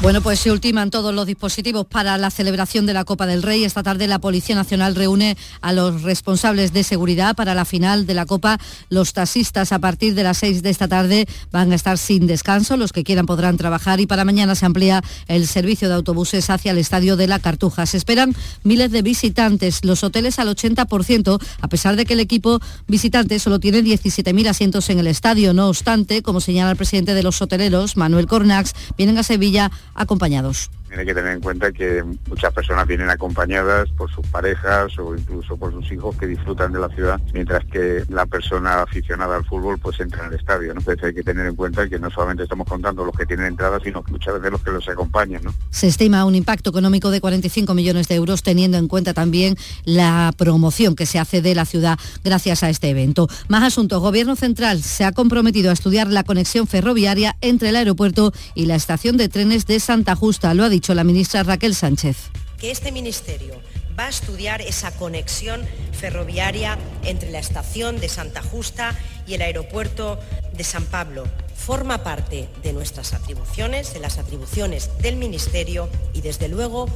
Bueno, 0.00 0.20
pues 0.22 0.38
se 0.38 0.52
ultiman 0.52 0.90
todos 0.90 1.12
los 1.12 1.26
dispositivos 1.26 1.84
para 1.84 2.16
la 2.18 2.30
celebración 2.30 2.86
de 2.86 2.94
la 2.94 3.04
Copa 3.04 3.26
del 3.26 3.42
Rey. 3.42 3.64
Esta 3.64 3.82
tarde 3.82 4.06
la 4.06 4.20
Policía 4.20 4.54
Nacional 4.54 4.94
reúne 4.94 5.36
a 5.60 5.72
los 5.72 6.02
responsables 6.02 6.72
de 6.72 6.84
seguridad 6.84 7.34
para 7.34 7.52
la 7.56 7.64
final 7.64 8.06
de 8.06 8.14
la 8.14 8.24
Copa. 8.24 8.58
Los 8.90 9.12
taxistas 9.12 9.72
a 9.72 9.80
partir 9.80 10.14
de 10.14 10.22
las 10.22 10.38
6 10.38 10.62
de 10.62 10.70
esta 10.70 10.86
tarde 10.86 11.26
van 11.50 11.72
a 11.72 11.74
estar 11.74 11.98
sin 11.98 12.28
descanso. 12.28 12.76
Los 12.76 12.92
que 12.92 13.02
quieran 13.02 13.26
podrán 13.26 13.56
trabajar 13.56 13.98
y 13.98 14.06
para 14.06 14.24
mañana 14.24 14.54
se 14.54 14.66
amplía 14.66 15.02
el 15.26 15.48
servicio 15.48 15.88
de 15.88 15.96
autobuses 15.96 16.48
hacia 16.48 16.70
el 16.70 16.78
estadio 16.78 17.16
de 17.16 17.26
la 17.26 17.40
Cartuja. 17.40 17.84
Se 17.84 17.96
esperan 17.96 18.36
miles 18.62 18.92
de 18.92 19.02
visitantes, 19.02 19.84
los 19.84 20.04
hoteles 20.04 20.38
al 20.38 20.46
80%, 20.46 21.42
a 21.60 21.68
pesar 21.68 21.96
de 21.96 22.06
que 22.06 22.12
el 22.12 22.20
equipo 22.20 22.60
visitante 22.86 23.40
solo 23.40 23.58
tiene 23.58 23.82
17.000 23.82 24.48
asientos 24.48 24.90
en 24.90 25.00
el 25.00 25.08
estadio. 25.08 25.52
No 25.54 25.68
obstante, 25.68 26.22
como 26.22 26.40
señala 26.40 26.70
el 26.70 26.76
presidente 26.76 27.14
de 27.14 27.24
los 27.24 27.42
hoteleros, 27.42 27.96
Manuel 27.96 28.28
Cornax, 28.28 28.74
vienen 28.96 29.18
a 29.18 29.24
Sevilla 29.24 29.72
acompañados. 29.98 30.70
Tiene 30.88 31.04
que 31.04 31.14
tener 31.14 31.34
en 31.34 31.40
cuenta 31.40 31.70
que 31.72 32.02
muchas 32.28 32.52
personas 32.52 32.86
vienen 32.86 33.10
acompañadas 33.10 33.88
por 33.90 34.10
sus 34.10 34.26
parejas 34.26 34.98
o 34.98 35.14
incluso 35.14 35.56
por 35.56 35.72
sus 35.72 35.90
hijos 35.92 36.16
que 36.16 36.26
disfrutan 36.26 36.72
de 36.72 36.80
la 36.80 36.88
ciudad, 36.88 37.20
mientras 37.32 37.64
que 37.66 38.04
la 38.08 38.26
persona 38.26 38.82
aficionada 38.82 39.36
al 39.36 39.44
fútbol 39.44 39.78
pues 39.78 40.00
entra 40.00 40.24
en 40.24 40.32
el 40.32 40.38
estadio. 40.38 40.72
Entonces 40.72 41.04
hay 41.04 41.14
que 41.14 41.22
tener 41.22 41.46
en 41.46 41.56
cuenta 41.56 41.88
que 41.88 41.98
no 41.98 42.10
solamente 42.10 42.44
estamos 42.44 42.66
contando 42.66 43.04
los 43.04 43.14
que 43.14 43.26
tienen 43.26 43.46
entradas, 43.46 43.82
sino 43.84 44.02
muchas 44.10 44.34
veces 44.34 44.50
los 44.50 44.62
que 44.62 44.70
los 44.70 44.88
acompañan. 44.88 45.42
Se 45.70 45.88
estima 45.88 46.24
un 46.24 46.34
impacto 46.34 46.70
económico 46.70 47.10
de 47.10 47.20
45 47.20 47.74
millones 47.74 48.08
de 48.08 48.14
euros, 48.14 48.42
teniendo 48.42 48.78
en 48.78 48.88
cuenta 48.88 49.14
también 49.14 49.56
la 49.84 50.32
promoción 50.36 50.96
que 50.96 51.06
se 51.06 51.18
hace 51.18 51.42
de 51.42 51.54
la 51.54 51.64
ciudad 51.64 51.98
gracias 52.24 52.62
a 52.62 52.70
este 52.70 52.90
evento. 52.90 53.28
Más 53.48 53.62
asuntos. 53.62 54.00
Gobierno 54.00 54.36
Central 54.36 54.82
se 54.82 55.04
ha 55.04 55.12
comprometido 55.12 55.70
a 55.70 55.74
estudiar 55.74 56.08
la 56.08 56.24
conexión 56.24 56.66
ferroviaria 56.66 57.36
entre 57.40 57.70
el 57.70 57.76
aeropuerto 57.76 58.32
y 58.54 58.66
la 58.66 58.74
estación 58.74 59.16
de 59.16 59.28
trenes 59.28 59.66
de 59.66 59.80
Santa 59.80 60.14
Justa. 60.14 60.54
Lo 60.54 60.64
ha 60.64 60.68
dicho 60.68 60.77
la 60.86 61.04
ministra 61.04 61.42
Raquel 61.42 61.74
Sánchez. 61.74 62.16
Que 62.58 62.70
este 62.70 62.92
ministerio 62.92 63.60
va 63.98 64.06
a 64.06 64.08
estudiar 64.08 64.62
esa 64.62 64.90
conexión 64.92 65.62
ferroviaria 65.92 66.78
entre 67.04 67.30
la 67.30 67.38
estación 67.38 68.00
de 68.00 68.08
Santa 68.08 68.42
Justa 68.42 68.94
y 69.26 69.34
el 69.34 69.42
aeropuerto 69.42 70.18
de 70.52 70.64
San 70.64 70.84
Pablo 70.84 71.24
forma 71.58 71.98
parte 71.98 72.48
de 72.62 72.72
nuestras 72.72 73.12
atribuciones, 73.12 73.92
de 73.92 74.00
las 74.00 74.18
atribuciones 74.18 74.90
del 75.02 75.16
Ministerio 75.16 75.88
y 76.14 76.22
desde 76.22 76.48
luego 76.48 76.88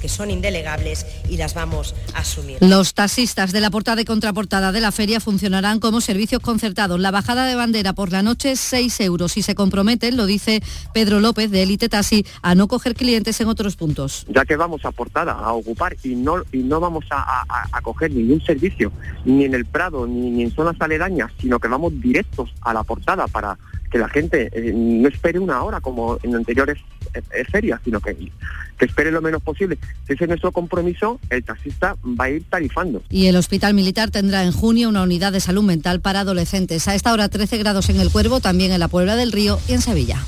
que 0.00 0.08
son 0.08 0.30
indelegables 0.30 1.06
y 1.28 1.36
las 1.36 1.54
vamos 1.54 1.94
a 2.14 2.20
asumir. 2.20 2.56
Los 2.60 2.94
taxistas 2.94 3.52
de 3.52 3.60
la 3.60 3.70
portada 3.70 4.00
y 4.00 4.04
contraportada 4.04 4.72
de 4.72 4.80
la 4.80 4.92
feria 4.92 5.20
funcionarán 5.20 5.78
como 5.78 6.00
servicios 6.00 6.42
concertados. 6.42 6.98
La 6.98 7.10
bajada 7.10 7.46
de 7.46 7.54
bandera 7.54 7.92
por 7.92 8.10
la 8.10 8.22
noche 8.22 8.52
es 8.52 8.60
6 8.60 9.00
euros 9.00 9.36
y 9.36 9.42
se 9.42 9.54
comprometen, 9.54 10.16
lo 10.16 10.26
dice 10.26 10.62
Pedro 10.94 11.20
López 11.20 11.50
de 11.50 11.62
Elite 11.62 11.88
Taxi, 11.88 12.24
a 12.42 12.54
no 12.54 12.66
coger 12.66 12.94
clientes 12.94 13.40
en 13.40 13.48
otros 13.48 13.76
puntos. 13.76 14.26
Ya 14.28 14.44
que 14.44 14.56
vamos 14.56 14.84
a 14.84 14.92
portada 14.92 15.32
a 15.32 15.52
ocupar 15.52 15.96
y 16.02 16.14
no, 16.14 16.42
y 16.50 16.58
no 16.58 16.80
vamos 16.80 17.04
a, 17.10 17.44
a, 17.72 17.80
coger 17.82 18.10
ningún 18.10 18.40
servicio, 18.40 18.90
ni 19.24 19.44
en 19.44 19.54
el 19.54 19.64
Prado, 19.64 20.06
ni, 20.06 20.30
ni 20.30 20.42
en 20.42 20.50
zonas 20.50 20.76
aledañas, 20.80 21.30
sino 21.40 21.58
que 21.58 21.68
vamos 21.68 21.92
directos 22.00 22.50
a 22.62 22.72
la 22.72 22.82
portada 22.82 23.26
para 23.28 23.58
que 23.90 23.98
la 23.98 24.08
gente 24.08 24.50
eh, 24.52 24.72
no 24.74 25.08
espere 25.08 25.38
una 25.38 25.62
hora 25.62 25.80
como 25.80 26.18
en 26.22 26.34
anteriores 26.34 26.78
eh, 27.14 27.22
eh, 27.34 27.44
ferias, 27.44 27.80
sino 27.84 28.00
que, 28.00 28.14
que 28.14 28.84
espere 28.84 29.10
lo 29.10 29.22
menos 29.22 29.42
posible. 29.42 29.78
Si 30.06 30.12
ese 30.12 30.24
es 30.24 30.28
nuestro 30.28 30.52
compromiso, 30.52 31.20
el 31.30 31.42
taxista 31.44 31.96
va 32.04 32.24
a 32.24 32.30
ir 32.30 32.44
tarifando. 32.48 33.02
Y 33.08 33.26
el 33.26 33.36
Hospital 33.36 33.74
Militar 33.74 34.10
tendrá 34.10 34.44
en 34.44 34.52
junio 34.52 34.88
una 34.88 35.02
unidad 35.02 35.32
de 35.32 35.40
salud 35.40 35.62
mental 35.62 36.00
para 36.00 36.20
adolescentes. 36.20 36.88
A 36.88 36.94
esta 36.94 37.12
hora 37.12 37.28
13 37.28 37.58
grados 37.58 37.88
en 37.88 38.00
el 38.00 38.10
Cuervo, 38.10 38.40
también 38.40 38.72
en 38.72 38.80
la 38.80 38.88
Puebla 38.88 39.16
del 39.16 39.32
Río 39.32 39.58
y 39.68 39.72
en 39.72 39.80
Sevilla. 39.80 40.22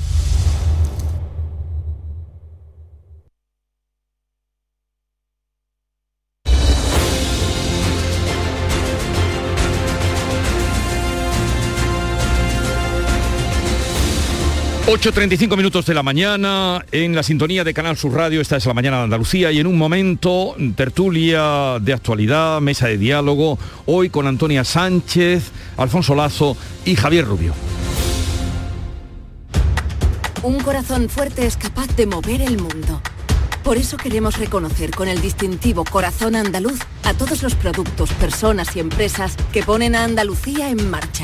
8.35 14.91 15.55
minutos 15.55 15.85
de 15.85 15.93
la 15.93 16.03
mañana 16.03 16.83
en 16.91 17.15
la 17.15 17.23
sintonía 17.23 17.63
de 17.63 17.73
Canal 17.73 17.95
Sur 17.95 18.11
Radio, 18.11 18.41
esta 18.41 18.57
es 18.57 18.65
la 18.65 18.73
mañana 18.73 18.97
de 18.97 19.03
Andalucía 19.05 19.49
y 19.49 19.57
en 19.61 19.67
un 19.67 19.77
momento 19.77 20.53
tertulia 20.75 21.79
de 21.79 21.93
actualidad, 21.93 22.59
mesa 22.59 22.87
de 22.87 22.97
diálogo, 22.97 23.57
hoy 23.85 24.09
con 24.09 24.27
Antonia 24.27 24.65
Sánchez, 24.65 25.51
Alfonso 25.77 26.13
Lazo 26.13 26.57
y 26.83 26.97
Javier 26.97 27.25
Rubio. 27.25 27.53
Un 30.43 30.59
corazón 30.59 31.07
fuerte 31.07 31.45
es 31.45 31.55
capaz 31.55 31.87
de 31.95 32.05
mover 32.05 32.41
el 32.41 32.57
mundo. 32.57 33.01
Por 33.63 33.77
eso 33.77 33.95
queremos 33.95 34.39
reconocer 34.39 34.91
con 34.91 35.07
el 35.07 35.21
distintivo 35.21 35.85
Corazón 35.85 36.35
Andaluz 36.35 36.81
a 37.05 37.13
todos 37.13 37.43
los 37.43 37.55
productos, 37.55 38.11
personas 38.11 38.75
y 38.75 38.81
empresas 38.81 39.37
que 39.53 39.63
ponen 39.63 39.95
a 39.95 40.03
Andalucía 40.03 40.69
en 40.69 40.89
marcha 40.89 41.23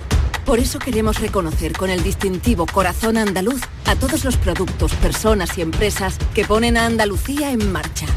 Por 0.45 0.59
eso 0.59 0.79
queremos 0.79 1.19
reconocer 1.19 1.73
con 1.73 1.89
el 1.89 2.03
distintivo 2.03 2.65
Corazón 2.65 3.17
Andaluz 3.17 3.61
a 3.85 3.95
todos 3.95 4.25
los 4.25 4.37
productos, 4.37 4.93
personas 4.95 5.57
y 5.57 5.61
empresas 5.61 6.17
que 6.33 6.45
ponen 6.45 6.77
a 6.77 6.85
Andalucía 6.85 7.51
en 7.51 7.71
marcha. 7.71 8.07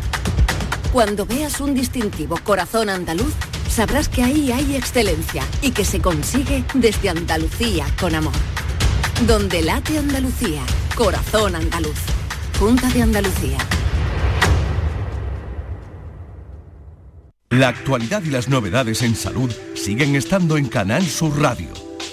Cuando 0.92 1.26
veas 1.26 1.60
un 1.60 1.74
distintivo 1.74 2.38
Corazón 2.42 2.88
Andaluz, 2.88 3.34
sabrás 3.68 4.08
que 4.08 4.22
ahí 4.22 4.52
hay 4.52 4.74
excelencia 4.74 5.42
y 5.60 5.72
que 5.72 5.84
se 5.84 6.00
consigue 6.00 6.64
desde 6.72 7.10
Andalucía 7.10 7.86
con 8.00 8.14
amor. 8.14 8.32
Donde 9.26 9.62
late 9.62 9.98
Andalucía, 9.98 10.62
Corazón 10.96 11.54
Andaluz. 11.54 11.98
Junta 12.58 12.88
de 12.88 13.02
Andalucía. 13.02 13.58
La 17.50 17.68
actualidad 17.68 18.22
y 18.24 18.30
las 18.30 18.48
novedades 18.48 19.02
en 19.02 19.14
salud 19.14 19.52
siguen 19.74 20.16
estando 20.16 20.56
en 20.56 20.68
Canal 20.68 21.04
Sur 21.06 21.40
Radio 21.40 21.84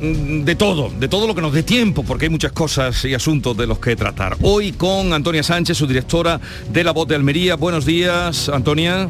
de 0.00 0.54
todo, 0.56 0.90
de 0.90 1.08
todo 1.08 1.26
lo 1.26 1.34
que 1.34 1.40
nos 1.40 1.52
dé 1.52 1.62
tiempo, 1.62 2.02
porque 2.02 2.26
hay 2.26 2.30
muchas 2.30 2.52
cosas 2.52 3.04
y 3.04 3.14
asuntos 3.14 3.56
de 3.56 3.66
los 3.66 3.78
que 3.78 3.96
tratar. 3.96 4.36
Hoy 4.42 4.72
con 4.72 5.12
Antonia 5.12 5.42
Sánchez, 5.42 5.76
su 5.76 5.86
directora 5.86 6.40
de 6.70 6.84
La 6.84 6.92
Voz 6.92 7.08
de 7.08 7.14
Almería. 7.14 7.56
Buenos 7.56 7.86
días, 7.86 8.48
Antonia. 8.48 9.08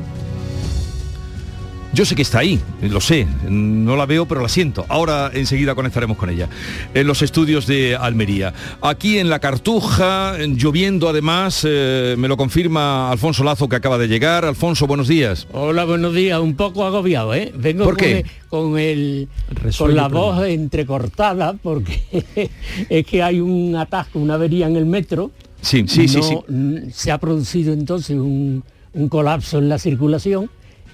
Yo 1.96 2.04
sé 2.04 2.14
que 2.14 2.20
está 2.20 2.40
ahí, 2.40 2.60
lo 2.82 3.00
sé, 3.00 3.26
no 3.48 3.96
la 3.96 4.04
veo 4.04 4.26
pero 4.26 4.42
la 4.42 4.50
siento. 4.50 4.84
Ahora 4.90 5.30
enseguida 5.32 5.74
conectaremos 5.74 6.18
con 6.18 6.28
ella. 6.28 6.46
En 6.92 7.06
los 7.06 7.22
estudios 7.22 7.66
de 7.66 7.96
Almería. 7.96 8.52
Aquí 8.82 9.16
en 9.16 9.30
la 9.30 9.38
Cartuja, 9.38 10.36
lloviendo 10.36 11.08
además, 11.08 11.64
eh, 11.66 12.14
me 12.18 12.28
lo 12.28 12.36
confirma 12.36 13.10
Alfonso 13.10 13.44
Lazo 13.44 13.66
que 13.70 13.76
acaba 13.76 13.96
de 13.96 14.08
llegar. 14.08 14.44
Alfonso, 14.44 14.86
buenos 14.86 15.08
días. 15.08 15.48
Hola, 15.52 15.86
buenos 15.86 16.14
días. 16.14 16.38
Un 16.38 16.54
poco 16.54 16.84
agobiado, 16.84 17.32
¿eh? 17.32 17.50
Vengo 17.56 17.84
¿Por 17.84 17.96
qué? 17.96 18.26
Con, 18.50 18.78
el, 18.78 19.30
con 19.78 19.96
la 19.96 20.08
voz 20.08 20.44
entrecortada 20.44 21.54
porque 21.54 22.02
es 22.90 23.06
que 23.06 23.22
hay 23.22 23.40
un 23.40 23.74
atasco, 23.74 24.18
una 24.18 24.34
avería 24.34 24.66
en 24.66 24.76
el 24.76 24.84
metro. 24.84 25.30
Sí, 25.62 25.86
sí, 25.88 26.08
sí, 26.08 26.20
sí. 26.22 26.36
Se 26.92 27.10
ha 27.10 27.16
producido 27.16 27.72
entonces 27.72 28.18
un, 28.18 28.62
un 28.92 29.08
colapso 29.08 29.56
en 29.56 29.70
la 29.70 29.78
circulación 29.78 30.50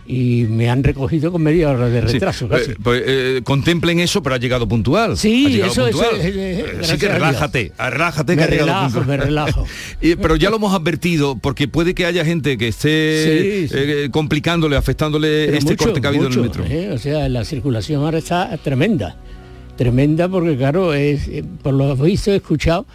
y 0.07 0.47
me 0.49 0.69
han 0.69 0.83
recogido 0.83 1.31
con 1.31 1.43
media 1.43 1.71
hora 1.71 1.89
de 1.89 2.01
retraso. 2.01 2.49
casi. 2.49 2.73
Eh, 2.73 2.77
pues, 2.83 3.03
eh, 3.07 3.41
contemplen 3.45 4.01
eso, 4.01 4.23
pero 4.23 4.35
ha 4.35 4.39
llegado 4.39 4.67
puntual. 4.67 5.17
Sí, 5.17 5.47
llegado 5.49 5.71
eso, 5.73 5.87
eso, 5.89 5.99
puntual. 6.03 6.21
eh, 6.27 6.33
eh, 6.35 6.79
Así 6.83 6.99
que 6.99 7.09
relájate, 7.09 7.73
relájate 7.79 8.33
que 8.33 8.37
Me 8.37 8.43
ha 8.43 8.49
llegado 8.51 8.67
relajo, 8.67 8.85
puntual. 8.95 9.07
me 9.07 9.17
relajo. 9.25 9.67
Pero 10.01 10.37
ya 10.37 10.51
lo 10.51 10.57
hemos 10.57 10.75
advertido, 10.75 11.37
porque 11.37 11.69
puede 11.69 11.95
que 11.95 12.05
haya 12.07 12.25
gente 12.25 12.59
que 12.59 12.69
esté 12.69 13.69
Sí, 13.69 13.69
sí. 13.69 13.75
eh, 13.79 14.09
complicándole, 14.11 14.77
afectándole 14.77 15.47
Pero 15.47 15.59
este 15.59 15.71
mucho, 15.71 15.85
corte 15.85 16.01
que 16.01 16.07
ha 16.07 16.11
habido 16.11 16.27
en 16.27 16.33
el 16.33 16.41
metro. 16.41 16.65
¿eh? 16.67 16.91
O 16.93 16.99
sea, 16.99 17.29
la 17.29 17.45
circulación 17.45 18.03
ahora 18.05 18.19
está 18.19 18.57
tremenda. 18.59 19.17
Tremenda 19.77 20.29
porque, 20.29 20.57
claro, 20.57 20.95
es, 20.95 21.29
eh, 21.29 21.45
por 21.63 21.75
lo 21.75 21.95
visto 21.97 22.31
he 22.33 22.37
escuchado 22.37 22.87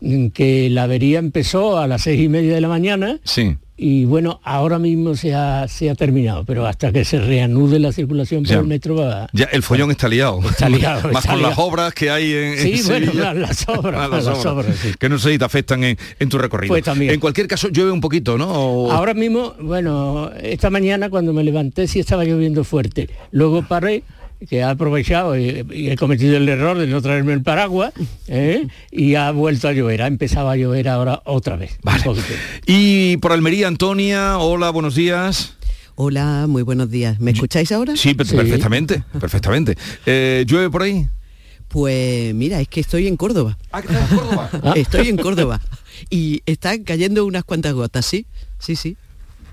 mm, 0.00 0.28
que 0.28 0.68
la 0.70 0.84
avería 0.84 1.18
empezó 1.18 1.78
a 1.78 1.86
las 1.86 2.02
seis 2.02 2.20
y 2.20 2.28
media 2.28 2.54
de 2.54 2.60
la 2.60 2.68
mañana 2.68 3.18
Sí. 3.24 3.56
Y 3.78 4.06
bueno, 4.06 4.40
ahora 4.42 4.78
mismo 4.78 5.14
se 5.16 5.34
ha, 5.34 5.68
se 5.68 5.90
ha 5.90 5.94
terminado, 5.94 6.44
pero 6.44 6.66
hasta 6.66 6.92
que 6.92 7.04
se 7.04 7.20
reanude 7.20 7.78
la 7.78 7.92
circulación 7.92 8.42
por 8.44 8.50
Ya. 8.52 8.58
el 8.60 8.66
metro 8.66 8.94
va... 8.96 9.28
Ya 9.34 9.44
el 9.52 9.62
follón 9.62 9.90
está 9.90 10.08
liado. 10.08 10.40
Está 10.48 10.68
liado, 10.68 11.08
Más 11.12 11.24
está 11.24 11.34
con 11.34 11.42
las 11.42 11.58
obras 11.58 11.92
que 11.92 12.08
hay 12.10 12.32
en, 12.32 12.58
Sí, 12.58 12.72
en 12.80 12.86
bueno, 12.86 13.06
Sevilla. 13.12 13.34
las- 13.34 13.66
las 13.66 13.68
obras, 13.78 13.94
Ah, 14.02 14.08
las 14.08 14.24
las 14.24 14.38
obras, 14.38 14.46
obras, 14.46 14.76
sí. 14.82 14.92
Que 14.98 15.08
no 15.10 15.18
sé 15.18 15.32
si 15.32 15.38
te 15.38 15.44
afectan 15.44 15.84
en, 15.84 15.98
en 16.18 16.28
tu 16.28 16.38
recorrido. 16.38 16.72
Pues 16.72 16.84
también. 16.84 17.12
En 17.12 17.20
cualquier 17.20 17.46
caso, 17.48 17.68
llueve 17.68 17.90
un 17.90 18.00
poquito, 18.00 18.38
¿no? 18.38 18.48
O- 18.50 18.90
Ahora 18.92 19.12
mismo, 19.14 19.54
bueno, 19.60 20.30
esta 20.42 20.70
mañana 20.70 21.10
cuando 21.10 21.32
me 21.34 21.44
levanté 21.44 21.86
sí 21.86 22.00
estaba 22.00 22.24
lloviendo 22.24 22.64
fuerte. 22.64 23.10
Luego 23.30 23.62
paré, 23.62 24.02
que 24.48 24.56
he 24.58 24.62
aprovechado 24.62 25.38
y, 25.38 25.64
y 25.72 25.90
he 25.90 25.96
cometido 25.96 26.36
el 26.36 26.48
error 26.48 26.78
de 26.78 26.86
no 26.86 27.00
traerme 27.02 27.32
el 27.32 27.42
paraguas, 27.42 27.92
¿eh? 28.28 28.66
y 28.90 29.14
ha 29.14 29.30
vuelto 29.30 29.68
a 29.68 29.72
llover. 29.72 30.02
Ha 30.02 30.06
empezado 30.06 30.50
a 30.50 30.56
llover 30.56 30.88
ahora 30.88 31.22
otra 31.24 31.56
vez. 31.56 31.78
poquito. 31.82 32.26
Y 32.66 33.16
por 33.18 33.32
Almería, 33.32 33.68
Antonia, 33.68 34.38
hola, 34.38 34.70
buenos 34.70 34.94
días. 34.94 35.54
Hola, 35.94 36.46
muy 36.46 36.62
buenos 36.62 36.90
días. 36.90 37.18
¿Me 37.20 37.30
escucháis 37.30 37.72
ahora? 37.72 37.96
Sí, 37.96 38.12
per- 38.14 38.26
perfectamente, 38.26 39.02
perfectamente. 39.18 39.76
Eh, 40.04 40.44
¿Llueve 40.46 40.68
por 40.70 40.82
ahí? 40.82 41.08
Pues 41.68 42.34
mira, 42.34 42.60
es 42.60 42.68
que 42.68 42.80
estoy 42.80 43.06
en 43.08 43.16
Córdoba. 43.16 43.58
Ah, 43.72 43.82
que 43.82 43.88
estás 43.88 44.10
en 44.12 44.16
Córdoba. 44.18 44.50
Estoy 44.76 45.08
en 45.08 45.16
Córdoba. 45.26 45.60
Y 46.10 46.42
están 46.46 46.84
cayendo 46.84 47.24
unas 47.24 47.44
cuantas 47.44 47.72
gotas, 47.72 48.04
¿sí? 48.06 48.26
Sí, 48.58 48.76
sí. 48.76 48.96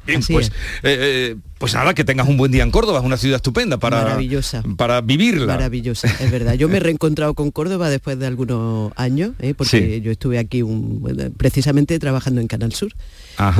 Bien, 0.05 0.19
Así 0.19 0.33
pues, 0.33 0.47
es. 0.47 0.51
eh, 0.83 0.97
eh, 0.99 1.35
pues 1.57 1.73
nada, 1.73 1.93
que 1.93 2.03
tengas 2.03 2.27
un 2.27 2.35
buen 2.37 2.51
día 2.51 2.63
en 2.63 2.71
Córdoba, 2.71 2.99
es 2.99 3.05
una 3.05 3.15
ciudad 3.17 3.37
estupenda 3.37 3.77
para, 3.77 4.03
Maravillosa. 4.03 4.63
para 4.75 4.99
vivirla. 5.01 5.47
Maravillosa, 5.47 6.07
es 6.19 6.29
verdad. 6.31 6.55
Yo 6.55 6.67
me 6.67 6.77
he 6.77 6.79
reencontrado 6.81 7.33
con 7.33 7.51
Córdoba 7.51 7.89
después 7.89 8.19
de 8.19 8.27
algunos 8.27 8.91
años, 8.97 9.31
¿eh? 9.39 9.53
porque 9.53 9.95
Sí. 9.95 10.01
yo 10.01 10.11
estuve 10.11 10.39
aquí 10.39 10.61
un- 10.61 11.33
precisamente 11.37 11.97
trabajando 11.99 12.41
en 12.41 12.47
Canal 12.47 12.73
Sur 12.73 12.91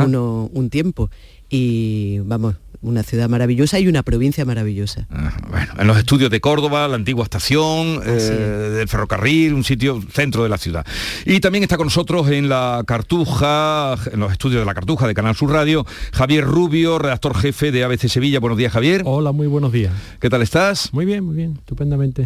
uno- 0.03 0.49
un 0.53 0.69
tiempo. 0.69 1.09
Y 1.49 2.19
vamos, 2.25 2.55
una 2.83 3.03
ciudad 3.03 3.29
maravillosa 3.29 3.79
y 3.79 3.87
una 3.87 4.03
provincia 4.03 4.45
maravillosa. 4.45 5.07
Bueno, 5.49 5.73
en 5.79 5.87
los 5.87 5.97
estudios 5.97 6.29
de 6.29 6.41
Córdoba, 6.41 6.87
la 6.87 6.95
antigua 6.95 7.23
estación 7.23 8.01
eh, 8.05 8.09
del 8.09 8.87
ferrocarril, 8.87 9.53
un 9.53 9.63
sitio 9.63 10.01
centro 10.11 10.43
de 10.43 10.49
la 10.49 10.57
ciudad. 10.57 10.85
Y 11.25 11.39
también 11.39 11.63
está 11.63 11.77
con 11.77 11.87
nosotros 11.87 12.29
en 12.29 12.49
la 12.49 12.83
Cartuja, 12.85 13.95
en 14.11 14.19
los 14.19 14.31
estudios 14.31 14.61
de 14.61 14.65
la 14.65 14.73
Cartuja 14.73 15.07
de 15.07 15.13
Canal 15.13 15.35
Sur 15.35 15.51
Radio, 15.51 15.85
Javier 16.11 16.43
Rubio, 16.43 16.99
redactor 16.99 17.35
jefe 17.35 17.71
de 17.71 17.83
ABC 17.83 18.07
Sevilla. 18.07 18.39
Buenos 18.39 18.57
días, 18.57 18.73
Javier. 18.73 19.01
Hola, 19.05 19.31
muy 19.31 19.47
buenos 19.47 19.71
días. 19.71 19.93
¿Qué 20.19 20.29
tal 20.29 20.41
estás? 20.41 20.93
Muy 20.93 21.05
bien, 21.05 21.23
muy 21.23 21.35
bien, 21.35 21.53
estupendamente. 21.57 22.25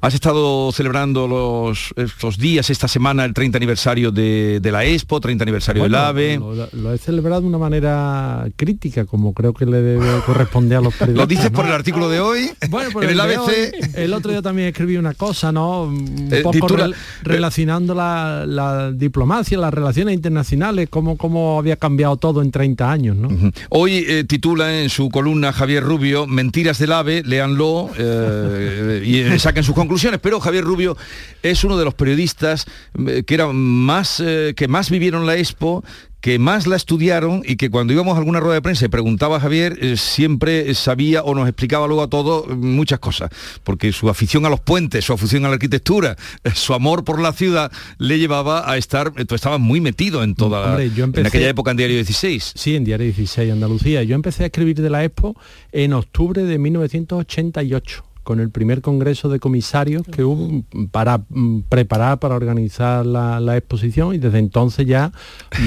Has 0.00 0.14
estado 0.14 0.70
celebrando 0.72 1.26
los, 1.26 1.92
estos 1.96 2.38
días, 2.38 2.70
esta 2.70 2.88
semana, 2.88 3.24
el 3.24 3.34
30 3.34 3.58
aniversario 3.58 4.12
de, 4.12 4.60
de 4.60 4.72
la 4.72 4.84
Expo, 4.84 5.20
30 5.20 5.42
aniversario 5.42 5.82
Bueno, 5.82 5.96
del 5.96 6.06
AVE. 6.06 6.38
Lo, 6.38 6.68
lo 6.72 6.94
he 6.94 6.98
celebrado 6.98 7.42
de 7.42 7.48
una 7.48 7.58
manera 7.58 8.46
crítica, 8.56 9.04
como 9.04 9.32
creo 9.34 9.52
que 9.52 9.63
le 9.66 9.80
debe 9.82 10.06
corresponder 10.26 10.78
a 10.78 10.80
los 10.80 10.94
periodistas. 10.94 11.16
¿Lo 11.22 11.26
dices 11.26 11.50
¿no? 11.50 11.56
por 11.56 11.66
el 11.66 11.72
artículo 11.72 12.08
de 12.08 12.20
hoy? 12.20 12.50
Bueno, 12.70 12.90
por 12.90 13.04
en 13.04 13.10
el 13.10 13.20
ABC. 13.20 13.38
hoy, 13.38 13.54
el 13.94 14.12
otro 14.14 14.30
día 14.30 14.42
también 14.42 14.68
escribí 14.68 14.96
una 14.96 15.14
cosa, 15.14 15.52
¿no? 15.52 15.82
Un 15.84 16.28
Eh, 16.30 16.40
poco 16.42 16.52
titula- 16.66 16.90
relacionando 17.22 17.94
la, 17.94 18.44
la 18.46 18.92
diplomacia, 18.92 19.58
las 19.58 19.72
relaciones 19.74 20.14
internacionales, 20.14 20.88
cómo, 20.90 21.16
cómo 21.16 21.58
había 21.58 21.76
cambiado 21.76 22.16
todo 22.16 22.42
en 22.42 22.50
30 22.50 22.90
años, 22.90 23.16
¿no? 23.16 23.28
Hoy 23.70 24.04
eh, 24.08 24.24
titula 24.24 24.80
en 24.82 24.88
su 24.90 25.08
columna 25.10 25.52
Javier 25.52 25.82
Rubio 25.82 26.26
Mentiras 26.26 26.78
del 26.78 26.92
AVE, 26.92 27.22
léanlo 27.24 27.90
eh, 27.98 29.02
y 29.04 29.18
eh, 29.20 29.38
saquen 29.38 29.64
sus 29.64 29.74
conclusiones. 29.74 30.20
Pero 30.20 30.40
Javier 30.40 30.64
Rubio 30.64 30.96
es 31.42 31.64
uno 31.64 31.76
de 31.76 31.84
los 31.84 31.94
periodistas 31.94 32.66
eh, 33.06 33.24
que 33.26 33.34
eran 33.34 33.54
más 33.56 34.22
que 34.56 34.68
más 34.68 34.90
vivieron 34.90 35.26
la 35.26 35.36
Expo 35.36 35.84
que 36.24 36.38
más 36.38 36.66
la 36.66 36.76
estudiaron 36.76 37.42
y 37.44 37.56
que 37.56 37.68
cuando 37.68 37.92
íbamos 37.92 38.14
a 38.14 38.18
alguna 38.18 38.40
rueda 38.40 38.54
de 38.54 38.62
prensa 38.62 38.86
y 38.86 38.88
preguntaba 38.88 39.36
a 39.36 39.40
Javier, 39.40 39.76
eh, 39.82 39.98
siempre 39.98 40.72
sabía 40.72 41.22
o 41.22 41.34
nos 41.34 41.46
explicaba 41.46 41.86
luego 41.86 42.02
a 42.02 42.08
todos 42.08 42.46
eh, 42.48 42.54
muchas 42.54 42.98
cosas, 42.98 43.28
porque 43.62 43.92
su 43.92 44.08
afición 44.08 44.46
a 44.46 44.48
los 44.48 44.60
puentes, 44.60 45.04
su 45.04 45.12
afición 45.12 45.44
a 45.44 45.48
la 45.48 45.56
arquitectura, 45.56 46.16
eh, 46.42 46.50
su 46.54 46.72
amor 46.72 47.04
por 47.04 47.20
la 47.20 47.34
ciudad 47.34 47.70
le 47.98 48.18
llevaba 48.18 48.70
a 48.70 48.78
estar, 48.78 49.12
tú 49.26 49.34
estabas 49.34 49.60
muy 49.60 49.82
metido 49.82 50.22
en 50.22 50.34
toda, 50.34 50.70
Hombre, 50.70 50.92
yo 50.96 51.04
en 51.04 51.26
aquella 51.26 51.50
época 51.50 51.72
en 51.72 51.76
Diario 51.76 51.96
16. 51.96 52.54
Sí, 52.56 52.74
en 52.74 52.84
Diario 52.84 53.04
16, 53.04 53.52
Andalucía. 53.52 54.02
Yo 54.02 54.14
empecé 54.14 54.44
a 54.44 54.46
escribir 54.46 54.80
de 54.80 54.88
la 54.88 55.04
Expo 55.04 55.36
en 55.72 55.92
octubre 55.92 56.42
de 56.42 56.58
1988 56.58 58.13
con 58.24 58.40
el 58.40 58.50
primer 58.50 58.80
congreso 58.80 59.28
de 59.28 59.38
comisarios 59.38 60.02
que 60.10 60.24
hubo 60.24 60.64
para 60.90 61.18
mm, 61.28 61.60
preparar, 61.68 62.18
para 62.18 62.34
organizar 62.34 63.06
la, 63.06 63.38
la 63.38 63.56
exposición 63.56 64.14
y 64.14 64.18
desde 64.18 64.38
entonces 64.38 64.86
ya, 64.86 65.12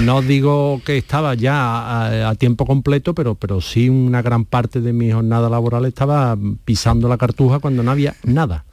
no 0.04 0.22
digo 0.22 0.82
que 0.86 0.98
estaba 0.98 1.36
ya 1.36 1.56
a, 1.56 2.30
a 2.30 2.36
tiempo 2.36 2.66
completo, 2.66 3.14
pero, 3.14 3.36
pero 3.36 3.62
sí 3.62 3.90
una 3.90 4.22
gran 4.22 4.44
parte 4.44 4.82
de 4.82 4.92
mi 4.92 5.12
jornada 5.12 5.50
laboral 5.50 5.86
estaba 5.86 6.38
pisando 6.66 7.08
la 7.08 7.18
cartuja 7.18 7.60
cuando 7.60 7.84
no 7.84 7.92
había 7.92 8.16
nada, 8.24 8.66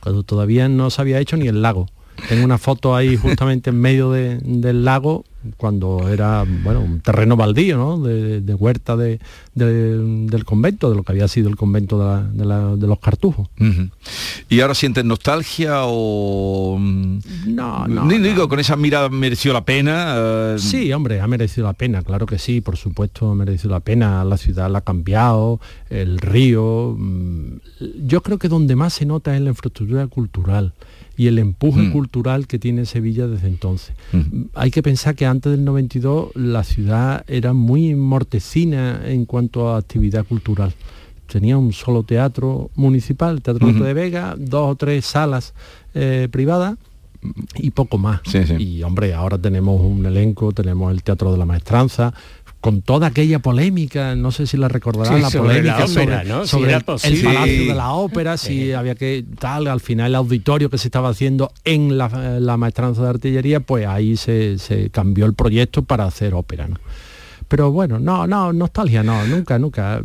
cuando 0.00 0.22
todavía 0.22 0.68
no 0.68 0.90
se 0.90 1.02
había 1.02 1.20
hecho 1.20 1.36
ni 1.36 1.46
el 1.46 1.62
lago. 1.62 1.86
Tengo 2.28 2.44
una 2.44 2.58
foto 2.58 2.94
ahí 2.94 3.16
justamente 3.16 3.70
en 3.70 3.80
medio 3.80 4.10
de- 4.12 4.38
del 4.38 4.84
lago 4.84 5.24
cuando 5.56 6.06
era 6.10 6.44
bueno 6.62 6.80
un 6.82 7.00
terreno 7.00 7.34
baldío, 7.34 7.78
¿no? 7.78 7.98
De, 7.98 8.40
de 8.42 8.54
huerta 8.54 8.94
de- 8.96 9.18
de- 9.54 9.96
del 10.26 10.44
convento, 10.44 10.90
de 10.90 10.96
lo 10.96 11.02
que 11.02 11.12
había 11.12 11.28
sido 11.28 11.48
el 11.48 11.56
convento 11.56 11.98
de, 11.98 12.04
la- 12.04 12.22
de 12.22 12.44
la- 12.44 12.76
de 12.76 12.86
los 12.86 12.98
cartujos. 13.00 13.48
¿Y 14.50 14.60
ahora 14.60 14.74
sientes 14.74 15.04
nostalgia 15.04 15.82
o...? 15.84 16.78
No, 17.46 17.86
no. 17.88 18.06
digo, 18.08 18.48
con 18.48 18.58
esa 18.60 18.76
mirada 18.76 19.08
mereció 19.08 19.52
la 19.52 19.64
pena. 19.64 20.14
eh, 20.16 20.56
Sí, 20.58 20.92
hombre, 20.92 21.20
ha 21.20 21.26
merecido 21.26 21.66
la 21.66 21.72
pena, 21.72 22.02
claro 22.02 22.26
que 22.26 22.38
sí, 22.38 22.60
por 22.60 22.76
supuesto 22.76 23.30
ha 23.30 23.34
merecido 23.34 23.70
la 23.70 23.80
pena, 23.80 24.22
la 24.24 24.36
ciudad 24.36 24.70
la 24.70 24.78
ha 24.78 24.82
cambiado, 24.82 25.58
el 25.88 26.18
río. 26.18 26.94
mm, 26.98 27.60
Yo 28.06 28.22
creo 28.22 28.38
que 28.38 28.48
donde 28.48 28.76
más 28.76 28.92
se 28.92 29.06
nota 29.06 29.34
es 29.34 29.40
la 29.40 29.50
infraestructura 29.50 30.06
cultural 30.06 30.74
y 31.20 31.26
el 31.26 31.38
empuje 31.38 31.82
Mm. 31.82 31.92
cultural 31.92 32.46
que 32.46 32.58
tiene 32.58 32.86
Sevilla 32.86 33.26
desde 33.26 33.48
entonces. 33.48 33.94
Hay 34.54 34.70
que 34.70 34.82
pensar 34.82 35.14
que 35.14 35.26
antes 35.26 35.52
del 35.52 35.64
92 35.64 36.30
la 36.34 36.64
ciudad 36.64 37.24
era 37.28 37.52
muy 37.52 37.94
mortecina 37.94 39.02
en 39.04 39.26
cuanto 39.26 39.68
a 39.68 39.76
actividad 39.78 40.24
cultural. 40.24 40.72
Tenía 41.30 41.58
un 41.58 41.72
solo 41.72 42.04
teatro 42.04 42.70
municipal, 42.74 43.42
Teatro 43.42 43.68
Ujú. 43.68 43.84
de 43.84 43.92
Vega, 43.92 44.34
dos 44.38 44.72
o 44.72 44.74
tres 44.76 45.04
salas 45.04 45.52
eh, 45.94 46.28
privadas 46.30 46.76
y 47.56 47.70
poco 47.72 47.98
más. 47.98 48.20
Y 48.58 48.82
hombre, 48.82 49.12
ahora 49.12 49.36
tenemos 49.36 49.78
un 49.80 50.06
elenco, 50.06 50.52
tenemos 50.52 50.90
el 50.90 51.02
Teatro 51.02 51.30
de 51.32 51.36
la 51.38 51.44
Maestranza, 51.44 52.14
con 52.60 52.82
toda 52.82 53.06
aquella 53.06 53.38
polémica, 53.38 54.14
no 54.16 54.30
sé 54.32 54.46
si 54.46 54.56
la 54.56 54.68
recordarán, 54.68 55.16
Sí, 55.16 55.22
la 55.22 55.30
sobre 55.30 55.48
la 55.64 55.74
polémica 55.74 55.84
ópera, 56.02 56.18
sobre, 56.22 56.28
¿no? 56.28 56.46
Sobre 56.46 56.72
el- 56.74 57.14
el. 57.16 57.22
Palacio 57.24 57.66
de 57.68 57.74
la 57.74 57.92
Ópera, 57.92 58.36
si 58.36 58.72
había 58.72 58.94
que 58.94 59.24
tal, 59.38 59.66
al 59.66 59.80
final 59.80 60.08
el 60.08 60.14
auditorio 60.16 60.68
que 60.68 60.76
se 60.78 60.88
estaba 60.88 61.08
haciendo 61.08 61.52
en 61.64 61.96
la, 61.96 62.38
la 62.38 62.56
Maestranza 62.58 63.02
de 63.02 63.08
Artillería, 63.08 63.60
pues 63.60 63.86
ahí 63.86 64.16
se, 64.16 64.58
se 64.58 64.90
cambió 64.90 65.24
el 65.26 65.34
proyecto 65.34 65.82
para 65.82 66.04
hacer 66.04 66.34
ópera. 66.34 66.68
¿no? 66.68 66.76
Pero 67.50 67.72
bueno, 67.72 67.98
no, 67.98 68.28
no, 68.28 68.52
nostalgia, 68.52 69.02
no, 69.02 69.26
nunca, 69.26 69.58
nunca. 69.58 70.00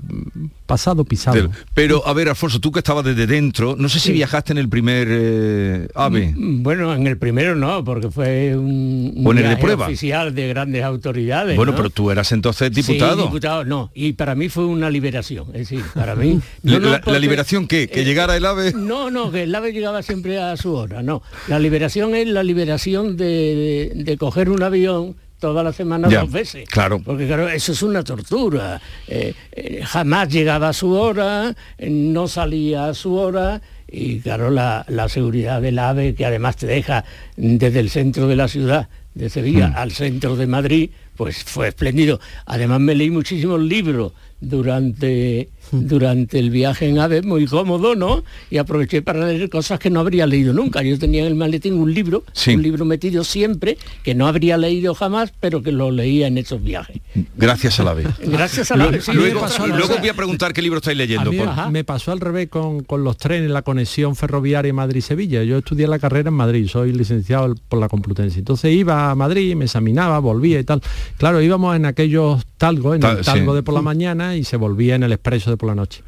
Pasado 0.66 1.06
pisado. 1.06 1.52
Pero, 1.76 2.02
a 2.08 2.14
ver, 2.14 2.28
Alfonso, 2.28 2.60
tú 2.60 2.72
que 2.72 2.80
estabas 2.80 3.06
desde 3.06 3.28
dentro, 3.28 3.76
no 3.78 3.88
sé 3.88 4.00
si 4.00 4.12
viajaste 4.12 4.52
en 4.52 4.58
el 4.58 4.68
primer 4.68 5.08
eh, 5.12 5.88
AVE. 5.94 6.34
Mm, 6.36 6.64
Bueno, 6.64 6.96
en 6.96 7.06
el 7.06 7.20
primero 7.20 7.56
no, 7.56 7.84
porque 7.84 8.10
fue 8.10 8.58
un, 8.58 9.14
un 9.16 9.28
¿O 9.28 9.32
en 9.32 9.38
el 9.38 9.50
de 9.50 9.58
prueba? 9.58 9.86
oficial 9.86 10.34
de 10.34 10.48
grandes 10.48 10.84
autoridades. 10.84 11.56
Bueno, 11.56 11.74
¿no? 11.74 11.78
pero 11.78 11.92
tú 11.92 12.10
eras 12.10 12.32
entonces 12.32 12.72
diputado. 12.72 13.16
Sí, 13.18 13.22
diputado, 13.22 13.64
no. 13.64 13.92
Y 13.94 14.14
para 14.14 14.34
mí 14.34 14.50
fue 14.50 14.66
una 14.66 14.90
liberación. 14.90 15.46
Es 15.50 15.70
decir, 15.70 15.84
para 15.94 16.16
mí... 16.16 16.40
¿La, 16.64 16.74
no, 16.74 16.80
no, 16.80 16.86
la- 16.88 16.92
la 16.94 17.02
porque- 17.04 17.20
liberación 17.20 17.68
qué? 17.68 17.88
¿Que 17.88 18.04
llegara 18.04 18.36
el 18.36 18.44
AVE? 18.46 18.74
No, 18.74 19.12
no, 19.12 19.30
que 19.32 19.44
el 19.44 19.54
ave 19.54 19.72
llegaba 19.72 20.02
siempre 20.02 20.40
a 20.42 20.58
su 20.58 20.74
hora, 20.74 21.04
no. 21.04 21.22
La 21.48 21.60
liberación 21.60 22.16
es 22.16 22.28
la 22.28 22.42
liberación 22.42 23.18
de, 23.18 23.92
de- 23.94 24.04
de 24.04 24.18
coger 24.18 24.50
un 24.50 24.64
avión 24.64 25.16
toda 25.46 25.62
la 25.64 25.72
semana 25.74 26.10
Ya, 26.10 26.22
dos 26.22 26.32
veces. 26.32 26.68
claro. 26.70 27.00
Porque 27.04 27.28
claro, 27.28 27.48
eso 27.50 27.72
es 27.72 27.84
una 27.84 28.04
tortura. 28.04 28.82
Eh, 29.08 29.34
eh, 29.52 29.82
jamás 29.86 30.30
llegaba 30.30 30.70
a 30.70 30.74
su 30.74 30.92
hora, 30.94 31.54
eh, 31.78 31.90
no 31.90 32.28
salía 32.28 32.88
a 32.88 32.94
su 32.96 33.14
hora. 33.16 33.62
Y 33.88 34.20
claro, 34.22 34.50
la, 34.50 34.84
la 34.90 35.08
seguridad 35.08 35.62
del 35.62 35.78
AVE, 35.78 36.16
que 36.16 36.26
además 36.26 36.56
te 36.58 36.66
deja 36.66 37.06
desde 37.38 37.80
el 37.80 37.90
centro 37.92 38.28
de 38.28 38.36
la 38.36 38.48
ciudad, 38.48 38.90
de 39.14 39.30
Sevilla, 39.30 39.68
Mm. 39.70 39.74
al 39.78 39.92
centro 39.92 40.36
de 40.36 40.48
Madrid, 40.48 40.90
pues 41.16 41.44
fue 41.44 41.70
espléndido. 41.70 42.20
Además 42.46 42.80
me 42.80 42.96
leí 42.96 43.10
muchísimos 43.10 43.62
libros 43.62 44.14
durante 44.40 45.50
durante 45.72 46.40
el 46.40 46.50
viaje 46.50 46.88
en 46.88 47.00
AVE, 47.00 47.22
muy 47.22 47.46
cómodo, 47.46 47.96
¿no? 47.96 48.24
Y 48.50 48.58
aproveché 48.58 49.02
para 49.02 49.26
leer 49.26 49.50
cosas 49.50 49.80
que 49.80 49.90
no 49.90 50.00
habría 50.00 50.28
leído 50.28 50.54
nunca. 50.54 50.82
Yo 50.82 50.98
tenía 51.00 51.22
en 51.22 51.28
el 51.28 51.36
maletín 51.36 51.74
un 51.76 51.94
libro, 51.94 52.24
un 52.48 52.62
libro 52.62 52.86
metido 52.86 53.24
siempre, 53.24 53.78
que 54.04 54.16
no 54.16 54.28
habría 54.28 54.58
leído 54.58 54.94
jamás, 54.96 55.34
pero 55.40 55.62
que 55.62 55.72
lo 55.72 55.92
leía 55.92 56.28
en 56.28 56.38
esos 56.38 56.64
viajes. 56.64 57.02
Gracias 57.36 57.80
al 57.80 57.88
AVE. 57.90 58.06
Gracias 58.26 58.72
al 58.72 58.82
AVE. 58.82 59.02
sí. 59.02 59.12
luego, 59.14 59.46
luego 59.68 59.98
voy 59.98 60.10
a 60.10 60.14
preguntar 60.14 60.54
qué 60.54 60.62
libro 60.62 60.78
estáis 60.78 60.98
leyendo. 60.98 61.32
me 61.72 61.84
pasó 61.84 62.12
al 62.12 62.20
revés 62.20 62.50
con, 62.50 62.84
con 62.84 63.04
los 63.04 63.18
trenes, 63.18 63.50
la 63.50 63.62
conexión 63.62 64.16
ferroviaria 64.16 64.74
Madrid-Sevilla. 64.74 65.44
Yo 65.44 65.58
estudié 65.58 65.88
la 65.88 66.00
carrera 66.00 66.30
en 66.30 66.36
Madrid, 66.36 66.68
soy 66.68 66.94
licenciado 66.94 67.56
por 67.68 67.80
la 67.80 67.90
Complutense. 67.90 68.40
Entonces 68.40 68.74
iba 68.74 69.12
a 69.12 69.16
Madrid, 69.16 69.56
me 69.56 69.66
examinaba, 69.66 70.20
volvía 70.20 70.60
y 70.60 70.64
tal. 70.64 70.82
Claro, 71.18 71.42
íbamos 71.42 71.76
en 71.76 71.86
aquellos 71.86 72.46
talgos, 72.58 72.96
en 72.96 73.04
el 73.04 73.22
talgo 73.22 73.56
de 73.56 73.64
por 73.64 73.74
la 73.74 73.82
mañana 73.82 74.36
y 74.36 74.44
se 74.44 74.58
volvía 74.58 74.96
en 74.96 75.04
el 75.04 75.12
expreso 75.12 75.50
de 75.50 75.58
por 75.58 75.70
la 75.70 75.76
noche. 75.76 76.04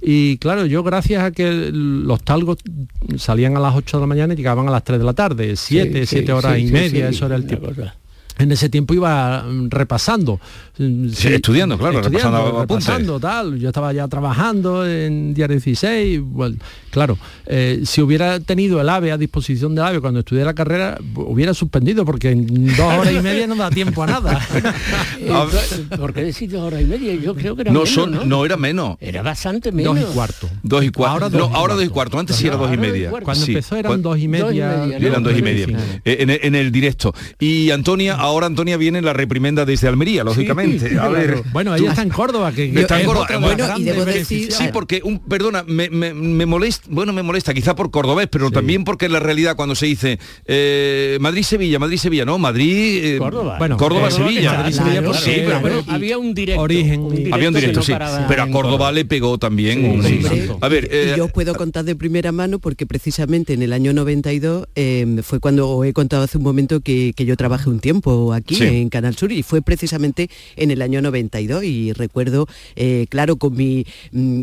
Y 0.00 0.36
claro, 0.38 0.66
yo 0.66 0.82
gracias 0.82 1.22
a 1.22 1.30
que 1.30 1.70
los 1.72 2.22
talgos 2.22 2.58
salían 3.16 3.56
a 3.56 3.60
las 3.60 3.76
8 3.76 3.98
de 3.98 4.00
la 4.00 4.06
mañana 4.08 4.34
y 4.34 4.36
llegaban 4.36 4.66
a 4.68 4.72
las 4.72 4.82
3 4.82 4.98
de 4.98 5.04
la 5.04 5.12
tarde, 5.12 5.54
7, 5.54 6.06
7 6.06 6.32
horas 6.32 6.58
y 6.58 6.64
media, 6.66 7.08
eso 7.08 7.26
era 7.26 7.36
el 7.36 7.46
tiempo. 7.46 7.70
En 8.38 8.50
ese 8.50 8.68
tiempo 8.68 8.94
iba 8.94 9.44
repasando 9.68 10.40
Sí, 10.74 11.28
estudiando, 11.28 11.76
claro, 11.76 12.00
repasando, 12.00 13.20
tal. 13.20 13.58
Yo 13.58 13.68
estaba 13.68 13.92
ya 13.92 14.08
trabajando 14.08 14.86
en 14.86 15.34
Diario 15.34 15.60
16. 15.60 16.20
claro, 16.90 17.18
eh, 17.44 17.82
si 17.84 18.00
hubiera 18.00 18.40
tenido 18.40 18.80
el 18.80 18.88
AVE 18.88 19.12
a 19.12 19.18
disposición 19.18 19.74
del 19.74 19.84
AVE 19.84 20.00
cuando 20.00 20.20
estudié 20.20 20.46
la 20.46 20.54
carrera, 20.54 20.98
hubiera 21.14 21.52
suspendido, 21.52 22.06
porque 22.06 22.30
en 22.30 22.74
dos 22.74 22.80
horas 22.98 23.12
y 23.12 23.20
media 23.20 23.46
no 23.46 23.54
da 23.54 23.68
tiempo 23.68 24.02
a 24.02 24.06
nada. 24.06 24.40
¿Por 25.98 26.14
qué 26.14 26.24
decís 26.24 26.50
dos 26.50 26.62
horas 26.62 26.80
y 26.80 26.86
media? 26.86 27.14
Yo 27.16 27.34
creo 27.34 27.54
que 27.54 27.62
era 27.62 27.70
no, 27.70 27.80
menos, 27.80 27.94
son, 27.94 28.28
¿no? 28.28 28.44
era 28.46 28.56
menos. 28.56 28.96
Era 28.98 29.20
bastante 29.20 29.72
menos. 29.72 29.94
Dos 29.94 30.10
y 30.10 30.14
cuarto. 30.14 30.48
Dos 30.62 30.84
y 30.84 30.90
cuarto. 30.90 31.12
Ahora 31.12 31.28
dos, 31.28 31.50
ahora 31.52 31.74
dos 31.74 31.84
y 31.84 31.88
cuarto. 31.88 32.18
Antes 32.18 32.36
sí 32.36 32.46
era 32.46 32.56
dos 32.56 32.72
y 32.72 32.78
media. 32.78 33.10
Cuando 33.10 33.44
empezó 33.44 33.76
eran 33.76 34.00
dos 34.00 34.18
y 34.18 34.26
media. 34.26 34.86
eran 34.86 35.22
dos 35.22 35.36
y 35.36 35.42
media. 35.42 35.66
En, 36.04 36.30
en, 36.30 36.54
el 36.54 36.72
directo. 36.72 37.14
Y 37.38 37.70
Antonia, 37.70 38.14
ahora 38.22 38.46
Antonia 38.46 38.76
viene 38.76 39.02
la 39.02 39.12
reprimenda 39.12 39.64
desde 39.64 39.88
Almería, 39.88 40.24
lógicamente. 40.24 40.98
a 40.98 41.08
ver, 41.08 41.42
bueno, 41.52 41.74
ella 41.74 41.90
está 41.90 42.02
en 42.02 42.10
Córdoba, 42.10 42.52
que, 42.52 42.72
está 42.80 43.00
en 43.00 43.06
Córdoba. 43.06 43.76
sí, 44.24 44.48
porque 44.72 45.00
un, 45.04 45.18
perdona, 45.20 45.64
me, 45.66 46.46
molesta, 46.46 46.86
bueno, 46.90 47.12
me 47.12 47.22
molesta 47.22 47.54
quizá 47.54 47.74
por 47.74 47.90
cordobés, 47.90 48.28
pero 48.28 48.50
también 48.50 48.84
porque 48.84 49.06
en 49.06 49.12
la 49.12 49.20
realidad 49.20 49.56
cuando 49.56 49.74
se 49.74 49.86
dice 49.86 50.18
eh, 50.46 51.18
Madrid-Sevilla, 51.20 51.78
Madrid-Sevilla, 51.78 52.24
no, 52.24 52.38
Madrid, 52.38 53.04
eh, 53.04 53.18
Córdoba, 53.18 53.56
bueno, 53.58 53.76
Córdoba-Sevilla. 53.76 54.70
sí, 54.70 55.42
pero, 55.44 55.84
había 55.88 56.18
un 56.18 56.34
directo. 56.34 56.62
Origen, 56.62 57.28
había 57.32 57.48
un 57.48 57.54
directo, 57.54 57.82
sí. 57.82 57.92
Pero 58.28 58.42
a 58.42 58.50
Córdoba 58.50 58.92
le 58.92 59.04
pegó 59.04 59.38
también. 59.38 59.84
Un, 59.84 60.58
a 60.60 60.68
ver, 60.68 60.88
eh, 60.90 61.14
yo 61.16 61.28
puedo 61.28 61.54
contar 61.54 61.84
de 61.84 61.96
primera 61.96 62.32
mano 62.32 62.58
porque 62.58 62.86
precisamente 62.86 63.52
en 63.54 63.62
el 63.62 63.72
año 63.72 63.92
92 63.92 64.68
fue 65.22 65.40
cuando 65.40 65.84
he 65.84 65.92
contado 65.92 66.22
hace 66.22 66.38
un 66.38 66.44
momento 66.44 66.80
que, 66.80 67.12
yo 67.22 67.36
trabajé 67.36 67.70
un 67.70 67.78
tiempo 67.78 68.11
aquí 68.32 68.62
en 68.62 68.88
Canal 68.88 69.16
Sur 69.16 69.32
y 69.32 69.42
fue 69.42 69.62
precisamente 69.62 70.28
en 70.56 70.70
el 70.70 70.82
año 70.82 71.02
92 71.02 71.64
y 71.64 71.92
recuerdo, 71.92 72.46
eh, 72.76 73.06
claro, 73.08 73.36
con 73.36 73.54
mi, 73.54 73.86
mm, 74.12 74.42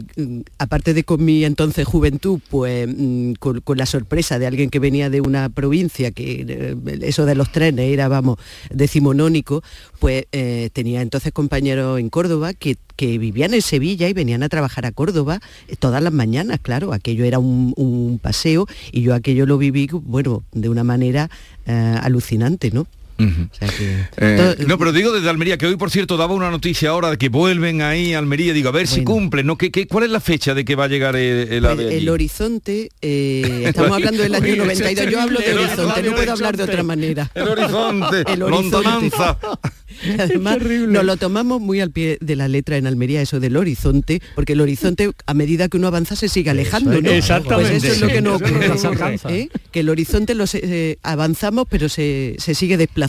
aparte 0.57 0.93
de 0.93 1.03
con 1.03 1.23
mi 1.23 1.43
entonces 1.43 1.85
juventud, 1.85 2.39
pues 2.49 2.87
mm, 2.87 3.33
con, 3.33 3.61
la 3.75 3.85
sorpresa 3.85 4.39
de 4.39 4.47
alguien 4.47 4.69
que 4.69 4.79
venía 4.79 5.09
de 5.09 5.21
una 5.21 5.49
provincia, 5.49 6.11
que 6.11 6.45
eh, 6.47 6.99
eso 7.01 7.25
de 7.25 7.35
los 7.35 7.51
trenes 7.51 7.91
era, 7.91 8.07
vamos, 8.07 8.37
decimonónico, 8.71 9.63
pues 9.99 10.25
eh, 10.31 10.69
tenía 10.73 11.01
entonces 11.01 11.31
compañeros 11.31 11.99
en 11.99 12.09
Córdoba 12.09 12.53
que, 12.53 12.77
vivían 12.99 13.53
en 13.53 13.61
Sevilla 13.61 14.09
y 14.09 14.13
venían 14.13 14.43
a 14.43 14.49
trabajar 14.49 14.85
a 14.85 14.91
Córdoba 14.91 15.39
todas 15.79 16.03
las 16.03 16.11
mañanas, 16.11 16.59
claro, 16.61 16.91
aquello 16.91 17.23
era 17.23 17.39
un, 17.39 18.19
paseo 18.21 18.67
y 18.91 19.03
yo 19.03 19.13
aquello 19.13 19.45
lo 19.45 19.57
viví, 19.57 19.87
bueno, 19.89 20.43
de 20.51 20.67
una 20.67 20.83
manera 20.83 21.29
alucinante, 21.65 22.71
¿no? 22.71 22.87
Eh, 23.19 24.55
no, 24.65 24.77
pero 24.77 24.91
digo 24.91 25.11
desde 25.11 25.29
Almería, 25.29 25.57
que 25.57 25.67
hoy 25.67 25.75
por 25.75 25.91
cierto 25.91 26.17
daba 26.17 26.33
una 26.33 26.49
noticia 26.49 26.89
ahora 26.89 27.11
de 27.11 27.17
que 27.17 27.29
vuelven 27.29 27.81
ahí 27.81 28.13
a 28.13 28.19
Almería, 28.19 28.53
digo, 28.53 28.69
a 28.69 28.71
ver 28.71 28.87
si 28.87 29.03
cumplen, 29.03 29.45
¿no? 29.45 29.57
¿Qué, 29.57 29.87
cuál 29.87 30.05
es 30.05 30.09
la 30.09 30.19
fecha 30.19 30.53
de 30.53 30.63
que 30.63 30.75
va 30.75 30.85
a 30.85 30.87
llegar 30.87 31.15
el, 31.15 31.61
pues, 31.61 31.79
el, 31.79 32.09
horizonte, 32.09 32.89
eh, 33.01 33.63
estamos 33.65 33.91
hablando 33.91 34.23
del 34.23 34.35
año 34.35 34.55
92, 34.57 35.11
yo 35.11 35.21
hablo 35.21 35.39
de 35.39 35.53
horizonte, 35.53 36.03
no 36.03 36.15
puedo 36.15 36.31
hablar 36.31 36.57
de 36.57 36.63
otra 36.63 36.83
manera. 36.83 37.29
El 37.35 37.47
horizonte, 37.49 38.23
el 38.33 38.43
horizonte. 38.43 39.11
Además, 40.17 40.59
nos 40.61 41.03
lo 41.03 41.17
tomamos 41.17 41.59
muy 41.59 41.81
al 41.81 41.91
pie 41.91 42.17
de 42.21 42.35
la 42.37 42.47
letra 42.47 42.77
en 42.77 42.87
Almería, 42.87 43.21
eso 43.21 43.41
del 43.41 43.57
horizonte, 43.57 44.21
porque 44.35 44.53
el 44.53 44.61
horizonte, 44.61 45.11
a 45.25 45.33
medida 45.33 45.67
que 45.67 45.75
uno 45.75 45.87
avanza, 45.87 46.15
se 46.15 46.29
sigue 46.29 46.51
alejando, 46.51 47.01
¿no? 47.01 47.09
Exactamente. 47.09 47.79
Pues 47.79 47.83
eso 47.83 47.93
es 47.93 48.01
lo 48.01 48.07
que 48.07 48.21
nos 48.21 48.41
ocurre, 48.85 49.19
¿eh? 49.29 49.49
que 49.71 49.79
el 49.81 49.89
horizonte 49.89 50.35
lo 50.35 50.45
avanzamos, 51.03 51.65
pero 51.69 51.89
se, 51.89 52.35
se 52.37 52.55
sigue 52.55 52.77
desplazando 52.77 53.08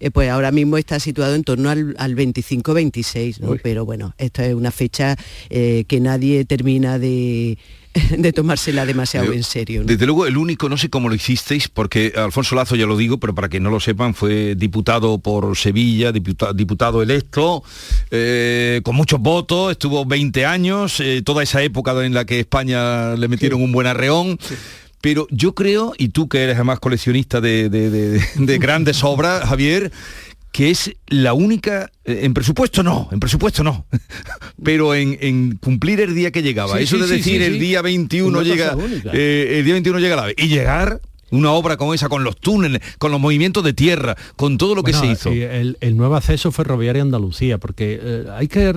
eh, 0.00 0.10
pues 0.10 0.30
ahora 0.30 0.52
mismo 0.52 0.78
está 0.78 1.00
situado 1.00 1.34
en 1.34 1.44
torno 1.44 1.70
al, 1.70 1.96
25-26, 1.96 3.60
pero 3.62 3.84
bueno, 3.84 4.14
esta 4.18 4.46
es 4.46 4.54
una 4.54 4.70
fecha 4.70 5.16
eh, 5.50 5.84
que 5.88 6.00
nadie 6.00 6.44
termina 6.44 6.98
de 6.98 7.58
de 8.18 8.32
tomársela 8.32 8.84
demasiado 8.84 9.32
en 9.32 9.42
serio. 9.42 9.82
Desde 9.84 10.04
luego, 10.04 10.26
el 10.26 10.36
único, 10.36 10.68
no 10.68 10.76
sé 10.76 10.90
cómo 10.90 11.08
lo 11.08 11.14
hicisteis, 11.14 11.68
porque 11.68 12.12
Alfonso 12.14 12.54
Lazo, 12.54 12.76
ya 12.76 12.84
lo 12.86 12.96
digo, 12.96 13.18
pero 13.18 13.34
para 13.34 13.48
que 13.48 13.58
no 13.58 13.70
lo 13.70 13.80
sepan, 13.80 14.14
fue 14.14 14.54
diputado 14.54 15.18
por 15.18 15.56
Sevilla, 15.56 16.12
diputado, 16.12 17.02
electo, 17.02 17.62
eh, 18.10 18.80
con 18.84 18.96
muchos 18.96 19.20
votos, 19.20 19.72
estuvo 19.72 20.04
20 20.04 20.44
años, 20.44 21.02
toda 21.24 21.42
esa 21.42 21.62
época 21.62 22.04
en 22.04 22.12
la 22.12 22.26
que 22.26 22.40
España 22.40 23.16
le 23.16 23.28
metieron 23.28 23.62
un 23.62 23.72
buen 23.72 23.86
arreón. 23.86 24.38
Pero 25.06 25.28
yo 25.30 25.54
creo, 25.54 25.92
y 25.96 26.08
tú 26.08 26.28
que 26.28 26.42
eres 26.42 26.56
además 26.56 26.80
coleccionista 26.80 27.40
de, 27.40 28.20
grandes 28.58 29.04
obras, 29.04 29.48
Javier, 29.48 29.92
que 30.50 30.70
es 30.70 30.96
la 31.06 31.32
única, 31.32 31.92
eh, 32.04 32.22
en 32.24 32.34
presupuesto 32.34 32.82
no, 32.82 33.08
en 33.12 33.20
presupuesto 33.20 33.62
no, 33.62 33.86
pero 34.64 34.96
en, 34.96 35.58
cumplir 35.58 36.00
el 36.00 36.12
día 36.12 36.32
que 36.32 36.42
llegaba. 36.42 36.80
Eso 36.80 36.98
de 36.98 37.06
decir 37.06 37.40
el 37.40 37.60
día 37.60 37.82
21 37.82 38.42
llega, 38.42 38.76
eh, 39.12 39.58
el 39.60 39.64
día 39.64 39.74
21 39.74 40.00
llega 40.00 40.16
la 40.16 40.24
vez. 40.24 40.34
Y 40.38 40.48
llegar 40.48 41.00
una 41.30 41.52
obra 41.52 41.76
como 41.76 41.94
esa, 41.94 42.08
con 42.08 42.24
los 42.24 42.36
túneles, 42.36 42.80
con 42.98 43.10
los 43.10 43.20
movimientos 43.20 43.64
de 43.64 43.72
tierra, 43.72 44.16
con 44.36 44.58
todo 44.58 44.74
lo 44.74 44.82
que 44.82 44.92
se 44.92 45.06
hizo. 45.06 45.30
El, 45.30 45.96
nuevo 45.96 46.16
acceso 46.16 46.52
ferroviario 46.52 47.02
a 47.02 47.04
Andalucía, 47.04 47.58
porque 47.58 47.98
eh, 48.02 48.24
hay 48.34 48.48
que... 48.48 48.74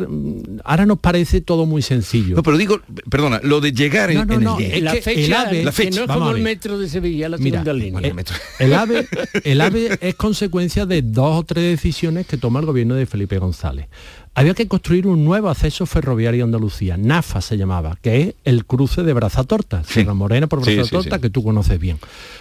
Ahora 0.64 0.86
nos 0.86 1.00
parece 1.00 1.42
todo 1.42 1.66
muy 1.66 1.82
sencillo. 1.82 2.36
No, 2.36 2.44
pero 2.44 2.58
digo, 2.58 2.80
perdona, 3.10 3.42
lo 3.44 3.60
de 3.60 3.74
llegar 3.74 4.10
en, 4.10 4.20
el 4.20 4.40
día. 4.40 4.82
la, 4.82 4.96
fecha, 4.96 5.12
el 5.12 5.34
AVE, 5.34 5.64
la 5.64 5.72
fecha, 5.72 6.00
no 6.00 6.06
es 6.06 6.12
como 6.12 6.32
el 6.32 6.42
metro 6.42 6.80
de 6.80 6.88
Sevilla, 6.88 7.30
la 7.30 7.38
segunda 7.38 7.74
línea. 7.74 8.00
El, 8.00 8.26
el, 8.60 8.74
AVE, 8.74 9.08
el 9.44 9.62
AVE 9.62 9.98
es 10.02 10.16
consecuencia 10.16 10.86
de 10.86 11.02
dos 11.02 11.40
o 11.40 11.44
tres 11.44 11.64
decisiones 11.64 12.26
que 12.26 12.38
toma 12.38 12.60
el 12.60 12.66
gobierno 12.66 12.96
de 12.96 13.06
Felipe 13.06 13.38
González 13.38 13.88
había 14.36 14.54
que 14.54 14.68
construir 14.68 15.08
un 15.08 15.26
nuevo 15.26 15.50
acceso 15.50 15.86
ferroviario 15.86 16.44
a 16.44 16.46
Andalucía, 16.46 16.98
NAFA 16.98 17.42
se 17.42 17.58
llamaba, 17.58 17.98
que 18.02 18.22
es 18.22 18.36
el 18.46 18.66
cruce 18.66 19.04
de 19.04 19.14
Brazatorta, 19.14 19.84
Sierra 19.84 20.14
Morena 20.14 20.48
por 20.48 20.62
Brazatorta, 20.62 21.20
que 21.20 21.30
tú 21.30 21.44
conoces 21.44 21.80
bien. 21.80 22.00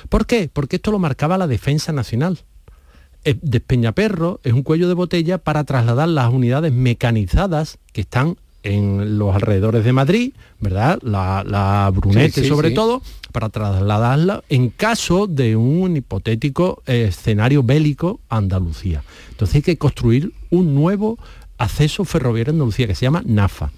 ¿Por 0.09 0.27
qué? 0.27 0.49
Porque 0.53 0.77
esto 0.77 0.91
lo 0.91 0.99
marcaba 0.99 1.39
la 1.39 1.47
defensa 1.47 1.93
nacional. 1.93 2.39
Eh, 3.25 3.37
de 3.43 3.61
Peñaperro 3.61 4.41
es 4.45 4.53
un 4.53 4.63
cuello 4.63 4.89
de 4.89 4.95
botella 4.95 5.39
para 5.39 5.65
trasladar 5.65 6.09
las 6.09 6.33
unidades 6.33 6.73
mecanizadas 6.73 7.79
que 7.93 8.03
están 8.03 8.37
en 8.63 9.19
los 9.19 9.35
alrededores 9.35 9.85
de 9.85 9.93
Madrid, 9.93 10.33
¿verdad? 10.61 10.99
La, 11.03 11.91
Brunete 11.95 12.47
sobre 12.47 12.71
todo, 12.73 13.03
para 13.33 13.49
trasladarla 13.49 14.43
en 14.49 14.71
caso 14.71 15.27
de 15.27 15.57
un 15.57 15.97
hipotético 15.97 16.83
escenario 16.87 17.63
bélico 17.63 18.21
a 18.29 18.37
Andalucía. 18.37 19.03
Entonces 19.31 19.57
hay 19.57 19.63
que 19.63 19.79
construir 19.79 20.33
un 20.51 20.75
nuevo 20.75 21.19
acceso 21.59 22.05
ferroviario 22.05 22.53
Andalucía, 22.53 22.87
que 22.87 22.95
se 22.95 23.07
llama 23.07 23.23
NAFA. 23.25 23.71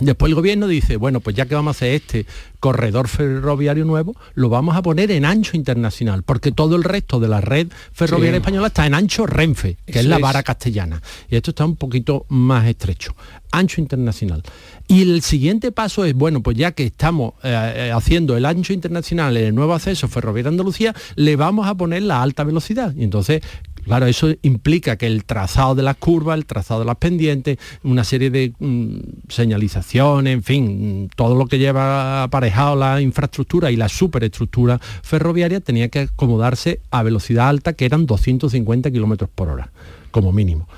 Después 0.00 0.30
el 0.30 0.36
gobierno 0.36 0.68
dice, 0.68 0.96
bueno, 0.96 1.20
pues 1.20 1.34
ya 1.34 1.46
que 1.46 1.54
vamos 1.54 1.76
a 1.76 1.78
hacer 1.78 1.94
este 1.94 2.26
corredor 2.60 3.08
ferroviario 3.08 3.84
nuevo, 3.84 4.14
lo 4.34 4.48
vamos 4.48 4.76
a 4.76 4.82
poner 4.82 5.10
en 5.10 5.24
ancho 5.24 5.56
internacional, 5.56 6.22
porque 6.22 6.52
todo 6.52 6.76
el 6.76 6.84
resto 6.84 7.18
de 7.18 7.28
la 7.28 7.40
red 7.40 7.68
ferroviaria 7.92 8.38
española 8.38 8.68
está 8.68 8.86
en 8.86 8.94
ancho 8.94 9.26
Renfe, 9.26 9.76
que 9.86 9.98
es 10.00 10.04
la 10.04 10.18
vara 10.18 10.42
castellana. 10.42 11.02
Y 11.28 11.36
esto 11.36 11.50
está 11.50 11.64
un 11.64 11.76
poquito 11.76 12.26
más 12.28 12.66
estrecho, 12.66 13.14
ancho 13.50 13.80
internacional. 13.80 14.42
Y 14.86 15.02
el 15.02 15.22
siguiente 15.22 15.72
paso 15.72 16.04
es, 16.04 16.14
bueno, 16.14 16.42
pues 16.42 16.56
ya 16.56 16.72
que 16.72 16.84
estamos 16.84 17.34
eh, 17.42 17.72
eh, 17.76 17.92
haciendo 17.92 18.36
el 18.36 18.46
ancho 18.46 18.72
internacional 18.72 19.36
en 19.36 19.46
el 19.46 19.54
nuevo 19.54 19.74
acceso 19.74 20.08
ferroviario 20.08 20.48
a 20.48 20.52
Andalucía, 20.52 20.94
le 21.16 21.36
vamos 21.36 21.66
a 21.66 21.74
poner 21.74 22.02
la 22.02 22.22
alta 22.22 22.44
velocidad. 22.44 22.94
Y 22.96 23.04
entonces 23.04 23.42
Claro, 23.88 24.06
eso 24.06 24.28
implica 24.42 24.96
que 24.96 25.06
el 25.06 25.24
trazado 25.24 25.74
de 25.74 25.82
las 25.82 25.96
curvas, 25.96 26.36
el 26.36 26.44
trazado 26.44 26.80
de 26.80 26.86
las 26.86 26.96
pendientes, 26.96 27.58
una 27.82 28.04
serie 28.04 28.28
de 28.28 28.52
mm, 28.58 28.98
señalizaciones, 29.28 30.34
en 30.34 30.42
fin, 30.42 31.10
todo 31.16 31.34
lo 31.34 31.46
que 31.46 31.58
lleva 31.58 32.22
aparejado 32.22 32.76
la 32.76 33.00
infraestructura 33.00 33.70
y 33.70 33.76
la 33.76 33.88
superestructura 33.88 34.78
ferroviaria 35.02 35.60
tenía 35.60 35.88
que 35.88 36.00
acomodarse 36.00 36.80
a 36.90 37.02
velocidad 37.02 37.48
alta, 37.48 37.72
que 37.72 37.86
eran 37.86 38.04
250 38.04 38.90
kilómetros 38.90 39.30
por 39.34 39.48
hora, 39.48 39.72
como 40.10 40.32
mínimo. 40.32 40.68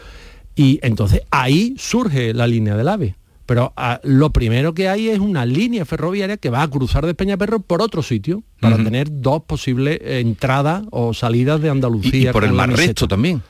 Y 0.55 0.79
entonces 0.83 1.23
ahí 1.33 1.75
surge 1.79 2.33
la 2.33 2.47
línea 2.47 2.77
del 2.77 2.89
AVE. 2.89 3.17
Pero 3.51 3.73
ah, 3.77 3.99
lo 4.05 4.31
primero 4.31 4.75
que 4.75 4.89
hay 4.89 5.09
es 5.09 5.19
una 5.19 5.45
línea 5.45 5.85
ferroviaria 5.85 6.37
que 6.37 6.51
va 6.51 6.63
a 6.63 6.69
cruzar 6.69 7.05
de 7.05 7.15
Peñaperro 7.15 7.59
por 7.59 7.83
otro 7.83 8.01
sitio 8.01 8.45
para 8.61 8.77
tener 8.77 9.09
dos 9.11 9.43
posibles 9.43 9.99
entradas 10.05 10.85
o 10.93 11.13
salidas 11.15 11.61
de 11.61 11.69
Andalucía. 11.69 12.31
y 12.31 12.33
por 12.33 12.45
el 12.45 12.53
mar 12.53 12.71
recto 12.71 13.09
también. 13.09 13.43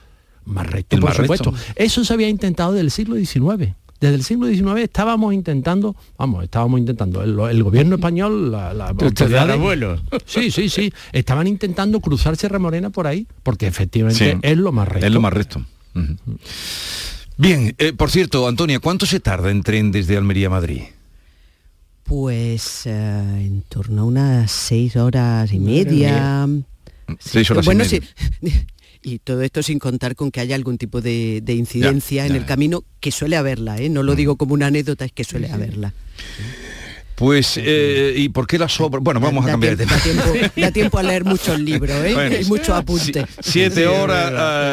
Más 0.46 0.66
recto, 0.66 0.98
por 0.98 1.12
supuesto. 1.12 1.52
Eso 1.76 2.02
se 2.02 2.14
había 2.14 2.30
intentado 2.30 2.72
desde 2.72 2.84
el 2.84 2.90
siglo 2.90 3.16
XIX. 3.16 3.74
Desde 4.00 4.14
el 4.14 4.24
siglo 4.24 4.46
XIX 4.46 4.78
estábamos 4.80 5.34
intentando, 5.34 5.94
vamos, 6.16 6.44
estábamos 6.44 6.80
intentando, 6.80 7.22
el, 7.22 7.38
el 7.54 7.62
gobierno 7.62 7.96
español, 7.96 8.50
la, 8.50 8.72
la 8.72 8.88
autoridades-. 8.92 10.00
Sí, 10.24 10.50
sí, 10.50 10.70
sí. 10.70 10.90
Estaban 11.12 11.46
intentando 11.46 12.00
cruzar 12.00 12.38
Sierra 12.38 12.58
Morena 12.58 12.88
por 12.88 13.06
ahí, 13.06 13.26
porque 13.42 13.66
efectivamente 13.66 14.32
Sí. 14.32 14.38
es 14.40 14.56
lo 14.56 14.72
más 14.72 14.88
recto. 14.88 15.06
Es 15.06 15.12
lo 15.12 15.20
más 15.20 15.34
recto. 15.34 15.62
Ujú. 15.94 16.16
Bien, 17.40 17.74
eh, 17.78 17.94
por 17.94 18.10
cierto, 18.10 18.46
Antonia, 18.46 18.80
¿cuánto 18.80 19.06
se 19.06 19.18
tarda 19.18 19.50
en 19.50 19.62
tren 19.62 19.90
desde 19.92 20.14
Almería 20.18 20.48
a 20.48 20.50
Madrid? 20.50 20.82
Pues 22.02 22.82
eh, 22.84 22.90
en 22.92 23.62
torno 23.62 24.02
a 24.02 24.04
unas 24.04 24.52
seis 24.52 24.94
horas 24.96 25.50
y 25.50 25.58
media. 25.58 26.46
Seis 27.18 27.50
horas 27.50 27.64
y 27.64 27.66
bueno, 27.66 27.82
media. 27.84 28.00
sí. 28.42 28.50
Y 29.02 29.18
todo 29.20 29.40
esto 29.40 29.62
sin 29.62 29.78
contar 29.78 30.14
con 30.14 30.30
que 30.30 30.40
haya 30.40 30.54
algún 30.54 30.76
tipo 30.76 31.00
de, 31.00 31.40
de 31.42 31.54
incidencia 31.54 32.24
Ya, 32.24 32.26
en 32.28 32.34
el 32.36 32.42
ya. 32.42 32.46
camino, 32.48 32.84
que 33.00 33.10
suele 33.10 33.38
haberla, 33.38 33.78
¿eh? 33.78 33.88
no 33.88 34.02
lo 34.02 34.14
digo 34.14 34.36
como 34.36 34.52
una 34.52 34.66
anécdota, 34.66 35.06
es 35.06 35.12
que 35.12 35.24
suele 35.24 35.50
haberla. 35.50 35.94
Pues, 37.20 37.60
eh, 37.62 38.14
¿y 38.16 38.30
por 38.30 38.46
qué 38.46 38.58
las 38.58 38.80
obras? 38.80 39.04
Bueno, 39.04 39.20
vamos 39.20 39.44
a 39.44 39.50
cambiar 39.50 39.76
de 39.76 39.84
tema. 39.84 39.94
da, 39.94 40.02
tiempo, 40.02 40.22
da 40.56 40.70
tiempo 40.70 40.98
a 40.98 41.02
leer 41.02 41.22
muchos 41.22 41.60
libros, 41.60 41.94
¿eh? 42.02 42.14
Bueno. 42.14 42.34
y 42.40 42.44
mucho 42.46 42.74
apunte. 42.74 43.26
Siete 43.40 43.86
horas 43.86 44.32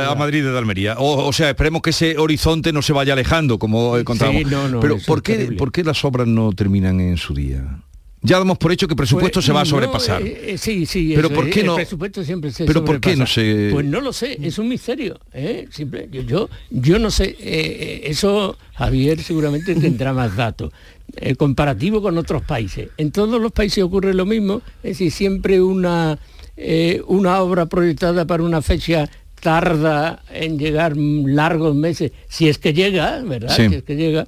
a 0.09 0.15
Madrid 0.15 0.45
desde 0.45 0.57
Almería. 0.57 0.95
O, 0.97 1.27
o 1.27 1.33
sea, 1.33 1.49
esperemos 1.49 1.81
que 1.81 1.89
ese 1.89 2.17
horizonte 2.17 2.71
no 2.71 2.81
se 2.81 2.93
vaya 2.93 3.11
alejando, 3.11 3.59
como 3.59 3.97
eh, 3.97 4.05
contábamos. 4.05 4.43
Sí, 4.43 4.47
no, 4.49 4.69
no, 4.69 4.79
Pero 4.79 4.97
¿por 5.05 5.21
qué. 5.21 5.51
¿por 5.57 5.73
qué 5.73 5.83
las 5.83 6.05
obras 6.05 6.25
no 6.25 6.53
terminan 6.53 7.01
en 7.01 7.17
su 7.17 7.33
día? 7.33 7.81
Ya 8.27 8.37
damos 8.37 8.57
por 8.57 8.71
hecho 8.71 8.87
que 8.87 8.93
el 8.93 8.97
presupuesto 8.97 9.37
Pues, 9.37 9.45
se 9.45 9.53
va 9.53 9.61
a 9.61 9.63
no, 9.63 9.69
sobrepasar. 9.69 10.21
eh, 10.21 10.51
eh, 10.53 10.57
sí, 10.57 10.85
sí. 10.85 11.13
Pero 11.15 11.27
eso 11.29 11.35
¿por 11.35 11.49
qué 11.49 11.61
el 11.61 11.65
no- 11.67 11.75
presupuesto 11.75 12.23
siempre 12.23 12.51
se 12.51 12.65
pero 12.65 12.83
¿por 12.85 12.99
qué 12.99 13.15
no 13.15 13.25
sobrepasa. 13.25 13.67
se- 13.67 13.69
Pues 13.73 13.85
no 13.85 14.01
lo 14.01 14.13
sé, 14.13 14.37
es 14.41 14.57
un 14.59 14.67
misterio. 14.67 15.19
¿eh? 15.33 15.67
Simple, 15.71 16.09
yo, 16.11 16.21
yo, 16.21 16.49
yo 16.69 16.99
no 16.99 17.09
sé, 17.09 17.35
eso 18.03 18.57
Javier 18.75 19.21
seguramente 19.23 19.73
tendrá 19.75 20.13
más 20.13 20.35
datos. 20.35 20.71
Comparativo 21.37 22.01
con 22.01 22.17
otros 22.17 22.43
países. 22.43 22.89
En 22.97 23.11
todos 23.11 23.41
los 23.41 23.51
países 23.51 23.83
ocurre 23.83 24.13
lo 24.13 24.25
mismo, 24.25 24.61
es 24.83 24.91
decir, 24.99 25.11
siempre 25.11 25.61
una, 25.61 26.19
una 27.07 27.41
obra 27.41 27.65
proyectada 27.67 28.25
para 28.25 28.43
una 28.43 28.61
fecha 28.61 29.09
tarda 29.39 30.23
en 30.33 30.57
llegar 30.57 30.97
largos 30.97 31.75
meses, 31.75 32.11
si 32.27 32.49
es 32.49 32.57
que 32.57 32.73
llega, 32.73 33.21
¿verdad? 33.23 33.55
Sí. 33.55 33.69
Si 33.69 33.75
es 33.75 33.83
que 33.83 33.95
llega. 33.95 34.25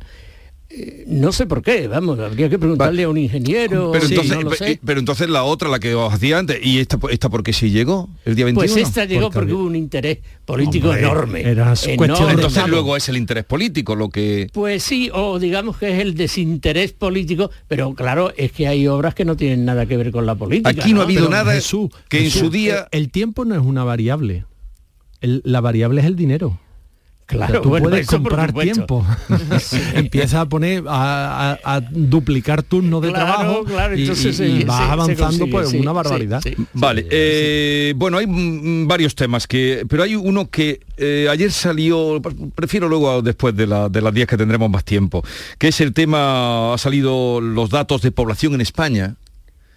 Eh, 0.72 1.04
no 1.08 1.32
sé 1.32 1.48
por 1.48 1.64
qué, 1.64 1.88
vamos, 1.88 2.20
habría 2.20 2.48
que 2.48 2.60
preguntarle 2.60 3.02
a 3.04 3.10
un 3.10 3.18
ingeniero. 3.18 3.92
Pero, 3.92 4.06
sí, 4.06 4.14
entonces, 4.14 4.36
no 4.36 4.44
lo 4.44 4.52
sé. 4.52 4.66
pe- 4.66 4.80
pero 4.86 5.00
entonces 5.00 5.28
la 5.28 5.44
otra, 5.44 5.68
la 5.68 5.80
que 5.80 5.96
os 5.96 6.14
hacía 6.14 6.38
antes, 6.38 6.60
¿y 6.64 6.78
esta, 6.78 7.00
esta 7.10 7.28
por 7.28 7.42
qué 7.42 7.54
sí 7.54 7.72
llegó? 7.72 8.08
¿El 8.24 8.36
día 8.36 8.46
21? 8.46 8.72
Pues 8.74 8.88
esta 8.88 9.06
llegó 9.06 9.32
porque 9.32 9.52
hubo 9.52 9.64
un 9.64 9.76
interés 9.76 10.20
político 10.46 10.90
Hombre, 10.90 11.02
enorme. 11.02 11.42
era 11.42 11.74
enorme. 11.88 12.32
Entonces 12.34 12.68
luego 12.68 12.96
es 12.96 13.10
el 13.10 13.18
interés 13.18 13.46
político 13.46 13.96
lo 13.96 14.10
que... 14.10 14.48
Pues 14.54 14.84
sí, 14.84 15.10
o 15.12 15.40
digamos 15.40 15.78
que 15.78 15.92
es 15.92 16.00
el 16.02 16.14
desinterés 16.14 16.92
político, 16.94 17.50
pero 17.68 17.96
claro, 17.96 18.32
es 18.38 18.52
que 18.52 18.68
hay 18.68 18.88
obras 18.88 19.16
que 19.16 19.26
no 19.26 19.36
tienen 19.36 19.66
nada 19.66 19.88
que 19.88 19.98
ver 19.98 20.12
con 20.12 20.28
la 20.28 20.36
política. 20.36 20.70
Aquí 20.70 20.94
no 20.94 21.02
ha 21.02 21.06
habido 21.06 21.22
Pero, 21.28 21.32
nada 21.32 21.54
Jesús, 21.54 21.90
que 22.10 22.20
en 22.20 22.24
Jesús, 22.26 22.42
su 22.42 22.50
día... 22.52 22.88
El, 22.92 23.00
el 23.06 23.10
tiempo 23.12 23.44
no 23.44 23.56
es 23.56 23.62
una 23.62 23.84
variable. 23.84 24.46
El- 25.20 25.42
la 25.46 25.62
variable 25.62 26.02
es 26.02 26.06
el 26.08 26.16
dinero. 26.16 26.60
Claro, 27.30 27.62
tú 27.62 27.70
bueno, 27.70 27.90
puedes 27.90 28.08
comprar 28.08 28.52
tiempo. 28.54 29.06
Empieza 29.94 30.42
a 30.42 30.50
poner 30.50 30.84
a, 30.88 31.52
a- 31.64 31.76
a 31.76 31.80
duplicar 31.82 32.64
turnos 32.64 33.04
de 33.04 33.10
Claro, 33.10 33.26
trabajo 33.26 33.64
claro, 33.66 33.96
y- 33.96 34.02
entonces 34.02 34.40
y, 34.40 34.44
y 34.44 34.64
vas 34.64 34.82
avanzando 34.90 35.24
consigue, 35.26 35.52
pues 35.52 35.70
sí, 35.70 35.78
una 35.78 35.92
sí, 35.92 35.96
barbaridad. 35.96 36.42
sí. 36.42 36.56
Vale, 36.74 37.06
eh, 37.12 37.94
bueno, 37.96 38.18
hay 38.18 38.26
varios 38.88 39.14
temas 39.14 39.46
que, 39.46 39.86
pero 39.88 40.02
hay 40.04 40.16
uno 40.16 40.50
que 40.50 40.80
eh, 40.98 41.28
ayer 41.30 41.52
salió, 41.52 42.20
prefiero 42.56 42.90
luego 42.90 43.12
a- 43.12 43.22
después 43.22 43.56
de, 43.56 43.68
la- 43.68 43.90
de 43.90 44.02
las 44.02 44.14
10 44.14 44.28
que 44.28 44.36
tendremos 44.38 44.70
más 44.70 44.84
tiempo, 44.84 45.24
que 45.60 45.68
es 45.68 45.80
el 45.82 45.94
tema, 45.94 46.74
ha 46.74 46.78
salido 46.80 47.40
los 47.42 47.70
datos 47.70 48.02
de 48.02 48.12
población 48.12 48.56
en 48.56 48.62
España. 48.62 49.16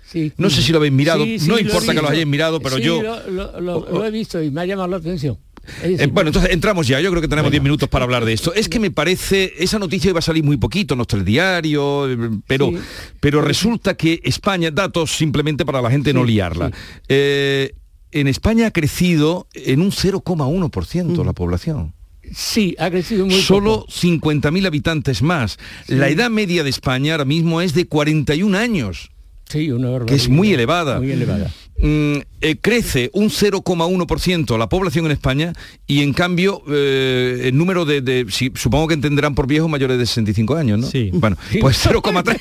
Sí. 0.06 0.32
No 0.38 0.48
sé 0.50 0.62
si 0.62 0.72
lo 0.72 0.78
habéis 0.78 0.92
mirado, 0.94 1.24
Sí, 1.24 1.38
sí, 1.38 1.48
no 1.48 1.54
lo 1.56 1.60
importa 1.60 1.94
que 1.94 2.00
lo 2.02 2.08
hayáis 2.08 2.26
mirado, 2.26 2.60
pero 2.60 2.76
Sí, 2.76 2.82
yo... 2.82 3.02
Lo, 3.02 3.30
lo- 3.30 3.60
lo- 3.60 3.90
lo 3.90 4.04
he 4.06 4.10
visto 4.10 4.42
y 4.42 4.50
me 4.50 4.62
ha 4.62 4.64
llamado 4.66 4.88
la 4.88 4.96
atención. 4.98 5.36
Eh, 5.82 6.08
bueno, 6.12 6.28
entonces 6.30 6.50
entramos 6.52 6.86
ya, 6.88 7.00
yo 7.00 7.10
creo 7.10 7.22
que 7.22 7.28
tenemos 7.28 7.50
10 7.50 7.62
minutos 7.62 7.88
para 7.88 8.04
hablar 8.04 8.24
de 8.24 8.32
esto. 8.32 8.52
Es 8.54 8.68
que 8.68 8.80
me 8.80 8.90
parece, 8.90 9.52
esa 9.58 9.78
noticia 9.78 10.10
iba 10.10 10.18
a 10.18 10.22
salir 10.22 10.42
muy 10.44 10.56
poquito 10.56 10.94
en 10.94 10.98
nuestro 10.98 11.18
telediario, 11.18 12.10
eh, 12.10 12.16
pero, 12.46 12.70
Sí. 12.70 12.78
pero 13.20 13.40
resulta 13.42 13.94
que 13.94 14.20
España, 14.24 14.70
datos 14.70 15.12
simplemente 15.16 15.64
para 15.64 15.80
la 15.80 15.90
gente 15.90 16.12
no 16.12 16.24
liarla. 16.24 16.68
sí. 16.68 16.74
Eh, 17.08 17.74
en 18.10 18.28
España 18.28 18.66
ha 18.66 18.70
crecido 18.72 19.46
en 19.54 19.80
un 19.80 19.90
0,1% 19.90 21.24
la 21.24 21.32
población. 21.32 21.94
sí, 22.34 22.74
ha 22.78 22.90
crecido 22.90 23.24
muy 23.26 23.40
Solo 23.40 23.80
poco. 23.80 23.92
50.000 23.92 24.66
habitantes 24.66 25.22
más. 25.22 25.58
La 25.86 26.08
edad 26.08 26.30
media 26.30 26.62
de 26.64 26.70
España 26.70 27.12
ahora 27.14 27.24
mismo 27.24 27.60
es 27.60 27.74
de 27.74 27.86
41 27.86 28.54
años, 28.56 29.10
Sí, 29.48 29.70
una 29.70 29.88
que 29.88 29.92
barbaridad. 29.92 30.16
es 30.16 30.28
muy 30.28 30.52
elevada. 30.52 30.98
Muy 30.98 31.10
elevada. 31.12 31.50
Mm, 31.78 32.18
eh, 32.42 32.56
crece 32.60 33.10
un 33.12 33.28
0,1% 33.30 34.56
la 34.58 34.68
población 34.68 35.06
en 35.06 35.12
España 35.12 35.52
y 35.86 36.02
en 36.02 36.12
cambio 36.12 36.62
eh, 36.68 37.42
el 37.46 37.56
número 37.56 37.84
de, 37.84 38.00
de- 38.00 38.26
si- 38.30 38.52
supongo 38.54 38.86
que 38.88 38.94
entenderán 38.94 39.34
por 39.34 39.46
viejos 39.48 39.68
mayores 39.68 39.98
de 39.98 40.06
65 40.06 40.54
años, 40.56 40.78
¿no? 40.78 40.86
Sí. 40.86 41.10
Bueno, 41.12 41.36
pues 41.60 41.84
0,3. 41.84 42.38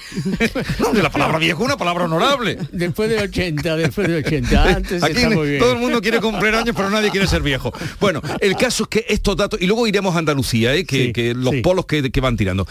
no, 0.79 0.91
de 0.93 1.01
la 1.01 1.09
palabra 1.09 1.39
viejo 1.39 1.63
una 1.63 1.77
palabra 1.77 2.05
honorable. 2.05 2.57
Después 2.71 3.09
de 3.09 3.17
80, 3.19 3.77
después 3.77 4.07
de 4.07 4.17
80. 4.17 4.63
Antes 4.75 5.01
Aquí 5.03 5.13
está 5.17 5.29
muy 5.31 5.47
bien. 5.49 5.59
todo 5.59 5.71
el 5.73 5.79
mundo 5.79 6.01
quiere 6.01 6.19
cumplir 6.19 6.53
años, 6.53 6.75
pero 6.75 6.89
nadie 6.89 7.09
quiere 7.09 7.25
ser 7.25 7.41
viejo. 7.41 7.73
Bueno, 7.99 8.21
el 8.41 8.55
caso 8.55 8.83
es 8.83 8.89
que 8.89 9.05
estos 9.09 9.37
datos, 9.37 9.59
y 9.61 9.65
luego 9.65 9.87
iremos 9.87 10.13
a 10.15 10.19
Andalucía, 10.19 10.75
¿eh? 10.75 10.85
que, 10.85 11.05
Sí, 11.07 11.13
que 11.13 11.33
los 11.33 11.53
sí. 11.55 11.61
polos 11.61 11.85
que, 11.87 12.11
que 12.11 12.21
van 12.21 12.37
tirando. 12.37 12.67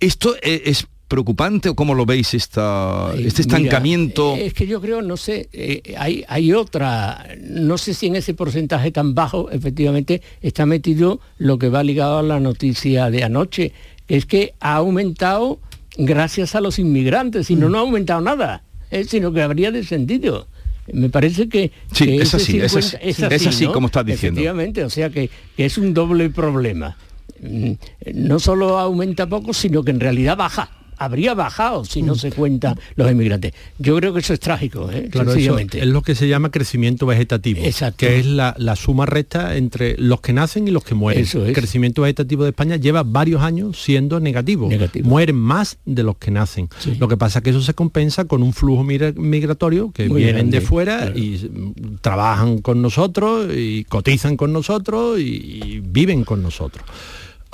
¿Esto 0.00 0.36
es 0.42 0.86
preocupante 1.08 1.68
o 1.68 1.74
cómo 1.74 1.94
lo 1.94 2.06
veis 2.06 2.34
esta, 2.34 3.12
este 3.16 3.42
estancamiento? 3.42 4.34
eh, 4.36 4.46
es 4.46 4.54
que 4.54 4.66
yo 4.66 4.80
creo, 4.80 5.02
no 5.02 5.16
sé, 5.16 5.48
eh, 5.52 5.94
hay, 5.98 6.24
hay 6.28 6.52
otra, 6.52 7.26
no 7.42 7.78
sé 7.78 7.94
si 7.94 8.06
en 8.06 8.16
ese 8.16 8.34
porcentaje 8.34 8.90
tan 8.90 9.14
bajo 9.14 9.50
efectivamente 9.50 10.22
está 10.40 10.66
metido 10.66 11.20
lo 11.38 11.58
que 11.58 11.68
va 11.68 11.82
ligado 11.82 12.18
a 12.18 12.22
la 12.22 12.40
noticia 12.40 13.10
de 13.10 13.22
anoche, 13.24 13.72
que 14.06 14.16
es 14.16 14.26
que 14.26 14.54
ha 14.60 14.76
aumentado 14.76 15.60
gracias 15.96 16.54
a 16.54 16.60
los 16.60 16.78
inmigrantes, 16.78 17.50
y 17.50 17.56
no, 17.56 17.68
no 17.68 17.78
ha 17.78 17.82
aumentado 17.82 18.20
nada, 18.20 18.64
eh, 18.90 19.04
sino 19.04 19.32
que 19.32 19.42
habría 19.42 19.70
descendido. 19.70 20.48
Me 20.92 21.08
parece 21.08 21.48
que, 21.48 21.70
Sí, 21.92 22.04
que 22.06 22.16
es 22.16 22.34
así, 22.34 22.60
es 22.60 22.76
así, 22.76 22.96
es 23.00 23.46
así 23.46 23.64
¿no? 23.64 23.72
como 23.72 23.86
estás 23.86 24.04
diciendo. 24.04 24.38
Efectivamente, 24.40 24.84
o 24.84 24.90
sea 24.90 25.08
que, 25.10 25.30
que 25.56 25.64
es 25.64 25.78
un 25.78 25.94
doble 25.94 26.28
problema. 26.30 26.96
Mm, 27.40 27.72
No 28.14 28.38
solo 28.38 28.78
aumenta 28.78 29.26
poco, 29.26 29.54
sino 29.54 29.82
que 29.82 29.92
en 29.92 30.00
realidad 30.00 30.36
baja. 30.36 30.70
Habría 31.04 31.34
bajado 31.34 31.84
si 31.84 32.02
Mm. 32.02 32.06
no 32.06 32.14
se 32.14 32.32
cuentan 32.32 32.78
los 32.96 33.10
inmigrantes. 33.10 33.52
Yo 33.78 33.96
creo 33.96 34.12
que 34.14 34.20
eso 34.20 34.32
es 34.34 34.40
trágico, 34.40 34.90
¿eh? 34.90 35.08
Claro, 35.10 35.30
eso 35.30 35.34
sencillamente. 35.34 35.80
es 35.80 35.86
lo 35.86 36.02
que 36.02 36.14
se 36.14 36.28
llama 36.28 36.50
crecimiento 36.50 37.06
vegetativo, 37.06 37.60
Exacto. 37.64 37.98
que 37.98 38.18
es 38.18 38.26
la, 38.26 38.54
la 38.58 38.76
suma 38.76 39.06
recta 39.06 39.56
entre 39.56 39.96
los 39.98 40.20
que 40.20 40.32
nacen 40.32 40.66
y 40.68 40.70
los 40.70 40.84
que 40.84 40.94
mueren. 40.94 41.22
Eso 41.22 41.42
es. 41.42 41.48
El 41.48 41.54
crecimiento 41.54 42.02
vegetativo 42.02 42.44
de 42.44 42.50
España 42.50 42.76
lleva 42.76 43.02
varios 43.02 43.42
años 43.42 43.80
siendo 43.82 44.20
negativo. 44.20 44.68
Negativo. 44.68 45.08
Mueren 45.08 45.36
más 45.36 45.78
de 45.84 46.02
los 46.02 46.16
que 46.16 46.30
nacen. 46.30 46.68
Lo 46.98 47.08
que 47.08 47.16
pasa 47.16 47.38
es 47.38 47.42
que 47.44 47.50
eso 47.50 47.62
se 47.62 47.74
compensa 47.74 48.24
con 48.26 48.42
un 48.42 48.52
flujo 48.52 48.82
migra- 48.84 49.12
migratorio 49.14 49.92
que 49.92 50.08
Muy 50.08 50.18
vienen 50.22 50.36
grande, 50.36 50.60
de 50.60 50.66
fuera 50.66 50.96
claro. 50.98 51.18
y 51.18 51.50
mm, 51.52 51.96
trabajan 52.00 52.58
con 52.58 52.80
nosotros 52.82 53.48
y 53.54 53.84
cotizan 53.84 54.36
con 54.36 54.52
nosotros 54.52 55.18
y, 55.20 55.22
y 55.64 55.80
viven 55.84 56.24
con 56.24 56.42
nosotros. 56.42 56.84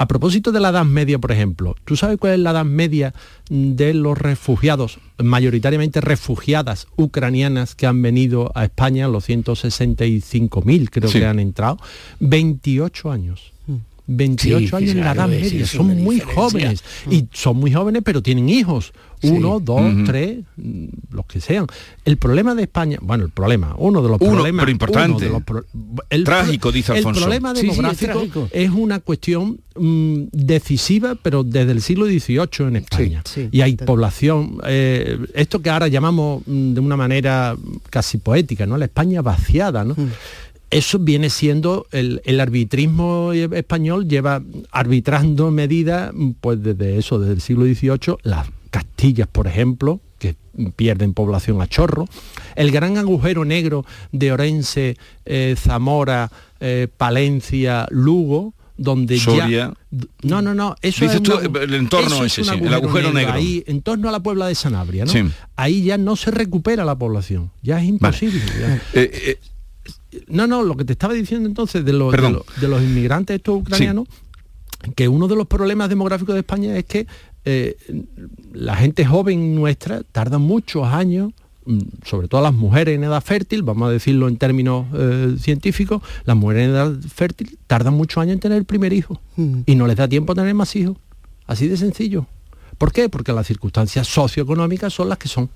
A 0.00 0.08
propósito 0.08 0.50
de 0.50 0.60
la 0.60 0.70
Edad 0.70 0.86
Media, 0.86 1.18
por 1.18 1.30
ejemplo, 1.30 1.76
¿tú 1.84 1.94
sabes 1.94 2.16
cuál 2.16 2.32
es 2.32 2.38
la 2.38 2.52
Edad 2.52 2.64
Media 2.64 3.12
de 3.50 3.92
los 3.92 4.16
refugiados, 4.16 4.98
mayoritariamente 5.18 6.00
refugiadas 6.00 6.86
ucranianas 6.96 7.74
que 7.74 7.86
han 7.86 8.00
venido 8.00 8.50
a 8.54 8.64
España, 8.64 9.08
los 9.08 9.28
165.000 9.28 10.88
creo 10.88 11.10
Sí. 11.10 11.18
que 11.18 11.26
han 11.26 11.38
entrado? 11.38 11.76
28 12.20 13.10
años. 13.12 13.52
28 14.12 14.66
Sí, 14.68 14.74
años 14.76 14.90
en 14.96 15.00
la 15.04 15.12
Edad 15.12 15.28
Media, 15.28 15.66
son 15.66 15.86
muy 16.02 16.16
diferencia. 16.16 16.34
jóvenes 16.34 16.84
y 17.10 17.26
son 17.32 17.56
muy 17.56 17.72
jóvenes 17.72 18.02
pero 18.04 18.22
tienen 18.22 18.48
hijos, 18.48 18.92
Sí. 19.22 19.28
uno, 19.28 19.60
dos, 19.60 19.80
Ujú. 19.82 20.04
tres, 20.04 20.38
mm, 20.56 20.84
los 21.10 21.26
que 21.26 21.40
sean. 21.42 21.66
El 22.06 22.16
problema 22.16 22.54
de 22.54 22.62
España, 22.62 22.98
bueno, 23.02 23.24
el 23.24 23.30
problema, 23.30 23.74
uno 23.76 24.00
de 24.02 24.08
los 24.08 24.18
Uno, 24.20 24.30
problemas, 24.32 24.62
pero 24.64 24.72
importante. 24.72 25.10
uno 25.10 25.18
de 25.20 25.28
los 25.28 25.42
pro- 25.42 25.64
el 26.08 26.24
Trágico, 26.24 26.72
dice 26.72 26.92
Alfonso. 26.92 27.20
El 27.20 27.24
problema 27.24 27.54
Sí, 27.54 27.60
sí, 27.60 27.66
es 27.68 27.76
demográfico 27.76 28.48
es 28.50 28.70
una 28.70 29.00
cuestión 29.00 29.60
mm, 29.78 30.24
decisiva, 30.32 31.16
pero 31.22 31.44
desde 31.44 31.72
el 31.72 31.82
siglo 31.82 32.06
XVIII 32.06 32.66
en 32.68 32.76
España. 32.76 33.22
Sí, 33.26 33.42
sí, 33.42 33.48
y 33.52 33.60
hay 33.60 33.76
población, 33.76 34.58
eh, 34.66 35.18
esto 35.34 35.60
que 35.60 35.68
ahora 35.70 35.88
llamamos 35.88 36.42
mm, 36.46 36.72
de 36.74 36.80
una 36.80 36.96
manera 36.96 37.56
casi 37.90 38.18
poética, 38.18 38.64
¿no? 38.66 38.76
La 38.78 38.86
España 38.86 39.20
vaciada, 39.22 39.84
¿no? 39.84 39.96
Eso 40.70 40.98
viene 40.98 41.30
siendo 41.30 41.86
el, 41.90 42.22
el, 42.24 42.40
arbitrismo 42.40 43.32
español 43.32 44.08
lleva 44.08 44.42
arbitrando 44.70 45.50
medidas 45.50 46.12
pues 46.40 46.62
desde 46.62 46.96
eso, 46.98 47.18
desde 47.18 47.34
el 47.34 47.40
siglo 47.40 47.64
XVIII, 47.64 48.16
las 48.22 48.48
Castillas, 48.70 49.26
por 49.26 49.48
ejemplo, 49.48 50.00
que 50.18 50.36
pierden 50.76 51.12
población 51.12 51.60
a 51.60 51.66
chorro, 51.66 52.06
el 52.54 52.70
gran 52.70 52.98
agujero 52.98 53.44
negro 53.44 53.84
de 54.12 54.32
Orense, 54.32 54.96
eh, 55.24 55.56
Zamora, 55.58 56.30
eh, 56.60 56.86
Palencia, 56.96 57.86
Lugo, 57.90 58.54
donde 58.76 59.18
ya 59.18 59.74
no 60.22 60.40
no 60.40 60.54
no 60.54 60.74
eso 60.80 61.04
es 61.04 61.12
el 61.12 61.74
entorno 61.74 62.24
ese, 62.24 62.44
sí, 62.44 62.50
el 62.50 62.72
agujero 62.72 63.12
negro, 63.12 63.34
ahí 63.34 63.62
en 63.66 63.82
torno 63.82 64.08
a 64.08 64.12
la 64.12 64.20
Puebla 64.20 64.46
de 64.46 64.54
Sanabria 64.54 65.04
¿no? 65.04 65.12
ahí 65.56 65.82
ya 65.82 65.98
no 65.98 66.16
se 66.16 66.30
recupera 66.30 66.86
la 66.86 66.96
población 66.96 67.50
ya 67.60 67.78
es 67.78 67.86
imposible 67.86 68.40
eh, 68.94 69.38
no 70.28 70.46
no 70.46 70.62
lo 70.62 70.76
que 70.76 70.84
te 70.84 70.92
estaba 70.92 71.14
diciendo 71.14 71.48
entonces 71.48 71.84
de, 71.84 71.92
los, 71.92 72.12
de, 72.12 72.68
los 72.68 72.82
inmigrantes 72.82 73.36
estos 73.36 73.60
ucranianos 73.60 74.08
que 74.96 75.08
uno 75.08 75.28
de 75.28 75.36
los 75.36 75.46
problemas 75.46 75.88
demográficos 75.88 76.34
de 76.34 76.40
España 76.40 76.76
es 76.76 76.84
que 76.84 77.06
la 78.52 78.76
gente 78.76 79.04
joven 79.04 79.54
nuestra 79.54 80.02
tarda 80.02 80.38
muchos 80.38 80.86
años 80.86 81.32
Mm, 81.66 81.78
sobre 82.04 82.26
todo 82.26 82.40
las 82.40 82.54
mujeres 82.54 82.96
en 82.96 83.04
edad 83.04 83.22
fértil, 83.22 83.62
vamos 83.62 83.88
a 83.88 83.92
decirlo 83.92 84.28
en 84.28 84.38
términos 84.38 84.86
eh, 84.94 85.36
científicos, 85.38 86.02
las 86.24 86.36
mujeres 86.36 86.64
en 86.64 86.70
edad 86.70 86.92
fértil 87.14 87.58
tardan 87.66 87.94
muchos 87.94 88.22
años 88.22 88.34
en 88.34 88.40
tener 88.40 88.58
el 88.58 88.64
primer 88.64 88.92
hijo 88.92 89.20
mm. 89.36 89.60
y 89.66 89.74
no 89.74 89.86
les 89.86 89.96
da 89.96 90.08
tiempo 90.08 90.32
a 90.32 90.34
tener 90.34 90.54
más 90.54 90.74
hijos. 90.74 90.96
Así 91.46 91.68
de 91.68 91.76
sencillo. 91.76 92.26
¿Por 92.78 92.92
qué? 92.92 93.08
Porque 93.08 93.32
las 93.32 93.46
circunstancias 93.46 94.08
socioeconómicas 94.08 94.92
son 94.92 95.10
las 95.10 95.18
que 95.18 95.28
son. 95.28 95.50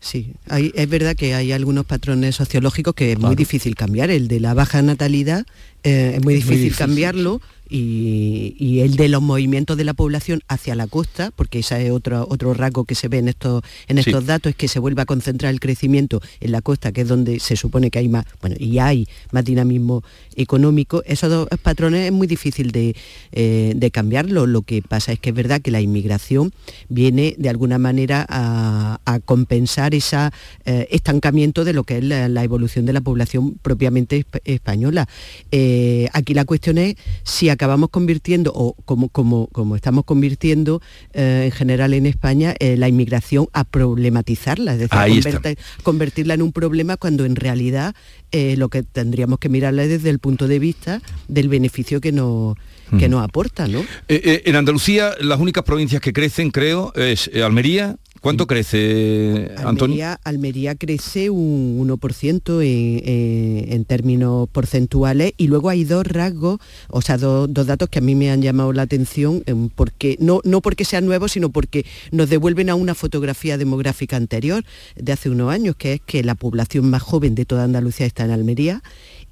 Sí, 0.00 0.32
es 0.48 0.88
verdad 0.88 1.16
que 1.16 1.34
hay 1.34 1.52
algunos 1.52 1.84
patrones 1.84 2.36
sociológicos 2.36 2.94
que 2.94 3.12
es 3.12 3.18
muy 3.18 3.34
difícil 3.34 3.74
cambiar. 3.74 4.10
El 4.10 4.28
de 4.28 4.40
la 4.40 4.54
baja 4.54 4.82
natalidad 4.82 5.46
eh, 5.82 6.14
es 6.16 6.24
muy 6.24 6.34
difícil 6.34 6.74
cambiarlo 6.74 7.40
y, 7.68 8.80
el 8.80 8.96
de 8.96 9.08
los 9.08 9.22
movimientos 9.22 9.76
de 9.76 9.84
la 9.84 9.94
población 9.94 10.42
hacia 10.48 10.74
la 10.74 10.86
costa, 10.86 11.30
porque 11.34 11.60
ese 11.60 11.86
es 11.86 11.90
otro, 11.90 12.26
otro 12.28 12.54
rasgo 12.54 12.84
que 12.84 12.94
se 12.94 13.08
ve 13.08 13.18
en 13.18 13.28
estos, 13.28 13.62
en 13.88 13.98
estos 13.98 14.26
datos, 14.26 14.50
es 14.50 14.56
que 14.56 14.68
se 14.68 14.78
vuelve 14.78 15.02
a 15.02 15.06
concentrar 15.06 15.52
el 15.52 15.60
crecimiento 15.60 16.20
en 16.40 16.52
la 16.52 16.60
costa, 16.60 16.92
que 16.92 17.02
es 17.02 17.08
donde 17.08 17.40
se 17.40 17.56
supone 17.56 17.90
que 17.90 17.98
hay 17.98 18.08
más, 18.08 18.26
bueno, 18.40 18.56
y 18.58 18.78
hay 18.78 19.08
más 19.32 19.44
dinamismo 19.44 20.02
económico. 20.36 21.02
Esos 21.06 21.30
dos 21.30 21.48
patrones 21.62 22.06
es 22.06 22.12
muy 22.12 22.26
difícil 22.26 22.70
de, 22.70 22.94
eh, 23.32 23.90
cambiarlo. 23.92 24.46
Lo 24.46 24.62
que 24.62 24.82
pasa 24.82 25.12
es 25.12 25.20
que 25.20 25.30
es 25.30 25.36
verdad 25.36 25.62
que 25.62 25.70
la 25.70 25.80
inmigración 25.80 26.52
viene 26.88 27.34
de 27.38 27.48
alguna 27.48 27.78
manera 27.78 28.26
a, 28.28 28.98
compensar 29.24 29.94
ese 29.94 30.16
estancamiento 30.64 31.64
de 31.64 31.72
lo 31.72 31.84
que 31.84 31.98
es 31.98 32.04
la, 32.04 32.44
evolución 32.44 32.84
de 32.84 32.92
la 32.92 33.00
población 33.00 33.58
propiamente 33.62 34.26
española. 34.44 35.08
Eh, 35.50 36.08
aquí 36.12 36.34
la 36.34 36.44
cuestión 36.44 36.78
es 36.78 36.96
si 37.22 37.48
acabamos 37.56 37.90
convirtiendo, 37.90 38.52
o 38.54 38.74
como, 38.84 39.08
como, 39.08 39.48
como 39.48 39.76
estamos 39.76 40.04
convirtiendo 40.04 40.80
eh, 41.12 41.42
en 41.46 41.50
general 41.50 41.92
en 41.94 42.06
España, 42.06 42.54
eh, 42.58 42.76
la 42.76 42.88
inmigración 42.88 43.48
a 43.52 43.64
problematizar,la 43.64 44.74
es 44.74 44.78
decir, 44.78 45.58
convertirla 45.82 46.34
en 46.34 46.42
un 46.42 46.52
problema 46.52 46.96
cuando 46.96 47.24
en 47.24 47.36
realidad 47.36 47.94
eh, 48.30 48.56
lo 48.56 48.68
que 48.68 48.82
tendríamos 48.82 49.38
que 49.38 49.48
mirarla 49.48 49.82
es 49.84 49.90
desde 49.90 50.10
el 50.10 50.18
punto 50.18 50.48
de 50.48 50.58
vista 50.58 51.02
del 51.28 51.48
beneficio 51.48 52.00
que 52.00 52.12
nos 52.12 52.56
que 53.00 53.08
nos 53.08 53.24
aporta, 53.24 53.66
¿no? 53.66 53.84
en 54.06 54.54
Andalucía 54.54 55.16
las 55.18 55.40
únicas 55.40 55.64
provincias 55.64 56.00
que 56.00 56.12
crecen, 56.12 56.52
creo, 56.52 56.92
es 56.94 57.28
Almería, 57.34 57.96
¿Cuánto 58.20 58.46
crece, 58.46 59.52
Antonio? 59.64 60.16
Almería, 60.24 60.74
crece 60.74 61.30
un 61.30 61.78
1% 61.88 62.62
en, 62.62 63.84
términos 63.84 64.48
porcentuales 64.50 65.32
y 65.36 65.46
luego 65.46 65.68
hay 65.68 65.84
dos 65.84 66.06
rasgos, 66.06 66.58
o 66.88 67.02
sea, 67.02 67.18
dos, 67.18 67.48
datos 67.52 67.88
que 67.88 68.00
a 68.00 68.02
mí 68.02 68.14
me 68.14 68.30
han 68.30 68.42
llamado 68.42 68.72
la 68.72 68.82
atención, 68.82 69.44
porque, 69.74 70.16
no, 70.18 70.40
no 70.44 70.60
porque 70.60 70.84
sean 70.84 71.06
nuevos, 71.06 71.32
sino 71.32 71.50
porque 71.50 71.86
nos 72.10 72.28
devuelven 72.28 72.70
a 72.70 72.74
una 72.74 72.94
fotografía 72.94 73.58
demográfica 73.58 74.16
anterior 74.16 74.64
de 74.96 75.12
hace 75.12 75.30
unos 75.30 75.52
años, 75.52 75.76
que 75.76 75.94
es 75.94 76.00
que 76.04 76.22
la 76.24 76.34
población 76.34 76.90
más 76.90 77.02
joven 77.02 77.34
de 77.34 77.44
toda 77.44 77.64
Andalucía 77.64 78.06
está 78.06 78.24
en 78.24 78.30
Almería 78.32 78.82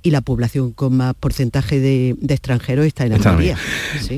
y 0.03 0.11
la 0.11 0.21
población 0.21 0.73
con 0.73 0.97
más 0.97 1.15
porcentaje 1.15 1.81
de, 1.81 2.17
extranjeros 2.29 2.87
está 2.87 3.07
en 3.07 3.15
Almería. 3.15 3.57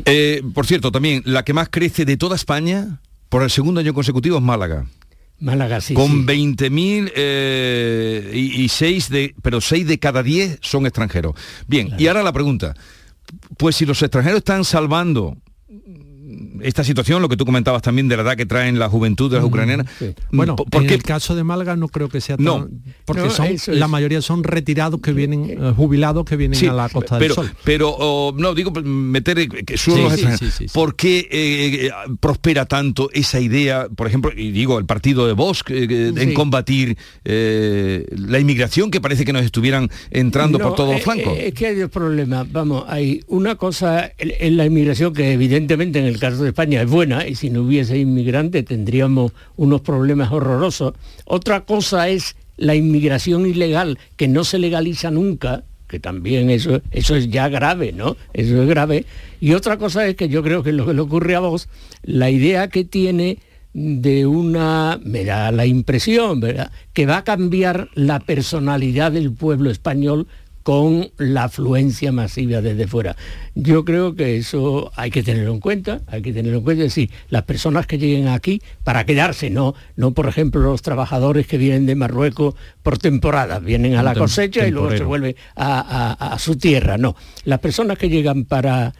Eh, 0.04 0.42
por 0.52 0.66
cierto, 0.66 0.90
también, 0.90 1.22
la 1.24 1.44
que 1.44 1.52
más 1.52 1.68
crece 1.70 2.04
de 2.04 2.16
toda 2.16 2.34
España 2.34 3.00
por 3.28 3.42
el 3.42 3.50
segundo 3.50 3.80
año 3.80 3.94
consecutivo 3.94 4.38
es 4.38 4.42
Málaga. 4.42 4.86
Málaga, 5.38 5.80
sí. 5.80 5.94
Con 5.94 6.26
20.000 6.26 7.12
eh, 7.14 8.30
y, 8.34 8.68
6 8.68 9.10
de, 9.10 9.34
pero 9.42 9.60
6 9.60 9.86
de 9.86 9.98
cada 9.98 10.22
10 10.22 10.58
son 10.62 10.86
extranjeros. 10.86 11.34
Bien, 11.66 11.90
y 11.98 12.06
ahora 12.06 12.22
la 12.22 12.32
pregunta. 12.32 12.74
Pues 13.58 13.76
si 13.76 13.84
los 13.84 14.00
extranjeros 14.02 14.38
están 14.38 14.64
salvando 14.64 15.36
esta 16.62 16.84
situación, 16.84 17.22
lo 17.22 17.28
que 17.28 17.36
tú 17.36 17.44
comentabas 17.44 17.82
también 17.82 18.08
de 18.08 18.16
la 18.16 18.22
edad 18.22 18.36
que 18.36 18.46
traen 18.46 18.78
la 18.78 18.88
juventud 18.88 19.30
de 19.30 19.36
las 19.36 19.44
ucranianas. 19.44 19.86
Bueno, 20.30 20.56
porque 20.56 20.94
el 20.94 21.02
caso 21.02 21.34
de 21.34 21.44
Málaga 21.44 21.76
no 21.76 21.88
creo 21.88 22.08
que 22.08 22.20
sea 22.20 22.36
tan, 22.36 22.44
no, 22.44 22.68
porque 23.04 23.30
son, 23.30 23.48
la 23.68 23.88
mayoría 23.88 24.20
son 24.22 24.44
retirados 24.44 25.00
que 25.00 25.12
vienen 25.12 25.50
eh, 25.50 25.72
jubilados 25.76 26.24
que 26.24 26.36
vienen 26.36 26.68
a 26.68 26.72
la 26.72 26.88
Costa 26.88 27.18
del 27.18 27.32
Sol. 27.32 27.50
Pero 27.64 28.34
no 28.36 28.54
digo 28.54 28.72
meter 28.82 29.38
eh, 29.38 29.48
que 29.48 29.74
extranjeros. 29.74 30.40
¿Por 30.72 30.96
qué 30.96 31.28
eh, 31.30 31.90
prospera 32.20 32.66
tanto 32.66 33.10
esa 33.12 33.40
idea, 33.40 33.88
por 33.94 34.06
ejemplo, 34.06 34.32
y 34.36 34.50
digo 34.50 34.78
el 34.78 34.86
partido 34.86 35.26
de 35.26 35.32
Vox 35.32 35.64
en 35.68 36.34
combatir 36.34 36.96
la 37.24 38.38
inmigración 38.38 38.90
que 38.90 39.00
parece 39.00 39.24
que 39.24 39.32
nos 39.32 39.44
estuvieran 39.44 39.90
entrando 40.10 40.58
por 40.58 40.74
todos 40.74 40.94
los 40.94 41.02
flancos? 41.02 41.36
Es 41.38 41.54
que 41.54 41.66
hay 41.66 41.76
dos 41.76 41.90
problemas. 41.90 42.50
Vamos, 42.52 42.84
hay 42.88 43.22
una 43.28 43.56
cosa 43.56 44.12
en 44.18 44.56
la 44.56 44.66
inmigración 44.66 45.12
que 45.12 45.32
evidentemente 45.32 45.98
en 45.98 46.06
el 46.06 46.18
caso 46.18 46.25
de 46.34 46.48
España 46.48 46.82
es 46.82 46.90
buena 46.90 47.26
y 47.26 47.34
si 47.34 47.50
no 47.50 47.62
hubiese 47.62 47.98
inmigrantes 47.98 48.64
tendríamos 48.64 49.32
unos 49.56 49.80
problemas 49.80 50.32
horrorosos. 50.32 50.94
Otra 51.24 51.64
cosa 51.64 52.08
es 52.08 52.36
la 52.56 52.74
inmigración 52.74 53.46
ilegal 53.46 53.98
que 54.16 54.28
no 54.28 54.44
se 54.44 54.58
legaliza 54.58 55.10
nunca, 55.10 55.64
que 55.88 56.00
también 56.00 56.50
eso, 56.50 56.80
eso 56.90 57.16
es 57.16 57.30
ya 57.30 57.48
grave, 57.48 57.92
¿no? 57.92 58.16
Eso 58.32 58.62
es 58.62 58.68
grave. 58.68 59.04
Y 59.40 59.52
otra 59.54 59.76
cosa 59.76 60.06
es 60.06 60.16
que 60.16 60.28
yo 60.28 60.42
creo 60.42 60.62
que 60.62 60.72
lo 60.72 60.86
que 60.86 60.94
le 60.94 61.00
ocurre 61.00 61.34
a 61.34 61.40
vos, 61.40 61.68
la 62.02 62.30
idea 62.30 62.68
que 62.68 62.84
tiene 62.84 63.38
de 63.72 64.24
una, 64.24 64.98
me 65.04 65.24
da 65.24 65.52
la 65.52 65.66
impresión, 65.66 66.40
¿verdad?, 66.40 66.72
que 66.94 67.04
va 67.04 67.18
a 67.18 67.24
cambiar 67.24 67.90
la 67.94 68.20
personalidad 68.20 69.12
del 69.12 69.32
pueblo 69.32 69.70
español 69.70 70.26
con 70.66 71.12
la 71.16 71.44
afluencia 71.44 72.10
masiva 72.10 72.60
desde 72.60 72.88
fuera. 72.88 73.14
Yo 73.54 73.84
creo 73.84 74.16
que 74.16 74.36
eso 74.36 74.90
hay 74.96 75.12
que 75.12 75.22
tenerlo 75.22 75.52
en 75.52 75.60
cuenta, 75.60 76.00
hay 76.08 76.22
que 76.22 76.32
tenerlo 76.32 76.58
en 76.58 76.64
cuenta, 76.64 76.82
es 76.82 76.92
decir, 76.92 77.08
las 77.28 77.44
personas 77.44 77.86
que 77.86 77.98
lleguen 77.98 78.26
aquí 78.26 78.60
para 78.82 79.06
quedarse, 79.06 79.48
no, 79.48 79.76
no 79.94 80.10
por 80.10 80.26
ejemplo 80.26 80.60
los 80.60 80.82
trabajadores 80.82 81.46
que 81.46 81.56
vienen 81.56 81.86
de 81.86 81.94
Marruecos 81.94 82.56
por 82.82 82.98
temporadas, 82.98 83.62
vienen 83.62 83.94
a 83.94 84.02
la 84.02 84.16
cosecha 84.16 84.66
y 84.66 84.72
luego 84.72 84.90
se 84.90 85.04
vuelven 85.04 85.36
a, 85.54 86.36
su 86.40 86.56
tierra, 86.56 86.98
no. 86.98 87.14
Las 87.44 87.60
personas 87.60 87.96
que 87.96 88.08
llegan 88.08 88.44
para, 88.44 88.92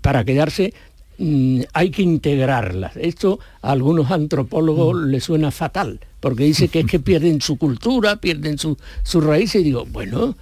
para 0.00 0.24
quedarse 0.24 0.72
mm, 1.18 1.62
hay 1.72 1.90
que 1.90 2.02
integrarlas. 2.02 2.96
Esto 2.96 3.40
a 3.60 3.72
algunos 3.72 4.12
antropólogos 4.12 4.94
mm. 4.94 5.06
les 5.06 5.24
suena 5.24 5.50
fatal, 5.50 5.98
porque 6.20 6.44
dice 6.44 6.68
que 6.68 6.78
es 6.78 6.86
que 6.86 7.00
pierden 7.00 7.40
su 7.40 7.58
cultura, 7.58 8.20
pierden 8.20 8.56
sus 8.56 8.76
su 9.02 9.20
raíces, 9.20 9.62
y 9.62 9.64
digo, 9.64 9.84
bueno, 9.84 10.36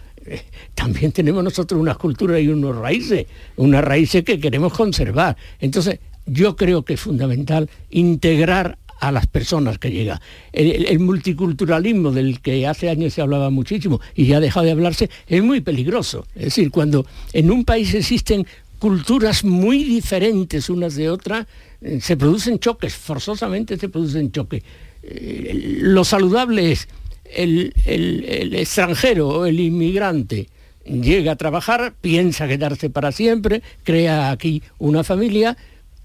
también 0.74 1.12
tenemos 1.12 1.42
nosotros 1.42 1.80
unas 1.80 1.96
culturas 1.96 2.40
y 2.40 2.48
unos 2.48 2.76
raíces, 2.76 3.26
unas 3.56 3.84
raíces 3.84 4.24
que 4.24 4.38
queremos 4.40 4.72
conservar. 4.72 5.36
Entonces, 5.60 5.98
yo 6.26 6.56
creo 6.56 6.84
que 6.84 6.94
es 6.94 7.00
fundamental 7.00 7.70
integrar 7.90 8.78
a 9.00 9.12
las 9.12 9.26
personas 9.26 9.78
que 9.78 9.90
llegan. 9.90 10.20
El, 10.52 10.98
multiculturalismo 10.98 12.10
del 12.12 12.40
que 12.40 12.66
hace 12.66 12.88
años 12.88 13.14
se 13.14 13.20
hablaba 13.20 13.50
muchísimo 13.50 14.00
y 14.14 14.26
ya 14.26 14.38
ha 14.38 14.40
dejado 14.40 14.66
de 14.66 14.72
hablarse 14.72 15.10
es 15.26 15.42
muy 15.42 15.60
peligroso. 15.60 16.26
Es 16.34 16.44
decir, 16.44 16.70
cuando 16.70 17.06
en 17.32 17.50
un 17.50 17.64
país 17.64 17.94
existen 17.94 18.46
culturas 18.78 19.44
muy 19.44 19.84
diferentes 19.84 20.68
unas 20.70 20.96
de 20.96 21.10
otras, 21.10 21.46
eh, 21.80 22.00
se 22.00 22.16
producen 22.16 22.58
choques, 22.58 22.94
forzosamente 22.94 23.76
se 23.76 23.88
producen 23.88 24.32
choques. 24.32 24.62
Eh, 25.02 25.78
lo 25.80 26.04
saludable 26.04 26.72
es 26.72 26.88
el, 27.34 27.74
el, 27.84 28.54
extranjero 28.54 29.28
o 29.28 29.46
el 29.46 29.60
inmigrante 29.60 30.48
llega 30.84 31.32
a 31.32 31.36
trabajar, 31.36 31.94
piensa 32.00 32.48
quedarse 32.48 32.90
para 32.90 33.12
siempre, 33.12 33.62
crea 33.82 34.30
aquí 34.30 34.62
una 34.78 35.02
familia, 35.02 35.56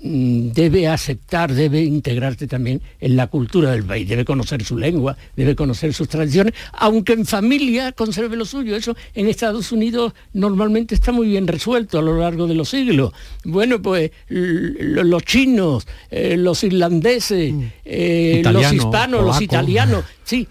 mm, 0.02 0.50
debe 0.54 0.88
aceptar, 0.88 1.54
debe 1.54 1.82
integrarse 1.84 2.48
también 2.48 2.82
en 3.00 3.16
la 3.16 3.28
cultura 3.28 3.72
del 3.72 3.84
país, 3.84 4.10
debe 4.10 4.26
conocer 4.26 4.64
su 4.64 4.78
lengua, 4.78 5.16
debe 5.36 5.56
conocer 5.56 5.94
sus 5.94 6.08
tradiciones, 6.10 6.54
aunque 6.74 7.14
en 7.14 7.26
familia 7.26 7.92
conserve 7.92 8.36
lo 8.36 8.46
suyo. 8.46 8.76
Eso 8.76 8.96
en 9.14 9.28
Estados 9.28 9.72
Unidos 9.72 10.14
normalmente 10.34 10.96
está 10.96 11.12
muy 11.12 11.28
bien 11.28 11.46
resuelto 11.46 12.00
a 12.00 12.02
lo 12.02 12.18
largo 12.18 12.48
de 12.48 12.56
los 12.56 12.70
siglos. 12.70 13.14
Bueno, 13.44 13.82
pues 13.82 14.12
los 14.30 15.24
chinos, 15.24 15.88
eh, 16.10 16.38
los 16.38 16.64
irlandeses, 16.64 17.54
mm. 17.54 17.64
eh, 17.86 18.42
los 18.46 18.74
hispanos, 18.74 19.24
los 19.24 19.42
italianos, 19.42 20.06
sí, 20.24 20.48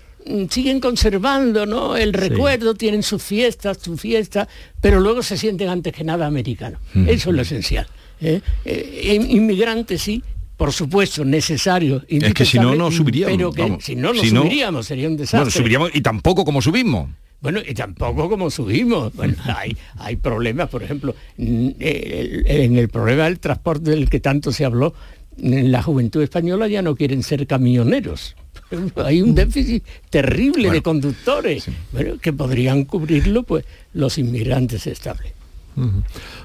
siguen 0.50 0.80
conservando 0.80 1.66
¿no? 1.66 1.96
el 1.96 2.12
recuerdo, 2.12 2.74
tienen 2.74 3.02
sus 3.02 3.22
fiestas, 3.22 3.78
sus 3.80 4.00
fiestas, 4.00 4.48
pero 4.80 5.00
luego 5.00 5.22
se 5.22 5.36
sienten 5.36 5.68
antes 5.68 5.92
que 5.92 6.04
nada 6.04 6.26
americanos. 6.26 6.80
Eso 6.94 7.30
es 7.30 7.36
lo 7.36 7.42
esencial. 7.42 7.86
¿eh? 8.20 8.40
Eh, 8.64 9.26
inmigrantes 9.30 10.02
sí, 10.02 10.22
por 10.56 10.72
supuesto, 10.72 11.24
necesario. 11.24 12.04
Es 12.08 12.34
que 12.34 12.44
si 12.44 12.58
no, 12.58 12.74
no 12.74 12.90
subiríamos. 12.90 13.36
Pero 13.36 13.52
que 13.52 13.78
si 13.80 13.96
no, 13.96 14.12
no 14.12 14.22
subiríamos, 14.22 14.86
sería 14.86 15.08
un 15.08 15.16
desastre. 15.16 15.38
Bueno, 15.40 15.50
subiríamos 15.50 15.90
y 15.94 16.00
tampoco 16.00 16.44
como 16.44 16.60
subimos. 16.60 17.08
Bueno, 17.40 17.60
y 17.66 17.72
tampoco 17.72 18.28
como 18.28 18.50
subimos. 18.50 19.14
Bueno, 19.14 19.34
hay, 19.46 19.76
hay 19.96 20.16
problemas, 20.16 20.68
por 20.68 20.82
ejemplo, 20.82 21.14
en 21.38 22.76
el 22.76 22.88
problema 22.90 23.24
del 23.24 23.40
transporte 23.40 23.90
del 23.90 24.10
que 24.10 24.20
tanto 24.20 24.52
se 24.52 24.64
habló, 24.64 24.94
la 25.38 25.82
juventud 25.82 26.22
española 26.22 26.68
ya 26.68 26.82
no 26.82 26.94
quieren 26.94 27.22
ser 27.22 27.46
camioneros. 27.46 28.36
Hay 29.04 29.22
un 29.22 29.34
déficit 29.34 29.84
terrible 30.10 30.70
de 30.70 30.82
conductores, 30.82 31.66
que 32.20 32.32
podrían 32.32 32.84
cubrirlo 32.84 33.42
pues 33.42 33.64
los 33.92 34.18
inmigrantes 34.18 34.86
estables. 34.86 35.32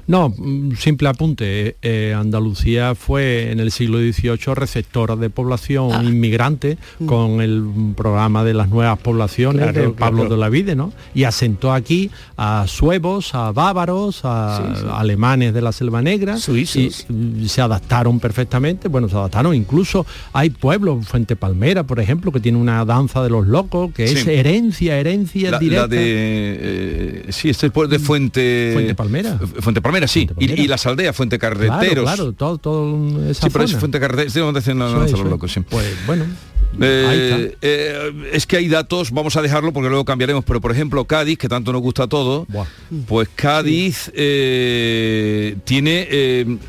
No, 0.08 0.30
mm, 0.30 0.76
simple 0.76 1.10
apunte. 1.10 1.78
Eh, 1.82 2.14
Andalucía 2.16 2.96
fue 2.96 3.52
en 3.52 3.60
el 3.60 3.72
siglo 3.72 3.98
XVIII 3.98 4.54
receptora 4.54 5.16
de 5.16 5.30
población 5.30 5.92
ah. 5.94 6.04
inmigrante 6.04 6.78
mm. 7.00 7.06
con 7.06 7.42
el 7.42 7.64
programa 7.96 8.44
de 8.44 8.54
las 8.54 8.70
nuevas 8.70 9.00
poblaciones 9.00 9.74
de 9.74 9.90
Pablo 9.90 10.30
de 10.30 10.38
la 10.38 10.50
Vide, 10.50 10.76
¿no? 10.76 10.94
Y 11.14 11.24
asentó 11.24 11.74
aquí 11.74 12.12
a 12.38 12.66
suevos, 12.68 13.34
a 13.34 13.52
bávaros, 13.52 14.22
a 14.24 15.00
alemanes 15.00 15.54
de 15.54 15.62
la 15.62 15.72
Selva 15.72 16.02
Negra. 16.02 16.38
Suizos. 16.38 17.06
Y 17.10 17.48
se 17.48 17.62
adaptaron 17.62 18.20
perfectamente. 18.20 18.88
Bueno, 18.88 19.10
se 19.10 19.16
adaptaron. 19.16 19.56
Incluso 19.56 20.06
hay 20.34 20.52
pueblos, 20.52 21.08
Fuente 21.08 21.36
Palmera, 21.36 21.84
por 21.84 22.00
ejemplo, 22.00 22.32
que 22.32 22.40
tiene 22.40 22.58
una 22.58 22.86
danza 22.86 23.24
de 23.24 23.30
los 23.30 23.48
locos, 23.48 23.92
que 23.94 24.06
es 24.06 24.28
herencia, 24.28 24.98
herencia 24.98 25.58
directa. 25.58 25.88
de, 25.88 25.98
eh, 26.00 27.26
sí, 27.30 27.50
este 27.50 27.68
es 27.68 27.90
de 27.90 28.00
Fuente... 28.00 28.72
Fuente 28.74 28.96
Palmera. 28.96 29.40
Fuente 29.60 29.82
Palmera 29.82 29.95
sí. 30.08 30.30
Y, 30.38 30.68
las 30.68 30.86
aldeas, 30.86 31.16
Fuente 31.16 31.40
Carreteros. 31.40 32.06
Claro, 32.06 32.34
todo, 32.34 32.58
todo 32.58 33.30
esa 33.30 33.44
Sí, 33.44 33.50
pero 33.52 33.66
es 33.66 33.76
Fuente 33.76 34.00
Carreteros, 34.00 34.34
sí, 34.34 34.40
donde 34.40 34.60
hacen 34.60 34.78
los 34.80 35.10
locos, 35.24 35.52
sí. 35.52 35.62
Pues 35.62 35.88
bueno. 36.06 36.26
Eh, 36.82 37.56
eh, 37.62 38.30
es 38.34 38.46
que 38.46 38.58
hay 38.58 38.68
datos, 38.68 39.12
vamos 39.12 39.36
a 39.38 39.42
dejarlo 39.42 39.72
porque 39.72 39.90
luego 39.90 40.04
cambiaremos, 40.04 40.44
pero 40.44 40.60
por 40.60 40.72
ejemplo 40.72 41.06
Cádiz, 41.06 41.38
que 41.38 41.48
tanto 41.48 41.72
nos 41.72 41.82
gusta 41.82 42.08
todo, 42.08 42.46
pues 43.08 43.30
Cádiz 43.34 44.12
eh, 44.14 45.56
tiene 45.64 46.08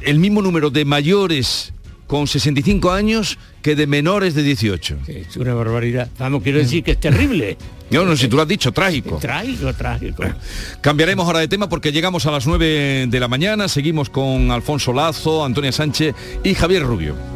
el 0.03 0.19
mismo 0.19 0.43
número 0.43 0.71
de 0.71 0.85
mayores 0.85 1.73
con 2.07 2.27
65 2.27 2.91
años 2.91 3.39
que 3.63 3.75
de 3.75 3.87
menores 3.87 4.35
de 4.35 4.43
18. 4.43 4.99
es 5.07 5.37
una 5.37 5.55
barbaridad. 5.55 6.09
Vamos, 6.19 6.43
quiero 6.43 6.59
decir 6.59 6.83
que 6.85 6.93
es 6.93 7.01
terrible. 7.01 7.57
No, 7.89 8.05
no, 8.05 8.17
si 8.17 8.27
tú 8.27 8.35
lo 8.35 8.43
has 8.43 8.49
dicho, 8.49 8.73
trágico. 8.73 9.19
Trágico, 9.19 9.73
trágico. 9.73 10.25
Cambiaremos 10.81 11.25
ahora 11.25 11.39
de 11.39 11.47
tema 11.47 11.69
porque 11.69 11.93
llegamos 11.93 12.27
a 12.27 12.33
las 12.33 12.45
9 12.45 13.07
de 13.09 13.21
la 13.21 13.29
mañana, 13.29 13.69
seguimos 13.69 14.11
con 14.11 14.51
Alfonso 14.51 14.93
Lazo, 14.93 15.45
Antonia 15.45 15.71
Sánchez 15.71 16.13
y 16.43 16.55
Javier 16.55 16.83
Rubio. 16.83 17.36